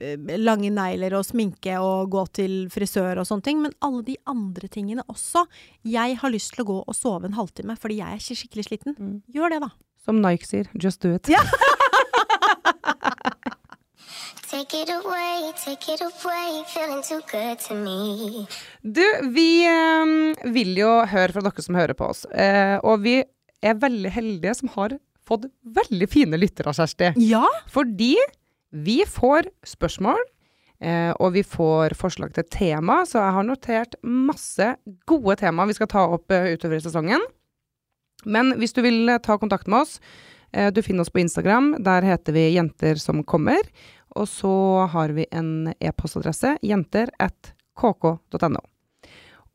eh, 0.00 0.36
lange 0.40 0.70
negler 0.72 1.16
og 1.18 1.26
sminke 1.26 1.74
og 1.82 2.10
gå 2.14 2.24
til 2.38 2.54
frisør 2.72 3.20
og 3.20 3.28
sånne 3.28 3.46
ting, 3.46 3.60
men 3.64 3.74
alle 3.84 4.04
de 4.06 4.16
andre 4.30 4.70
tingene 4.72 5.04
også. 5.10 5.44
Jeg 5.86 6.20
har 6.22 6.32
lyst 6.32 6.54
til 6.54 6.64
å 6.64 6.70
gå 6.70 6.78
og 6.80 6.96
sove 6.96 7.28
en 7.28 7.36
halvtime 7.38 7.76
fordi 7.80 8.00
jeg 8.00 8.14
er 8.14 8.22
ikke 8.22 8.40
skikkelig 8.42 8.68
sliten. 8.70 8.96
Mm. 8.96 9.16
Gjør 9.36 9.56
det, 9.56 9.62
da. 9.66 9.72
Som 10.00 10.22
Nike 10.24 10.48
sier, 10.48 10.70
just 10.80 11.02
do 11.04 11.12
it. 11.18 11.28
Ja. 11.30 11.44
Take 14.50 14.82
it 14.82 14.90
away, 14.90 15.52
take 15.64 15.92
it 15.94 16.00
away, 16.02 16.64
feeling 16.66 17.02
too 17.06 17.20
good 17.30 17.58
to 17.68 17.74
me. 17.74 18.46
Du, 18.82 19.04
vi 19.30 19.62
eh, 19.62 20.50
vil 20.50 20.72
jo 20.74 20.88
høre 21.06 21.30
fra 21.36 21.44
dere 21.44 21.62
som 21.62 21.78
hører 21.78 21.94
på 21.94 22.08
oss. 22.10 22.24
Eh, 22.34 22.74
og 22.82 23.04
vi 23.04 23.20
er 23.62 23.78
veldig 23.78 24.10
heldige 24.10 24.56
som 24.58 24.72
har 24.74 24.96
fått 25.22 25.46
veldig 25.62 26.08
fine 26.10 26.40
lyttere, 26.40 26.74
Kjersti. 26.74 27.12
Ja. 27.22 27.44
Fordi 27.70 28.16
vi 28.74 28.96
får 29.06 29.52
spørsmål, 29.70 30.18
eh, 30.82 31.12
og 31.12 31.36
vi 31.36 31.44
får 31.46 31.94
forslag 32.00 32.34
til 32.34 32.48
tema. 32.50 33.04
Så 33.06 33.20
jeg 33.20 33.36
har 33.38 33.46
notert 33.46 33.94
masse 34.02 34.72
gode 35.06 35.38
tema 35.44 35.68
vi 35.70 35.78
skal 35.78 35.92
ta 35.94 36.08
opp 36.16 36.34
eh, 36.34 36.56
utover 36.56 36.80
i 36.80 36.84
sesongen. 36.88 37.22
Men 38.26 38.56
hvis 38.58 38.74
du 38.74 38.82
vil 38.82 39.06
eh, 39.14 39.22
ta 39.22 39.38
kontakt 39.38 39.70
med 39.70 39.84
oss, 39.84 40.00
eh, 40.50 40.74
du 40.74 40.82
finner 40.82 41.06
oss 41.06 41.14
på 41.14 41.22
Instagram. 41.22 41.76
Der 41.86 42.02
heter 42.02 42.34
vi 42.34 42.48
Jenter 42.56 42.98
som 42.98 43.22
kommer. 43.22 43.62
Og 44.20 44.28
så 44.28 44.52
har 44.92 45.14
vi 45.16 45.24
en 45.32 45.72
e-postadresse 45.80 46.56
jenter 46.66 47.12
at 47.22 47.54
kk.no. 47.80 48.60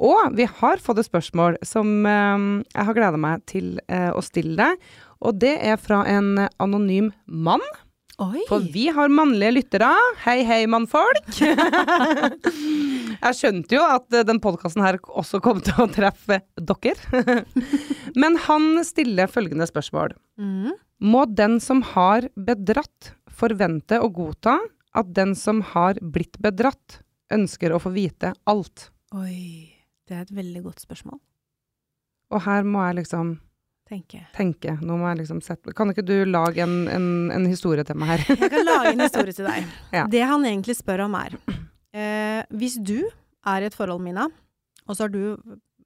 Og 0.04 0.36
vi 0.36 0.48
har 0.50 0.82
fått 0.84 1.00
et 1.00 1.08
spørsmål 1.08 1.60
som 1.64 2.04
eh, 2.10 2.46
jeg 2.74 2.88
har 2.90 2.98
gleda 2.98 3.20
meg 3.22 3.46
til 3.48 3.78
eh, 3.88 4.12
å 4.12 4.24
stille 4.26 4.58
deg. 4.60 4.88
Og 5.24 5.38
det 5.40 5.56
er 5.64 5.80
fra 5.80 6.02
en 6.10 6.48
anonym 6.62 7.14
mann. 7.26 7.64
Oi! 8.24 8.46
For 8.48 8.64
vi 8.72 8.88
har 8.96 9.12
mannlige 9.12 9.58
lyttere. 9.58 9.90
Hei, 10.24 10.38
hei, 10.48 10.62
mannfolk. 10.72 11.26
jeg 13.26 13.38
skjønte 13.40 13.76
jo 13.76 13.84
at 13.84 14.08
eh, 14.16 14.24
den 14.28 14.40
podkasten 14.44 14.84
her 14.86 15.00
også 15.12 15.42
kom 15.44 15.60
til 15.64 15.84
å 15.84 15.90
treffe 15.92 16.42
dere. 16.56 17.44
Men 18.22 18.40
han 18.48 18.84
stiller 18.88 19.32
følgende 19.32 19.68
spørsmål. 19.68 20.16
Mm. 20.40 20.72
Må 21.04 21.26
den 21.28 21.60
som 21.64 21.84
har 21.92 22.30
bedratt, 22.40 23.14
forvente 23.36 24.00
og 24.04 24.14
godta 24.18 24.58
at 24.96 25.10
den 25.16 25.34
som 25.36 25.62
har 25.74 25.98
blitt 26.02 26.38
bedratt, 26.40 27.02
ønsker 27.34 27.74
å 27.76 27.80
få 27.84 27.92
vite 27.96 28.34
alt? 28.48 28.90
Oi. 29.18 29.72
Det 30.06 30.14
er 30.16 30.22
et 30.28 30.36
veldig 30.38 30.62
godt 30.68 30.84
spørsmål, 30.86 31.18
Og 32.32 32.42
her 32.46 32.62
må 32.64 32.84
jeg 32.86 32.96
liksom 33.00 33.40
tenke. 33.90 34.20
tenke. 34.36 34.76
Nå 34.86 34.98
må 35.02 35.08
jeg 35.10 35.24
liksom 35.24 35.40
sette 35.42 35.74
Kan 35.74 35.90
ikke 35.90 36.04
du 36.06 36.14
lage 36.30 36.62
en, 36.62 36.88
en, 36.88 37.08
en 37.34 37.46
historie 37.50 37.84
til 37.86 37.98
meg 37.98 38.12
her? 38.14 38.24
Jeg 38.38 38.52
kan 38.54 38.66
lage 38.66 38.92
en 38.94 39.02
historie 39.02 39.34
til 39.34 39.46
deg. 39.50 39.66
Ja. 39.98 40.06
Det 40.10 40.22
han 40.26 40.46
egentlig 40.46 40.76
spør 40.78 41.06
om 41.08 41.16
er 41.18 41.36
eh, 41.94 42.44
Hvis 42.54 42.78
du 42.86 43.00
er 43.46 43.62
i 43.66 43.66
et 43.70 43.74
forhold, 43.78 44.02
Mina, 44.06 44.28
og 44.88 44.94
så 44.98 45.06
har 45.08 45.14
du 45.14 45.36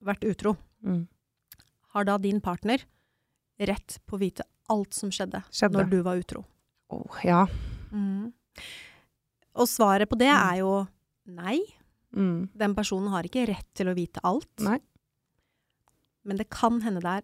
vært 0.03 0.23
utro, 0.27 0.55
Mm. 0.79 1.07
har 1.91 2.05
da 2.07 2.13
din 2.17 2.38
partner 2.39 2.79
rett 3.59 3.97
på 4.07 4.15
å 4.15 4.19
vite 4.21 4.45
alt 4.71 4.93
som 4.95 5.09
skjedde, 5.12 5.41
Skjedde. 5.51 5.75
når 5.75 5.89
du 5.91 5.97
var 6.05 6.15
utro? 6.21 6.45
Åh, 6.89 7.19
ja. 7.25 7.43
Og 9.60 9.67
svaret 9.67 10.10
på 10.10 10.17
det 10.17 10.30
Mm. 10.30 10.52
er 10.52 10.58
jo 10.60 10.88
nei. 11.28 11.60
Mm. 12.15 12.49
Den 12.58 12.75
personen 12.75 13.10
har 13.12 13.23
ikke 13.23 13.47
rett 13.47 13.67
til 13.75 13.88
å 13.88 13.95
vite 13.95 14.19
alt. 14.23 14.49
Nei. 14.60 14.80
Men 16.25 16.38
det 16.38 16.49
kan 16.49 16.82
hende 16.82 17.02
det 17.02 17.23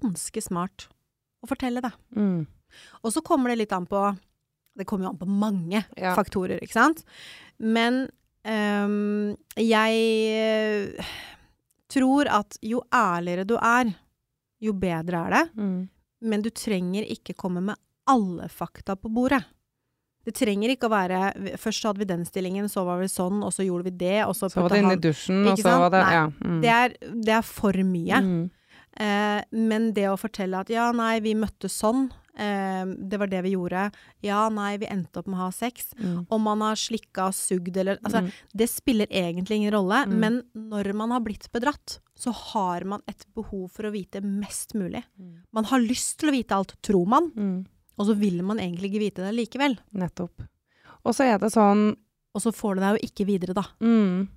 ganske 0.00 0.42
smart 0.42 0.88
å 1.44 1.48
fortelle 1.48 1.80
det. 1.82 1.92
Mm. 2.16 2.46
Og 3.04 3.12
så 3.12 3.22
kommer 3.22 3.48
det 3.50 3.58
litt 3.58 3.72
an 3.72 3.86
på 3.86 4.18
Det 4.74 4.86
kommer 4.86 5.04
jo 5.04 5.10
an 5.10 5.18
på 5.18 5.26
mange 5.28 5.84
Ja. 5.98 6.14
faktorer, 6.16 6.58
ikke 6.62 6.72
sant? 6.72 7.04
Men 7.58 8.08
um, 8.42 9.36
jeg 9.54 10.96
eh, 10.96 11.04
tror 11.90 12.26
at 12.26 12.56
jo 12.62 12.80
ærligere 12.90 13.44
du 13.46 13.56
er, 13.58 13.94
jo 14.62 14.72
bedre 14.72 15.26
er 15.26 15.30
det. 15.30 15.54
Mm. 15.56 15.88
Men 16.22 16.40
du 16.40 16.48
trenger 16.48 17.04
ikke 17.04 17.34
komme 17.36 17.60
med 17.62 17.76
alle 18.06 18.48
fakta 18.48 18.96
på 18.96 19.10
bordet. 19.12 19.42
Det 20.24 20.34
trenger 20.38 20.70
ikke 20.70 20.86
å 20.86 20.92
være 20.92 21.56
Først 21.58 21.82
hadde 21.82 21.98
vi 21.98 22.04
den 22.06 22.24
stillingen, 22.24 22.68
så 22.70 22.84
var 22.86 23.00
vi 23.00 23.08
sånn, 23.10 23.42
og 23.42 23.50
så 23.52 23.64
gjorde 23.66 23.88
vi 23.90 23.96
det, 24.04 24.20
og 24.24 24.36
så 24.38 24.48
Så 24.50 24.62
var 24.62 24.68
det 24.70 24.82
inne 24.84 24.92
i 24.94 25.02
dusjen, 25.02 25.46
og 25.50 25.58
så 25.58 25.78
var 25.82 25.90
det 25.90 26.02
Ja. 26.12 26.26
Mm. 26.44 26.60
det 26.62 26.70
er, 26.70 26.96
det 27.24 27.28
er 27.34 27.42
for 27.42 27.72
mye. 27.72 28.20
Mm. 28.22 28.50
Eh, 29.00 29.42
men 29.52 29.92
det 29.92 30.04
å 30.10 30.18
fortelle 30.20 30.60
at 30.60 30.68
ja, 30.70 30.92
nei, 30.92 31.18
vi 31.24 31.32
møttes 31.34 31.72
sånn, 31.80 32.10
eh, 32.38 32.84
det 32.84 33.18
var 33.18 33.26
det 33.26 33.42
vi 33.42 33.54
gjorde. 33.56 33.90
Ja, 34.22 34.48
nei, 34.48 34.76
vi 34.76 34.86
endte 34.86 35.18
opp 35.18 35.26
med 35.26 35.40
å 35.40 35.46
ha 35.46 35.50
sex. 35.50 35.94
Mm. 35.98 36.26
Om 36.30 36.42
man 36.42 36.60
har 36.60 36.76
slikka 36.76 37.26
og 37.26 37.34
sugd 37.34 37.76
eller 37.76 37.96
Altså, 38.04 38.22
Mm. 38.22 38.30
det 38.54 38.68
spiller 38.70 39.06
egentlig 39.08 39.56
ingen 39.56 39.72
rolle. 39.72 40.04
Mm. 40.06 40.18
Men 40.20 40.42
når 40.54 40.92
man 40.94 41.10
har 41.10 41.20
blitt 41.20 41.50
bedratt, 41.50 41.98
så 42.16 42.32
har 42.32 42.84
man 42.84 43.00
et 43.08 43.24
behov 43.34 43.70
for 43.72 43.84
å 43.84 43.92
vite 43.92 44.20
mest 44.22 44.74
mulig. 44.74 45.02
Mm. 45.18 45.38
Man 45.52 45.64
har 45.64 45.80
lyst 45.80 46.18
til 46.20 46.28
å 46.28 46.32
vite 46.32 46.52
alt, 46.54 46.76
tror 46.82 47.06
man. 47.08 47.66
Og 47.98 48.06
så 48.08 48.14
vil 48.18 48.42
man 48.46 48.58
egentlig 48.62 48.90
ikke 48.90 49.02
vite 49.04 49.24
det 49.26 49.34
likevel. 49.36 49.76
Nettopp. 50.00 50.44
Og 51.04 51.14
så 51.16 51.26
er 51.26 51.38
det 51.42 51.50
sånn 51.52 51.96
Og 52.32 52.40
så 52.40 52.52
får 52.54 52.76
du 52.76 52.80
deg 52.80 52.94
jo 52.96 53.08
ikke 53.10 53.26
videre, 53.28 53.52
da. 53.58 53.64
mm. 53.84 54.28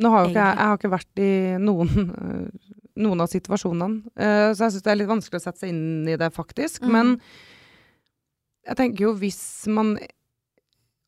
Nå 0.00 0.10
har 0.12 0.24
jo 0.24 0.30
ikke 0.30 0.40
jeg, 0.44 0.56
jeg 0.56 0.68
har 0.70 0.78
ikke 0.78 0.92
vært 0.92 1.20
i 1.24 1.30
noen, 1.60 1.90
noen 3.04 3.20
av 3.24 3.28
situasjonene, 3.32 4.02
uh, 4.16 4.50
så 4.56 4.66
jeg 4.66 4.74
syns 4.74 4.84
det 4.84 4.90
er 4.92 4.98
litt 5.00 5.08
vanskelig 5.10 5.40
å 5.40 5.44
sette 5.44 5.62
seg 5.62 5.72
inn 5.72 6.08
i 6.08 6.16
det, 6.20 6.28
faktisk. 6.36 6.82
Mm. 6.84 6.92
Men 6.92 7.12
jeg 8.66 8.78
tenker 8.80 9.06
jo 9.06 9.12
hvis 9.20 9.40
man 9.72 9.94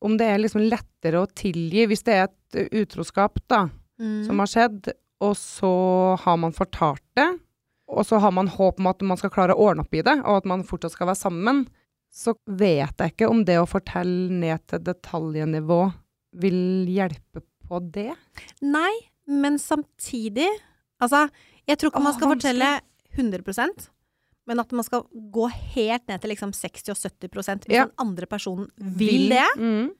Om 0.01 0.15
det 0.17 0.29
er 0.31 0.39
liksom 0.39 0.63
lettere 0.69 1.19
å 1.19 1.27
tilgi, 1.27 1.83
hvis 1.91 2.05
det 2.07 2.13
er 2.15 2.29
et 2.29 2.75
utroskap, 2.85 3.41
da, 3.51 3.67
Mm. 3.99 4.21
som 4.25 4.39
har 4.39 4.47
skjedd, 4.47 4.85
og 5.19 5.33
så 5.35 5.69
har 6.23 6.37
man 6.39 6.53
fortalt 6.55 7.03
det, 7.19 7.25
og 7.91 8.05
så 8.07 8.15
har 8.23 8.31
man 8.31 8.47
håp 8.47 8.77
om 8.79 8.87
at 8.87 9.01
man 9.03 9.17
skal 9.19 9.29
klare 9.33 9.51
å 9.51 9.65
ordne 9.65 9.83
opp 9.83 9.91
i 9.93 9.99
det, 10.07 10.13
og 10.23 10.37
at 10.37 10.45
man 10.47 10.63
fortsatt 10.63 10.93
skal 10.93 11.09
være 11.09 11.19
sammen, 11.19 11.65
så 12.11 12.33
vet 12.45 12.97
jeg 12.97 13.13
ikke 13.13 13.29
om 13.29 13.43
det 13.45 13.57
å 13.61 13.67
fortelle 13.69 14.29
ned 14.31 14.65
til 14.67 14.79
detaljnivå 14.79 15.81
vil 16.41 16.85
hjelpe 16.89 17.43
på 17.67 17.79
det. 17.93 18.11
Nei, 18.61 18.91
men 19.27 19.57
samtidig 19.61 20.47
Altså, 20.99 21.29
jeg 21.63 21.77
tror 21.79 21.91
ikke 21.93 22.01
man 22.03 22.13
skal 22.17 22.31
fortelle 22.33 22.69
100% 23.15 23.85
men 24.49 24.59
at 24.59 24.71
man 24.75 24.83
skal 24.83 25.05
gå 25.31 25.45
helt 25.75 26.07
ned 26.09 26.19
til 26.23 26.31
liksom 26.33 26.51
60 26.57 26.89
og 26.91 26.97
70 26.97 27.29
hvis 27.37 27.75
Ja. 27.75 27.85
den 27.85 27.93
andre 28.01 28.25
personen 28.25 28.67
vil, 28.97 29.29
det. 29.29 29.45
Mm. 29.57 29.91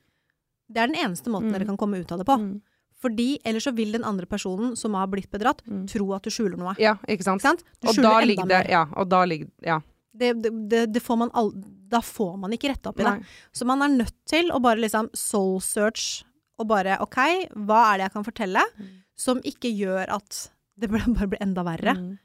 Det 0.69 0.77
er 0.81 0.87
den 0.87 0.95
eneste 0.95 1.29
måten 1.29 1.49
Mm. 1.49 1.53
dere 1.53 1.65
kan 1.65 1.77
komme 1.77 1.99
ut 2.01 2.11
av 2.11 2.17
det 2.17 2.25
på. 2.25 2.35
Mm. 2.37 2.61
Fordi 2.99 3.39
ellers 3.45 3.63
så 3.63 3.75
vil 3.75 3.91
den 3.91 4.03
andre 4.03 4.25
personen 4.25 4.75
som 4.75 4.93
har 4.93 5.07
blitt 5.07 5.29
bedratt, 5.29 5.61
Mm. 5.65 5.87
tro 5.87 6.13
at 6.13 6.23
du 6.23 6.29
skjuler 6.31 6.57
noe. 6.57 6.75
Ja, 6.79 6.95
ikke 7.07 7.23
sant? 7.23 7.41
Ikke 7.41 7.49
sant? 7.49 7.63
Du 7.79 7.87
Og 7.89 7.93
skjuler 7.95 8.03
da 8.03 8.19
enda 8.21 8.25
ligger 8.27 8.47
det 8.47 8.67
mer. 8.67 8.69
Ja, 8.69 8.85
og 8.97 9.09
da 9.09 9.23
ligger 9.25 9.47
Ja. 9.61 9.79
Det, 10.19 10.33
det, 10.43 10.85
det, 10.93 11.01
får 11.03 11.17
man 11.23 11.31
all, 11.39 11.51
da 11.89 12.01
får 12.03 12.33
man 12.41 12.53
ikke 12.55 12.73
retta 12.73 12.91
opp 12.91 12.99
i 12.99 13.05
det. 13.07 13.15
Så 13.55 13.67
man 13.69 13.81
er 13.85 13.93
nødt 13.93 14.15
til 14.29 14.51
å 14.51 14.59
bare 14.63 14.81
liksom 14.83 15.09
soul 15.17 15.59
search 15.63 16.23
og 16.59 16.67
bare 16.67 16.97
OK, 17.03 17.19
hva 17.55 17.83
er 17.93 17.99
det 18.01 18.09
jeg 18.09 18.15
kan 18.17 18.27
fortelle 18.27 18.63
Mm. 18.75 18.87
som 19.19 19.39
ikke 19.47 19.71
gjør 19.71 20.11
at 20.19 20.49
det 20.79 20.89
bare 20.91 21.07
blir 21.31 21.39
enda 21.43 21.63
verre? 21.67 21.95
Mm. 21.95 22.17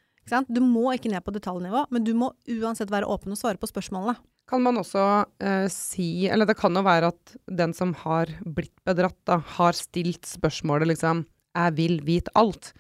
Du 0.49 0.61
må 0.65 0.89
ikke 0.95 1.11
ned 1.13 1.23
på 1.25 1.35
detaljnivå, 1.35 1.85
men 1.93 2.05
du 2.07 2.15
må 2.17 2.31
uansett 2.49 2.91
være 2.91 3.07
åpen 3.13 3.35
og 3.35 3.39
svare 3.39 3.61
på 3.61 3.69
spørsmålene. 3.69 4.17
Kan 4.49 4.63
man 4.65 4.77
også 4.77 5.03
eh, 5.41 5.67
si 5.73 6.27
Eller 6.29 6.45
det 6.49 6.57
kan 6.59 6.75
jo 6.77 6.83
være 6.85 7.13
at 7.15 7.37
den 7.49 7.73
som 7.77 7.95
har 8.03 8.29
blitt 8.45 8.75
bedratt, 8.85 9.17
da, 9.29 9.39
har 9.57 9.77
stilt 9.77 10.27
spørsmålet 10.29 10.91
liksom 10.93 11.25
'Jeg 11.55 11.77
vil 11.77 12.01
vite 12.05 12.33
alt'. 12.35 12.73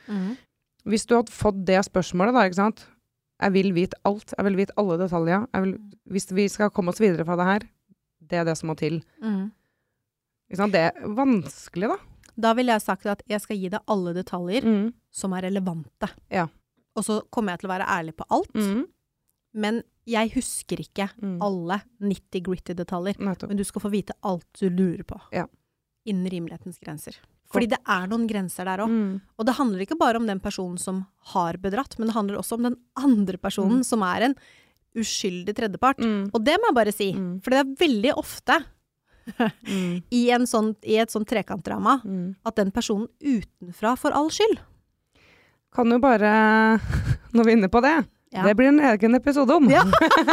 Hvis 0.84 1.06
du 1.06 1.14
hadde 1.16 1.32
fått 1.32 1.64
det 1.64 1.80
spørsmålet, 1.86 2.34
da, 2.34 2.44
ikke 2.44 2.60
sant. 2.60 2.86
Jeg 3.42 3.52
vil 3.52 3.72
vite 3.74 3.96
alt. 4.06 4.32
Jeg 4.36 4.44
vil 4.46 4.56
vite 4.56 4.72
alle 4.78 4.96
detaljer. 5.00 5.46
Vil, 5.64 5.74
hvis 6.14 6.28
vi 6.32 6.48
skal 6.48 6.70
komme 6.70 6.92
oss 6.94 7.00
videre 7.02 7.24
fra 7.26 7.36
det 7.36 7.46
her, 7.48 7.66
det 8.24 8.38
er 8.40 8.44
det 8.44 8.56
som 8.58 8.68
må 8.70 8.76
til. 8.78 9.00
Mm. 9.22 9.50
Det 10.70 10.74
er 10.80 10.92
vanskelig, 11.16 11.88
da. 11.90 11.96
Da 12.36 12.52
ville 12.54 12.72
jeg 12.74 12.82
sagt 12.82 13.06
at 13.06 13.22
jeg 13.30 13.40
skal 13.42 13.56
gi 13.58 13.68
deg 13.70 13.80
alle 13.90 14.12
detaljer 14.14 14.62
Mm. 14.66 14.92
som 15.10 15.32
er 15.32 15.42
relevante. 15.42 16.08
Ja. 16.30 16.46
Og 16.96 17.04
så 17.04 17.20
kommer 17.30 17.52
jeg 17.52 17.60
til 17.60 17.70
å 17.70 17.74
være 17.74 17.86
ærlig 17.90 18.14
på 18.16 18.24
alt, 18.30 18.54
Mm. 18.54 18.86
men 19.54 19.82
jeg 20.06 20.30
husker 20.34 20.76
ikke 20.78 21.08
Mm. 21.22 21.38
alle 21.42 21.82
90-gritty 22.00 22.74
detaljer. 22.74 23.18
Nettopp. 23.18 23.48
Men 23.48 23.56
du 23.56 23.64
skal 23.64 23.80
få 23.82 23.90
vite 23.90 24.12
alt 24.22 24.46
du 24.60 24.68
lurer 24.70 25.02
på. 25.04 25.20
Ja. 25.32 25.46
Innen 26.06 26.30
rimelighetens 26.30 26.78
grenser. 26.78 27.16
Fordi 27.54 27.68
det 27.70 27.78
er 27.86 28.06
noen 28.10 28.26
grenser 28.28 28.64
der 28.68 28.82
òg. 28.84 28.90
Mm. 28.90 29.20
Og 29.38 29.46
det 29.46 29.54
handler 29.56 29.80
ikke 29.86 29.98
bare 29.98 30.16
om 30.20 30.26
den 30.26 30.40
personen 30.42 30.78
som 30.82 31.06
har 31.32 31.56
bedratt, 31.62 31.96
men 31.98 32.08
det 32.10 32.16
handler 32.16 32.36
også 32.42 32.58
om 32.58 32.62
den 32.68 32.76
andre 32.96 33.38
personen, 33.38 33.78
Mm. 33.80 33.84
som 33.84 34.02
er 34.02 34.22
en 34.28 34.34
uskyldig 34.94 35.54
tredjepart. 35.54 35.98
Mm. 35.98 36.30
Og 36.34 36.44
det 36.44 36.58
må 36.60 36.68
jeg 36.70 36.74
bare 36.74 36.92
si, 36.92 37.12
Mm. 37.14 37.40
for 37.42 37.50
det 37.50 37.58
er 37.60 37.74
veldig 37.86 38.12
ofte 38.16 38.64
Mm. 39.64 40.02
i, 40.12 40.30
en 40.30 40.42
sånn, 40.42 40.76
i 40.84 40.98
et 41.00 41.08
sånt 41.10 41.26
trekantdrama 41.26 42.02
Mm. 42.04 42.36
at 42.44 42.56
den 42.56 42.70
personen 42.70 43.08
utenfra 43.22 43.96
får 43.96 44.12
all 44.12 44.28
skyld. 44.28 44.58
Kan 45.74 45.90
jo 45.90 45.98
bare, 45.98 46.78
når 47.32 47.44
vi 47.44 47.52
er 47.52 47.56
inne 47.56 47.68
på 47.70 47.80
det, 47.82 48.06
Ja. 48.34 48.42
det 48.42 48.56
blir 48.58 48.66
en 48.66 48.80
egen 48.80 49.14
episode 49.14 49.54
om. 49.54 49.68
Ja. 49.70 49.84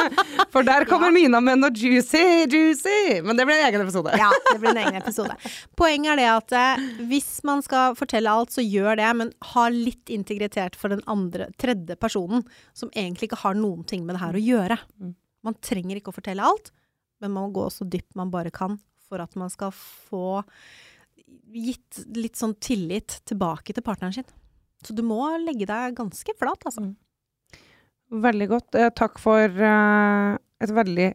For 0.54 0.66
der 0.66 0.88
kommer 0.90 1.12
Mina 1.14 1.38
med 1.44 1.60
noe 1.62 1.70
juicy, 1.70 2.48
juicy. 2.50 3.22
Men 3.22 3.38
det 3.38 3.46
blir 3.46 3.60
en 3.60 3.68
egen 3.68 3.84
episode. 3.84 4.16
Ja, 4.18 4.32
det 4.48 4.58
blir 4.60 4.72
en 4.72 4.82
egen 4.82 4.98
episode. 4.98 5.36
Poenget 5.80 6.16
er 6.16 6.22
det 6.22 6.30
at 6.32 6.56
eh, 6.58 6.86
hvis 7.12 7.30
man 7.46 7.62
skal 7.62 7.94
fortelle 8.00 8.34
alt, 8.34 8.56
så 8.56 8.66
gjør 8.66 8.98
det, 8.98 9.10
men 9.20 9.34
ha 9.54 9.68
litt 9.70 10.10
integritet 10.10 10.78
for 10.80 10.94
den 10.94 11.04
andre, 11.06 11.52
tredje 11.62 11.98
personen, 12.02 12.42
som 12.74 12.90
egentlig 12.96 13.30
ikke 13.30 13.44
har 13.44 13.60
noen 13.60 13.86
ting 13.86 14.08
med 14.08 14.18
det 14.18 14.24
her 14.24 14.40
å 14.40 14.46
gjøre. 14.50 14.80
Mm. 14.98 15.14
Man 15.46 15.60
trenger 15.62 16.02
ikke 16.02 16.10
å 16.14 16.18
fortelle 16.18 16.48
alt, 16.48 16.74
men 17.22 17.36
man 17.36 17.52
må 17.52 17.54
gå 17.62 17.68
så 17.70 17.86
dypt 17.86 18.18
man 18.18 18.34
bare 18.34 18.50
kan 18.54 18.80
for 19.12 19.22
at 19.22 19.38
man 19.38 19.52
skal 19.54 19.70
få 19.76 20.42
gitt 21.52 22.02
litt 22.16 22.40
sånn 22.40 22.56
tillit 22.64 23.20
tilbake 23.30 23.76
til 23.76 23.86
partneren 23.86 24.16
sin. 24.16 24.28
Så 24.82 24.96
du 24.98 25.04
må 25.06 25.22
legge 25.44 25.68
deg 25.70 25.98
ganske 26.00 26.34
flat, 26.40 26.66
altså. 26.66 26.90
Veldig 28.12 28.48
godt. 28.52 28.76
Eh, 28.76 28.92
takk 28.96 29.20
for 29.24 29.48
eh, 29.48 30.38
et 30.62 30.74
veldig 30.76 31.12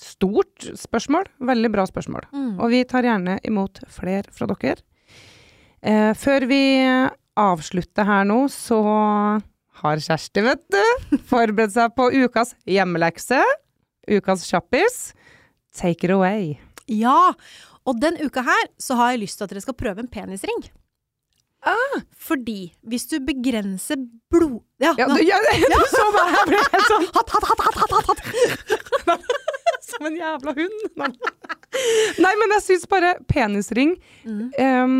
stort 0.00 0.70
spørsmål. 0.80 1.28
Veldig 1.50 1.70
bra 1.72 1.84
spørsmål. 1.88 2.30
Mm. 2.32 2.54
Og 2.56 2.72
vi 2.72 2.84
tar 2.88 3.04
gjerne 3.04 3.36
imot 3.44 3.82
flere 3.92 4.32
fra 4.32 4.48
dere. 4.48 4.80
Eh, 5.84 6.12
før 6.16 6.48
vi 6.48 6.62
avslutter 7.40 8.08
her 8.08 8.24
nå, 8.28 8.42
så 8.52 8.80
har 9.80 10.02
Kjersti, 10.04 10.44
vet 10.44 10.64
du, 10.72 10.82
forberedt 11.30 11.76
seg 11.76 11.92
på 11.96 12.08
ukas 12.24 12.54
hjemmelekse. 12.68 13.40
Ukas 14.10 14.44
kjappis. 14.48 15.12
Take 15.76 16.08
it 16.08 16.12
away. 16.12 16.56
Ja, 16.90 17.32
og 17.86 18.00
den 18.02 18.16
uka 18.20 18.42
her 18.44 18.68
så 18.80 18.96
har 18.98 19.12
jeg 19.12 19.26
lyst 19.26 19.38
til 19.38 19.46
at 19.46 19.52
dere 19.52 19.62
skal 19.64 19.78
prøve 19.78 20.02
en 20.02 20.10
penisring. 20.10 20.64
Fordi 22.16 22.70
hvis 22.88 23.04
du 23.10 23.18
begrenser 23.24 24.00
blod... 24.32 24.60
Ja, 24.80 24.94
Ja, 24.98 25.06
du, 25.10 25.20
ja, 25.26 25.36
du 25.74 25.86
så 25.92 26.06
meg, 26.14 26.30
jeg 26.36 26.48
ble 26.50 26.60
helt 26.72 26.86
sånn 26.88 27.06
hatt, 27.16 27.32
hatt, 27.36 27.48
hat, 27.50 27.60
hatt, 27.66 27.92
hatt, 27.92 28.10
hatt. 28.10 28.20
som 29.90 30.06
en 30.06 30.16
jævla 30.16 30.54
hund. 30.56 31.00
Nei, 32.20 32.32
men 32.40 32.54
jeg 32.56 32.64
syns 32.68 32.86
bare 32.90 33.16
penisring 33.30 33.96
Mm. 34.24 34.50
um, 34.60 34.96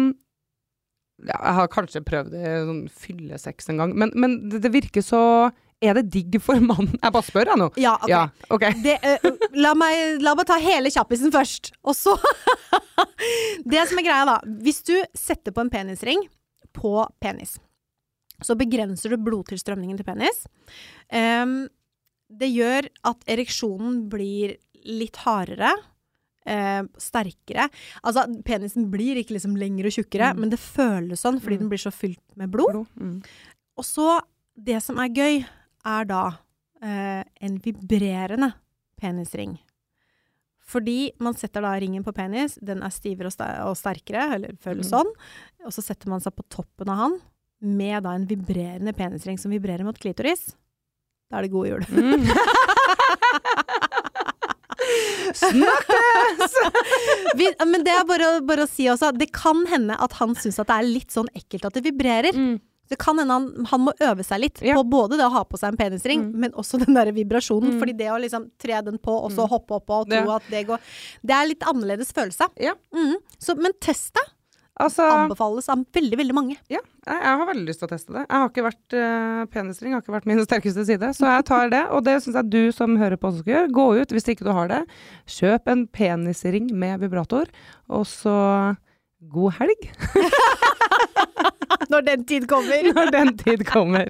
ja, 1.21 1.37
Jeg 1.37 1.55
har 1.59 1.67
kanskje 1.69 2.01
prøvd 2.05 2.33
sånn 2.67 2.79
fyllesex 2.89 3.69
en 3.69 3.81
gang, 3.83 3.91
men, 4.01 4.13
men 4.17 4.39
det, 4.49 4.63
det 4.65 4.71
virker 4.73 5.05
så 5.05 5.21
Er 5.85 5.99
det 5.99 6.07
digg 6.15 6.39
for 6.45 6.57
mannen? 6.65 6.97
Jeg 6.97 7.13
bare 7.13 7.27
spør, 7.27 7.51
jeg 7.53 7.61
nå. 7.61 7.69
Ja, 7.81 7.95
ok. 8.01 8.09
Ja, 8.09 8.23
okay. 8.53 8.73
Det, 8.85 8.97
uh, 9.05 9.47
la, 9.61 9.75
meg, 9.77 10.19
la 10.25 10.35
meg 10.39 10.49
ta 10.49 10.57
hele 10.61 10.93
kjappisen 10.93 11.33
først, 11.35 11.73
og 11.85 11.97
så 11.97 12.17
Det 13.71 13.85
som 13.89 14.01
er 14.01 14.07
greia, 14.09 14.25
da. 14.29 14.39
Hvis 14.65 14.83
du 14.89 14.95
setter 15.17 15.53
på 15.57 15.61
en 15.65 15.73
penisring 15.73 16.25
på 16.81 16.95
penis, 17.21 17.59
så 18.41 18.57
begrenser 18.57 19.13
du 19.13 19.21
blodtilstrømningen 19.21 20.01
til 20.01 20.07
penis. 20.09 20.47
Um, 21.13 21.69
det 22.33 22.49
gjør 22.55 22.87
at 23.11 23.25
ereksjonen 23.29 24.05
blir 24.13 24.57
litt 24.89 25.17
hardere. 25.27 25.75
eh, 26.47 26.83
sterkere. 26.97 27.67
Altså, 28.03 28.23
penisen 28.49 28.87
blir 28.91 29.19
ikke 29.21 29.35
liksom 29.37 29.59
lengre 29.61 29.91
og 29.91 29.93
tjukkere, 29.93 30.31
Mm. 30.33 30.39
men 30.41 30.49
det 30.51 30.59
føles 30.59 31.21
sånn 31.21 31.39
fordi 31.39 31.57
Mm. 31.59 31.59
den 31.61 31.69
blir 31.69 31.79
så 31.83 31.93
fylt 31.93 32.37
med 32.37 32.51
blod. 32.51 32.73
Blod. 32.73 32.87
Mm. 32.99 33.23
Og 33.77 33.85
så, 33.85 34.23
det 34.57 34.83
som 34.83 34.97
er 34.99 35.11
gøy, 35.11 35.45
er 35.85 36.05
da 36.07 36.39
eh, 36.83 37.23
en 37.43 37.59
vibrerende 37.59 38.55
penisring. 39.01 39.59
Fordi 40.71 41.11
man 41.19 41.35
setter 41.39 41.65
da 41.67 41.73
ringen 41.83 42.05
på 42.07 42.15
penis, 42.15 42.55
den 42.63 42.83
er 42.87 42.93
stivere 42.95 43.31
og, 43.67 43.75
sterkere, 43.79 44.29
eller 44.37 44.55
føles 44.63 44.87
Mm. 44.87 44.93
sånn, 44.95 45.11
og 45.67 45.73
så 45.75 45.83
setter 45.83 46.09
man 46.13 46.21
seg 46.23 46.37
på 46.37 46.47
toppen 46.49 46.89
av 46.93 46.97
han, 47.05 47.19
med 47.61 48.05
da 48.07 48.15
en 48.15 48.27
vibrerende 48.31 48.95
penisring 48.97 49.37
som 49.39 49.51
vibrerer 49.53 49.85
mot 49.85 49.99
klitoris. 49.99 50.53
Da 51.31 51.39
er 51.39 51.43
det 51.47 51.53
god 51.53 51.67
jul. 51.69 51.83
Mm. 51.91 52.25
Snakkes! 55.35 56.55
Vi, 57.39 57.47
men 57.67 57.85
det 57.87 57.93
er 57.95 58.07
bare, 58.09 58.31
bare 58.47 58.65
å 58.67 58.71
si 58.71 58.87
også, 58.91 59.13
det 59.17 59.31
kan 59.37 59.63
hende 59.71 59.97
at 60.03 60.17
han 60.19 60.35
syns 60.39 60.59
at 60.63 60.71
det 60.71 60.79
er 60.81 60.89
litt 60.89 61.15
sånn 61.15 61.29
ekkelt 61.37 61.69
at 61.69 61.77
det 61.79 61.85
vibrerer. 61.87 62.35
Mm. 62.37 62.57
Det 62.91 62.99
kan 62.99 63.19
hende 63.23 63.31
han, 63.37 63.67
han 63.71 63.81
må 63.87 63.93
øve 64.03 64.25
seg 64.27 64.41
litt 64.43 64.61
Ja. 64.67 64.75
på 64.75 64.83
både 64.91 65.17
det 65.17 65.23
å 65.29 65.31
ha 65.31 65.45
på 65.47 65.57
seg 65.61 65.71
en 65.73 65.79
penisring, 65.79 66.25
Mm. 66.27 66.35
men 66.43 66.53
også 66.59 66.81
den 66.85 66.95
der 66.99 67.13
vibrasjonen. 67.15 67.77
Mm. 67.77 67.79
Fordi 67.79 67.97
det 67.97 68.09
å 68.11 68.19
liksom 68.19 68.49
tre 68.59 68.81
den 68.83 68.99
på, 68.99 69.15
og 69.25 69.31
så 69.31 69.47
Mm. 69.47 69.51
hoppe 69.55 69.79
oppå 69.79 70.01
og 70.03 70.11
tro 70.11 70.19
Ja. 70.27 70.37
at 70.37 70.43
det 70.51 70.67
går 70.67 70.79
Det 71.25 71.31
er 71.37 71.47
litt 71.47 71.61
annerledes 71.63 72.13
følelse. 72.13 72.49
Ja. 72.59 72.75
Mm. 72.93 73.15
Så, 73.39 73.55
men 73.57 73.73
test 73.81 74.15
det. 74.15 74.27
Altså, 74.81 75.03
Anbefales 75.05 75.69
av 75.69 75.85
veldig, 75.93 76.17
veldig 76.17 76.33
mange. 76.35 76.57
ja, 76.71 76.79
jeg, 77.07 77.21
jeg 77.23 77.37
har 77.39 77.47
veldig 77.47 77.67
lyst 77.69 77.81
til 77.81 77.87
å 77.89 77.91
teste 77.91 78.13
det. 78.15 78.27
Jeg 78.31 78.39
har 78.41 78.49
ikke 78.49 78.65
vært 78.65 78.95
uh, 78.97 79.45
penisring, 79.53 79.93
har 79.93 80.01
ikke 80.01 80.15
vært 80.15 80.27
min 80.27 80.39
sterkeste 80.47 80.87
side, 80.87 81.11
så 81.15 81.27
jeg 81.37 81.45
tar 81.45 81.69
det. 81.69 81.83
Og 81.91 82.03
det 82.03 82.15
syns 82.23 82.35
jeg 82.35 82.49
du 82.51 82.73
som 82.73 82.97
hører 82.97 83.19
på 83.21 83.29
også 83.29 83.43
skal 83.45 83.55
gjøre. 83.55 83.73
Gå 83.77 84.01
ut 84.01 84.09
hvis 84.09 84.29
ikke 84.33 84.45
du 84.49 84.53
har 84.57 84.69
det. 84.69 84.87
Kjøp 85.29 85.69
en 85.69 85.87
penisring 85.87 86.73
med 86.73 86.99
vibrator, 87.01 87.47
og 87.91 88.07
så 88.09 88.77
god 89.21 89.53
helg 89.61 89.81
Når 91.91 92.01
den 92.07 92.23
tid 92.25 92.47
kommer. 92.49 92.93
når 92.95 93.11
den 93.11 93.37
tid 93.39 93.67
kommer. 93.67 94.09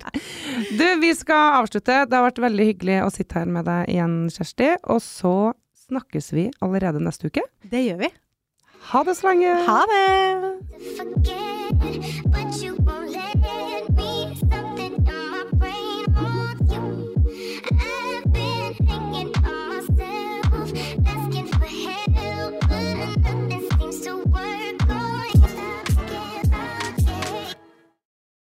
Du, 0.77 0.85
vi 1.01 1.15
skal 1.17 1.55
avslutte. 1.63 2.05
Det 2.11 2.17
har 2.17 2.25
vært 2.27 2.43
veldig 2.45 2.67
hyggelig 2.69 2.99
å 3.07 3.11
sitte 3.15 3.39
her 3.41 3.49
med 3.49 3.65
deg 3.69 3.89
igjen, 3.95 4.17
Kjersti. 4.35 4.69
Og 4.93 5.01
så 5.05 5.33
snakkes 5.87 6.27
vi 6.37 6.45
allerede 6.61 7.01
neste 7.01 7.27
uke. 7.33 7.43
Det 7.73 7.81
gjør 7.87 7.99
vi. 8.05 8.11
Ha 8.93 9.01
det 9.09 9.15
så 9.17 9.25
lenge! 9.31 9.51
Ha 9.65 9.81
det! 9.89 10.01